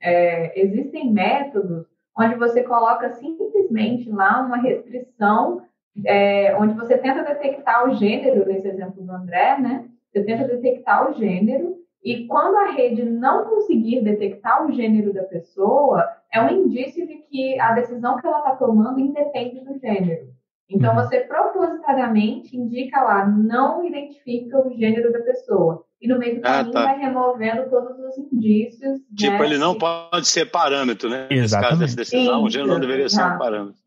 é, 0.00 0.60
existem 0.60 1.12
métodos 1.12 1.86
onde 2.16 2.34
você 2.34 2.62
coloca 2.62 3.10
simplesmente 3.14 4.10
lá 4.10 4.42
uma 4.42 4.58
restrição, 4.58 5.62
é, 6.04 6.54
onde 6.56 6.74
você 6.74 6.98
tenta 6.98 7.22
detectar 7.22 7.88
o 7.88 7.94
gênero, 7.94 8.46
nesse 8.46 8.68
exemplo 8.68 9.02
do 9.02 9.12
André, 9.12 9.58
né? 9.58 9.84
Você 10.12 10.24
tenta 10.24 10.44
detectar 10.44 11.10
o 11.10 11.14
gênero, 11.14 11.76
e 12.02 12.26
quando 12.26 12.56
a 12.56 12.70
rede 12.70 13.04
não 13.04 13.44
conseguir 13.44 14.02
detectar 14.02 14.66
o 14.66 14.72
gênero 14.72 15.12
da 15.12 15.22
pessoa, 15.24 16.02
é 16.32 16.40
um 16.42 16.50
indício 16.50 17.06
de 17.06 17.18
que 17.28 17.60
a 17.60 17.72
decisão 17.72 18.16
que 18.16 18.26
ela 18.26 18.38
está 18.38 18.56
tomando 18.56 19.00
independe 19.00 19.60
do 19.60 19.78
gênero. 19.78 20.28
Então, 20.70 20.94
uhum. 20.94 21.02
você 21.02 21.20
propositadamente 21.20 22.56
indica 22.56 23.02
lá, 23.02 23.26
não 23.26 23.84
identifica 23.84 24.56
o 24.58 24.72
gênero 24.72 25.12
da 25.12 25.18
pessoa. 25.20 25.84
E 26.00 26.08
no 26.08 26.18
meio 26.18 26.40
do 26.40 26.46
ah, 26.46 26.50
caminho 26.50 26.72
tá. 26.72 26.84
vai 26.84 26.98
removendo 26.98 27.68
todos 27.68 27.98
os 27.98 28.16
indícios. 28.16 29.00
Tipo, 29.14 29.38
né? 29.38 29.44
ele 29.46 29.58
não 29.58 29.76
pode 29.76 30.26
ser 30.26 30.46
parâmetro, 30.46 31.10
né? 31.10 31.26
Exatamente. 31.28 31.40
Nesse 31.40 31.58
caso 31.60 31.80
dessa 31.80 31.96
decisão, 31.96 32.44
o 32.44 32.50
gênero 32.50 32.72
não 32.72 32.80
deveria 32.80 33.08
ser 33.08 33.22
um 33.22 33.36
parâmetro. 33.36 33.80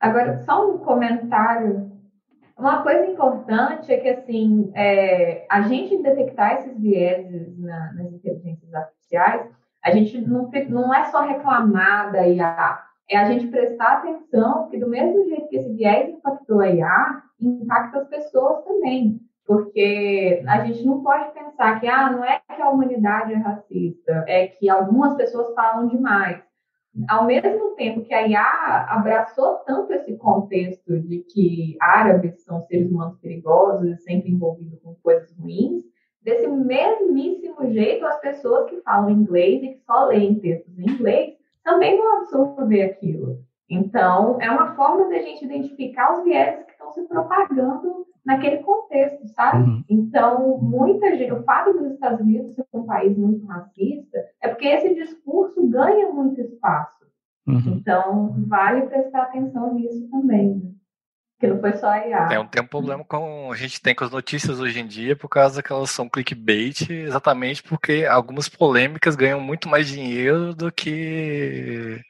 Agora, 0.00 0.38
só 0.44 0.70
um 0.70 0.78
comentário. 0.78 1.91
Uma 2.62 2.80
coisa 2.84 3.04
importante 3.06 3.92
é 3.92 3.96
que, 3.96 4.08
assim, 4.08 4.70
é, 4.76 5.44
a 5.50 5.62
gente 5.62 6.00
detectar 6.00 6.52
esses 6.52 6.78
vieses 6.78 7.58
na, 7.58 7.92
nas 7.94 8.12
inteligências 8.12 8.72
artificiais, 8.72 9.50
a 9.82 9.90
gente 9.90 10.20
não, 10.20 10.48
não 10.68 10.94
é 10.94 11.02
só 11.06 11.22
reclamar 11.22 12.12
da 12.12 12.28
IA, 12.28 12.80
é 13.10 13.18
a 13.18 13.24
gente 13.24 13.48
prestar 13.48 13.94
atenção 13.94 14.68
que 14.68 14.78
do 14.78 14.88
mesmo 14.88 15.24
jeito 15.24 15.48
que 15.48 15.56
esse 15.56 15.72
viés 15.72 16.08
impactou 16.08 16.60
a 16.60 16.68
IA, 16.68 17.22
impacta 17.40 17.98
as 17.98 18.06
pessoas 18.06 18.62
também. 18.62 19.20
Porque 19.44 20.44
a 20.46 20.64
gente 20.64 20.86
não 20.86 21.02
pode 21.02 21.34
pensar 21.34 21.80
que 21.80 21.88
ah, 21.88 22.12
não 22.12 22.24
é 22.24 22.40
que 22.54 22.62
a 22.62 22.70
humanidade 22.70 23.32
é 23.32 23.38
racista, 23.38 24.24
é 24.28 24.46
que 24.46 24.70
algumas 24.70 25.16
pessoas 25.16 25.52
falam 25.52 25.88
demais. 25.88 26.40
Ao 27.08 27.24
mesmo 27.24 27.74
tempo 27.74 28.04
que 28.04 28.12
a 28.12 28.26
IA 28.26 28.86
abraçou 28.90 29.56
tanto 29.66 29.92
esse 29.94 30.14
contexto 30.16 31.00
de 31.00 31.20
que 31.20 31.76
árabes 31.80 32.42
são 32.44 32.60
seres 32.62 32.90
humanos 32.90 33.18
perigosos 33.18 33.88
e 33.88 33.96
sempre 34.02 34.30
envolvidos 34.30 34.78
com 34.82 34.94
coisas 34.96 35.34
ruins, 35.38 35.82
desse 36.22 36.46
mesmíssimo 36.46 37.72
jeito 37.72 38.04
as 38.04 38.20
pessoas 38.20 38.68
que 38.68 38.80
falam 38.82 39.10
inglês 39.10 39.62
e 39.62 39.68
que 39.68 39.80
só 39.84 40.04
leem 40.04 40.38
textos 40.38 40.78
em 40.78 40.90
inglês 40.90 41.34
também 41.64 41.96
vão 41.96 42.18
absorver 42.18 42.82
aquilo. 42.82 43.38
Então, 43.70 44.38
é 44.40 44.50
uma 44.50 44.74
forma 44.74 45.08
de 45.08 45.14
a 45.14 45.22
gente 45.22 45.44
identificar 45.44 46.18
os 46.18 46.24
viéses 46.24 46.64
que 46.66 46.72
estão 46.72 46.92
se 46.92 47.02
propagando 47.08 48.06
naquele 48.24 48.58
contexto, 48.58 49.26
sabe? 49.28 49.64
Uhum. 49.64 49.84
Então, 49.88 50.58
muita 50.58 51.16
gente, 51.16 51.32
o 51.32 51.42
fato 51.42 51.72
dos 51.72 51.92
Estados 51.92 52.20
Unidos 52.20 52.54
ser 52.54 52.64
um 52.72 52.84
país 52.84 53.16
muito 53.16 53.44
racista 53.46 54.18
é 54.40 54.48
porque 54.48 54.66
esse 54.66 54.94
discurso 54.94 55.66
ganha 55.68 56.08
muito 56.10 56.40
espaço. 56.40 57.02
Uhum. 57.46 57.78
Então, 57.78 58.34
vale 58.46 58.82
prestar 58.82 59.22
atenção 59.22 59.74
nisso 59.74 60.08
também. 60.10 60.54
Né? 60.54 60.72
Que 61.40 61.48
não 61.48 61.60
foi 61.60 61.72
só 61.72 61.88
a 61.88 62.06
IA. 62.06 62.28
Tem, 62.28 62.46
tem 62.46 62.62
um 62.62 62.66
problema 62.68 63.04
com 63.04 63.50
a 63.50 63.56
gente 63.56 63.82
tem 63.82 63.96
com 63.96 64.04
as 64.04 64.12
notícias 64.12 64.60
hoje 64.60 64.78
em 64.78 64.86
dia 64.86 65.16
por 65.16 65.28
causa 65.28 65.60
que 65.60 65.72
elas 65.72 65.90
são 65.90 66.08
clickbait, 66.08 66.88
exatamente 66.88 67.64
porque 67.64 68.06
algumas 68.08 68.48
polêmicas 68.48 69.16
ganham 69.16 69.40
muito 69.40 69.68
mais 69.68 69.88
dinheiro 69.88 70.54
do 70.54 70.70
que 70.70 72.00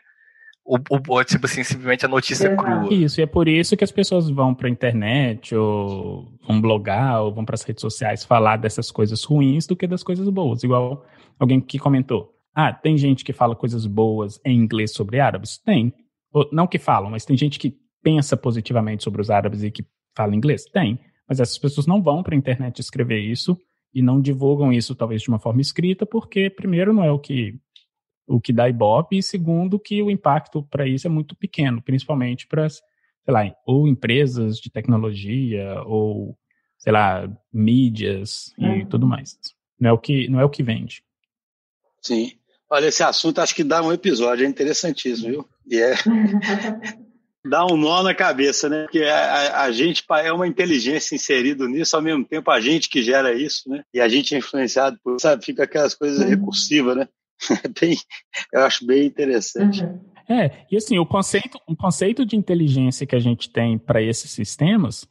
o, 0.64 0.78
o 1.08 1.24
tipo 1.24 1.46
assim, 1.46 1.64
simplesmente 1.64 2.04
a 2.04 2.08
notícia 2.08 2.46
Exato. 2.46 2.62
crua. 2.62 2.94
Isso, 2.94 3.20
e 3.20 3.22
é 3.22 3.26
por 3.26 3.48
isso 3.48 3.76
que 3.76 3.84
as 3.84 3.90
pessoas 3.90 4.30
vão 4.30 4.54
para 4.54 4.68
a 4.68 4.70
internet, 4.70 5.54
ou 5.54 6.32
vão 6.46 6.60
blogar, 6.60 7.22
ou 7.22 7.32
vão 7.32 7.44
para 7.44 7.54
as 7.54 7.62
redes 7.62 7.80
sociais 7.80 8.24
falar 8.24 8.56
dessas 8.56 8.90
coisas 8.90 9.24
ruins 9.24 9.66
do 9.66 9.76
que 9.76 9.86
das 9.86 10.02
coisas 10.02 10.28
boas. 10.28 10.62
Igual 10.62 11.04
alguém 11.38 11.60
que 11.60 11.78
comentou. 11.78 12.32
Ah, 12.54 12.72
tem 12.72 12.96
gente 12.96 13.24
que 13.24 13.32
fala 13.32 13.56
coisas 13.56 13.86
boas 13.86 14.40
em 14.44 14.56
inglês 14.56 14.92
sobre 14.92 15.18
árabes? 15.18 15.58
Tem. 15.58 15.92
Ou, 16.32 16.48
não 16.52 16.66
que 16.66 16.78
falam, 16.78 17.10
mas 17.10 17.24
tem 17.24 17.36
gente 17.36 17.58
que 17.58 17.76
pensa 18.02 18.36
positivamente 18.36 19.02
sobre 19.02 19.20
os 19.20 19.30
árabes 19.30 19.62
e 19.62 19.70
que 19.70 19.84
fala 20.16 20.34
inglês? 20.36 20.64
Tem. 20.64 20.98
Mas 21.28 21.40
essas 21.40 21.58
pessoas 21.58 21.86
não 21.86 22.02
vão 22.02 22.22
para 22.22 22.34
a 22.34 22.38
internet 22.38 22.78
escrever 22.78 23.20
isso 23.20 23.58
e 23.94 24.02
não 24.02 24.20
divulgam 24.20 24.72
isso, 24.72 24.94
talvez, 24.94 25.22
de 25.22 25.28
uma 25.28 25.38
forma 25.38 25.60
escrita, 25.60 26.06
porque, 26.06 26.48
primeiro, 26.48 26.92
não 26.92 27.04
é 27.04 27.10
o 27.10 27.18
que, 27.18 27.58
o 28.32 28.40
que 28.40 28.52
dá 28.52 28.68
ibope, 28.68 29.18
e, 29.18 29.22
segundo, 29.22 29.78
que 29.78 30.02
o 30.02 30.10
impacto 30.10 30.62
para 30.62 30.86
isso 30.88 31.06
é 31.06 31.10
muito 31.10 31.36
pequeno, 31.36 31.82
principalmente 31.82 32.46
para, 32.46 32.68
sei 32.68 32.82
lá, 33.26 33.54
ou 33.66 33.86
empresas 33.86 34.58
de 34.58 34.70
tecnologia, 34.70 35.82
ou, 35.84 36.36
sei 36.78 36.92
lá, 36.92 37.30
mídias 37.52 38.54
e 38.58 38.64
uhum. 38.64 38.86
tudo 38.86 39.06
mais. 39.06 39.38
Não 39.78 39.90
é, 39.90 39.92
o 39.92 39.98
que, 39.98 40.28
não 40.28 40.40
é 40.40 40.44
o 40.44 40.50
que 40.50 40.62
vende. 40.62 41.04
Sim. 42.00 42.32
Olha, 42.70 42.86
esse 42.86 43.02
assunto 43.02 43.40
acho 43.40 43.54
que 43.54 43.62
dá 43.62 43.82
um 43.82 43.92
episódio, 43.92 44.46
é 44.46 44.48
interessantíssimo, 44.48 45.28
viu? 45.28 45.48
E 45.66 45.78
é. 45.78 45.94
dá 47.44 47.66
um 47.66 47.76
nó 47.76 48.02
na 48.02 48.14
cabeça, 48.14 48.66
né? 48.66 48.84
Porque 48.84 49.02
a, 49.02 49.64
a, 49.64 49.72
gente 49.72 50.02
é 50.08 50.32
uma 50.32 50.48
inteligência 50.48 51.14
inserida 51.14 51.68
nisso, 51.68 51.94
ao 51.94 52.00
mesmo 52.00 52.24
tempo 52.24 52.50
a 52.50 52.60
gente 52.60 52.88
que 52.88 53.02
gera 53.02 53.34
isso, 53.34 53.68
né? 53.68 53.84
E 53.92 54.00
a 54.00 54.08
gente 54.08 54.34
é 54.34 54.38
influenciado 54.38 54.98
por, 55.04 55.20
sabe? 55.20 55.44
Fica 55.44 55.64
aquelas 55.64 55.94
coisas 55.94 56.20
uhum. 56.20 56.28
recursivas, 56.30 56.96
né? 56.96 57.08
bem, 57.80 57.96
eu 58.52 58.62
acho 58.62 58.86
bem 58.86 59.06
interessante. 59.06 59.82
Uhum. 59.84 60.00
É, 60.28 60.64
e 60.70 60.76
assim, 60.76 60.98
o 60.98 61.06
conceito, 61.06 61.58
o 61.66 61.76
conceito 61.76 62.24
de 62.24 62.36
inteligência 62.36 63.06
que 63.06 63.16
a 63.16 63.20
gente 63.20 63.50
tem 63.50 63.76
para 63.76 64.02
esses 64.02 64.30
sistemas 64.30 65.06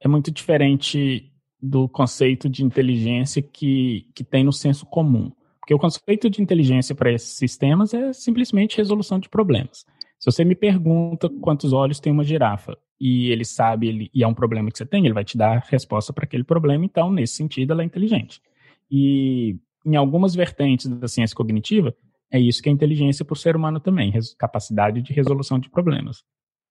é 0.00 0.08
muito 0.08 0.30
diferente 0.30 1.32
do 1.60 1.88
conceito 1.88 2.48
de 2.48 2.64
inteligência 2.64 3.40
que, 3.40 4.06
que 4.14 4.22
tem 4.22 4.44
no 4.44 4.52
senso 4.52 4.84
comum. 4.86 5.32
Porque 5.60 5.74
o 5.74 5.78
conceito 5.78 6.30
de 6.30 6.42
inteligência 6.42 6.94
para 6.94 7.12
esses 7.12 7.36
sistemas 7.36 7.92
é 7.92 8.12
simplesmente 8.12 8.76
resolução 8.76 9.18
de 9.18 9.28
problemas. 9.28 9.84
Se 10.18 10.30
você 10.30 10.44
me 10.44 10.54
pergunta 10.54 11.28
quantos 11.40 11.72
olhos 11.72 11.98
tem 11.98 12.12
uma 12.12 12.24
girafa 12.24 12.76
e 13.00 13.30
ele 13.30 13.44
sabe 13.44 13.88
ele, 13.88 14.10
e 14.14 14.22
é 14.22 14.26
um 14.28 14.34
problema 14.34 14.70
que 14.70 14.78
você 14.78 14.86
tem, 14.86 15.04
ele 15.04 15.14
vai 15.14 15.24
te 15.24 15.36
dar 15.36 15.64
resposta 15.68 16.12
para 16.12 16.24
aquele 16.24 16.44
problema, 16.44 16.84
então, 16.84 17.10
nesse 17.10 17.34
sentido, 17.34 17.72
ela 17.72 17.82
é 17.82 17.84
inteligente. 17.84 18.40
E 18.90 19.56
em 19.86 19.94
algumas 19.94 20.34
vertentes 20.34 20.86
da 20.86 21.06
ciência 21.06 21.36
cognitiva, 21.36 21.94
é 22.30 22.40
isso 22.40 22.60
que 22.60 22.68
é 22.68 22.72
inteligência 22.72 23.24
para 23.24 23.34
o 23.34 23.36
ser 23.36 23.54
humano 23.54 23.78
também, 23.78 24.12
capacidade 24.36 25.00
de 25.00 25.12
resolução 25.12 25.60
de 25.60 25.70
problemas. 25.70 26.24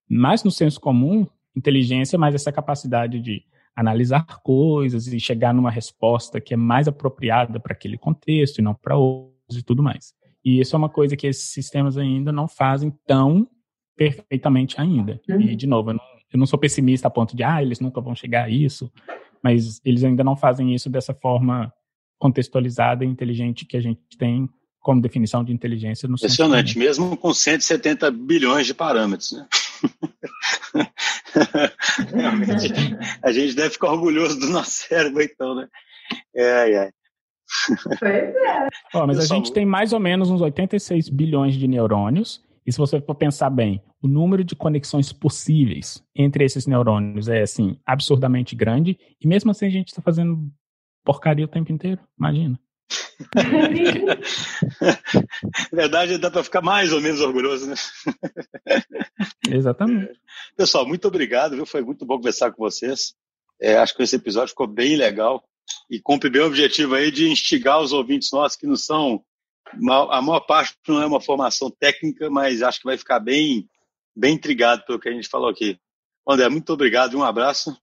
Mas 0.07 0.43
no 0.43 0.51
senso 0.51 0.79
comum, 0.81 1.25
inteligência 1.55 2.17
é 2.17 2.19
mais 2.19 2.35
essa 2.35 2.51
capacidade 2.51 3.19
de 3.21 3.41
analisar 3.73 4.25
coisas 4.43 5.07
e 5.07 5.19
chegar 5.19 5.53
numa 5.53 5.71
resposta 5.71 6.41
que 6.41 6.53
é 6.53 6.57
mais 6.57 6.87
apropriada 6.87 7.59
para 7.59 7.73
aquele 7.73 7.97
contexto 7.97 8.59
e 8.59 8.61
não 8.61 8.73
para 8.75 8.97
outros 8.97 9.57
e 9.57 9.63
tudo 9.63 9.81
mais. 9.81 10.13
E 10.43 10.59
isso 10.59 10.75
é 10.75 10.77
uma 10.77 10.89
coisa 10.89 11.15
que 11.15 11.25
esses 11.25 11.49
sistemas 11.49 11.97
ainda 11.97 12.31
não 12.31 12.47
fazem 12.47 12.93
tão 13.07 13.47
perfeitamente 13.95 14.79
ainda. 14.79 15.19
Uhum. 15.27 15.41
E, 15.41 15.55
de 15.55 15.65
novo, 15.65 15.89
eu 15.89 15.93
não, 15.95 16.03
eu 16.33 16.39
não, 16.39 16.45
sou 16.45 16.59
pessimista 16.59 17.07
a 17.07 17.11
ponto 17.11 17.35
de, 17.35 17.43
ah, 17.43 17.61
eles 17.61 17.79
nunca 17.79 17.99
vão 17.99 18.13
chegar 18.13 18.45
a 18.45 18.49
isso, 18.49 18.91
mas 19.41 19.81
eles 19.83 20.03
ainda 20.03 20.23
não 20.23 20.35
fazem 20.35 20.73
isso 20.73 20.89
dessa 20.89 21.13
forma 21.13 21.73
contextualizada 22.17 23.03
e 23.03 23.07
inteligente 23.07 23.65
que 23.65 23.77
a 23.77 23.81
gente 23.81 23.99
tem 24.17 24.49
como 24.79 25.01
definição 25.01 25.43
de 25.43 25.51
inteligência 25.51 26.07
no 26.07 26.13
Impressionante, 26.13 26.77
mesmo 26.77 27.17
com 27.17 27.33
170 27.33 28.11
bilhões 28.11 28.67
de 28.67 28.73
parâmetros. 28.73 29.31
Né? 29.31 29.47
Realmente, 32.13 32.71
a 33.23 33.31
gente 33.31 33.55
deve 33.55 33.71
ficar 33.71 33.91
orgulhoso 33.91 34.39
do 34.39 34.47
nosso 34.47 34.69
cérebro, 34.87 35.23
então, 35.23 35.55
né? 35.55 35.67
É, 36.35 36.71
é. 36.71 36.91
Pois 37.99 38.35
é. 38.35 38.67
Oh, 38.93 39.07
mas 39.07 39.17
Eu 39.17 39.23
a 39.23 39.25
gente 39.25 39.51
tem 39.51 39.65
mais 39.65 39.91
ou 39.91 39.99
menos 39.99 40.29
uns 40.29 40.41
86 40.41 41.09
bilhões 41.09 41.55
de 41.55 41.67
neurônios. 41.67 42.43
E 42.65 42.71
se 42.71 42.77
você 42.77 42.99
for 42.99 43.15
pensar 43.15 43.49
bem, 43.49 43.81
o 44.01 44.07
número 44.07 44.43
de 44.43 44.55
conexões 44.55 45.11
possíveis 45.11 46.03
entre 46.15 46.43
esses 46.43 46.67
neurônios 46.67 47.27
é, 47.27 47.41
assim, 47.41 47.79
absurdamente 47.85 48.55
grande. 48.55 48.97
E 49.19 49.27
mesmo 49.27 49.51
assim 49.51 49.65
a 49.65 49.69
gente 49.69 49.87
está 49.87 50.01
fazendo 50.01 50.47
porcaria 51.05 51.45
o 51.45 51.47
tempo 51.47 51.71
inteiro. 51.71 52.01
Imagina. 52.19 52.59
Na 55.71 55.77
verdade, 55.77 56.17
dá 56.17 56.29
para 56.29 56.43
ficar 56.43 56.61
mais 56.61 56.91
ou 56.91 56.99
menos 56.99 57.21
orgulhoso, 57.21 57.67
né? 57.67 57.75
Exatamente. 59.49 60.19
Pessoal, 60.57 60.85
muito 60.85 61.07
obrigado, 61.07 61.55
viu? 61.55 61.65
Foi 61.65 61.81
muito 61.81 62.05
bom 62.05 62.17
conversar 62.17 62.51
com 62.51 62.63
vocês. 62.63 63.15
É, 63.61 63.77
acho 63.77 63.95
que 63.95 64.03
esse 64.03 64.17
episódio 64.17 64.49
ficou 64.49 64.67
bem 64.67 64.97
legal 64.97 65.47
e 65.89 65.99
cumpre 65.99 66.29
bem 66.29 66.41
o 66.41 66.47
objetivo 66.47 66.95
aí 66.95 67.09
de 67.09 67.29
instigar 67.29 67.79
os 67.79 67.93
ouvintes 67.93 68.31
nossos 68.31 68.57
que 68.57 68.67
não 68.67 68.75
são. 68.75 69.23
A 70.11 70.21
maior 70.21 70.41
parte 70.41 70.75
não 70.87 71.01
é 71.01 71.05
uma 71.05 71.21
formação 71.21 71.71
técnica, 71.71 72.29
mas 72.29 72.61
acho 72.61 72.79
que 72.79 72.85
vai 72.85 72.97
ficar 72.97 73.19
bem, 73.19 73.69
bem 74.15 74.35
intrigado 74.35 74.83
pelo 74.85 74.99
que 74.99 75.09
a 75.09 75.13
gente 75.13 75.29
falou 75.29 75.49
aqui. 75.49 75.79
André, 76.27 76.49
muito 76.49 76.73
obrigado 76.73 77.17
um 77.17 77.23
abraço. 77.23 77.75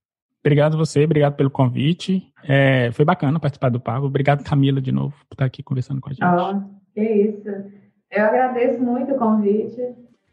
Obrigado 0.43 0.77
você, 0.77 1.05
obrigado 1.05 1.35
pelo 1.35 1.49
convite. 1.49 2.21
É, 2.45 2.91
foi 2.91 3.05
bacana 3.05 3.39
participar 3.39 3.69
do 3.69 3.79
papo. 3.79 4.07
Obrigado, 4.07 4.43
Camila, 4.43 4.81
de 4.81 4.91
novo, 4.91 5.15
por 5.29 5.35
estar 5.35 5.45
aqui 5.45 5.63
conversando 5.63 6.01
com 6.01 6.09
a 6.09 6.11
gente. 6.11 6.23
Ah, 6.23 6.61
que 6.93 7.01
isso. 7.01 7.49
Eu 8.11 8.25
agradeço 8.25 8.81
muito 8.81 9.13
o 9.13 9.17
convite. 9.17 9.81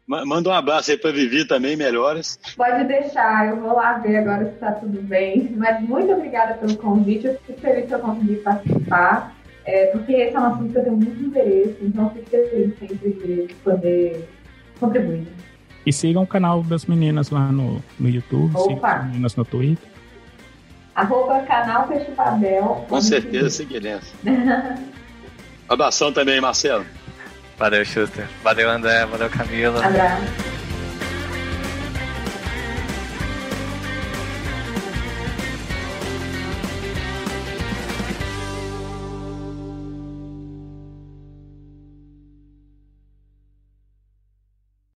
Manda 0.05 0.49
um 0.49 0.53
abraço 0.53 0.91
aí 0.91 0.97
para 0.97 1.13
Vivi 1.13 1.47
também, 1.47 1.77
melhoras. 1.77 2.37
Pode 2.57 2.83
deixar, 2.83 3.47
eu 3.47 3.61
vou 3.61 3.73
lá 3.73 3.93
ver 3.99 4.17
agora 4.17 4.45
se 4.45 4.51
está 4.51 4.73
tudo 4.73 5.01
bem. 5.01 5.53
Mas 5.55 5.81
muito 5.81 6.11
obrigada 6.11 6.55
pelo 6.55 6.75
convite, 6.75 7.27
eu 7.27 7.39
fico 7.45 7.61
feliz 7.61 7.87
que 7.87 7.93
eu 7.93 7.99
consegui 7.99 8.35
participar, 8.37 9.33
é, 9.63 9.85
porque 9.87 10.11
esse 10.11 10.35
é 10.35 10.39
um 10.39 10.45
assunto 10.45 10.73
que 10.73 10.79
eu 10.79 10.83
tenho 10.83 10.97
muito 10.97 11.23
interesse, 11.23 11.77
então 11.81 12.09
fico 12.09 12.29
feliz 12.29 12.77
sempre 12.77 12.97
de 12.97 13.53
poder 13.63 14.27
contribuir. 14.77 15.27
E 15.85 15.93
sigam 15.93 16.23
o 16.23 16.27
canal 16.27 16.61
das 16.61 16.85
meninas 16.85 17.29
lá 17.29 17.49
no, 17.49 17.81
no 17.97 18.09
YouTube, 18.09 18.51
Opa. 18.53 18.63
sigam 18.63 18.85
as 18.85 19.05
meninas 19.05 19.35
no 19.37 19.45
Twitter. 19.45 19.90
Arroba 20.95 21.39
canal 21.41 21.87
Peixe 21.87 22.11
Babel. 22.11 22.85
Com 22.87 23.01
certeza 23.01 23.49
seguiremos. 23.49 24.11
Abração 25.69 26.11
também, 26.11 26.41
Marcelo. 26.41 26.85
Valeu, 27.57 27.85
Schuster. 27.85 28.27
Valeu, 28.43 28.69
André. 28.69 29.05
Valeu, 29.05 29.29
Camila. 29.29 29.85
Abraço. 29.85 30.60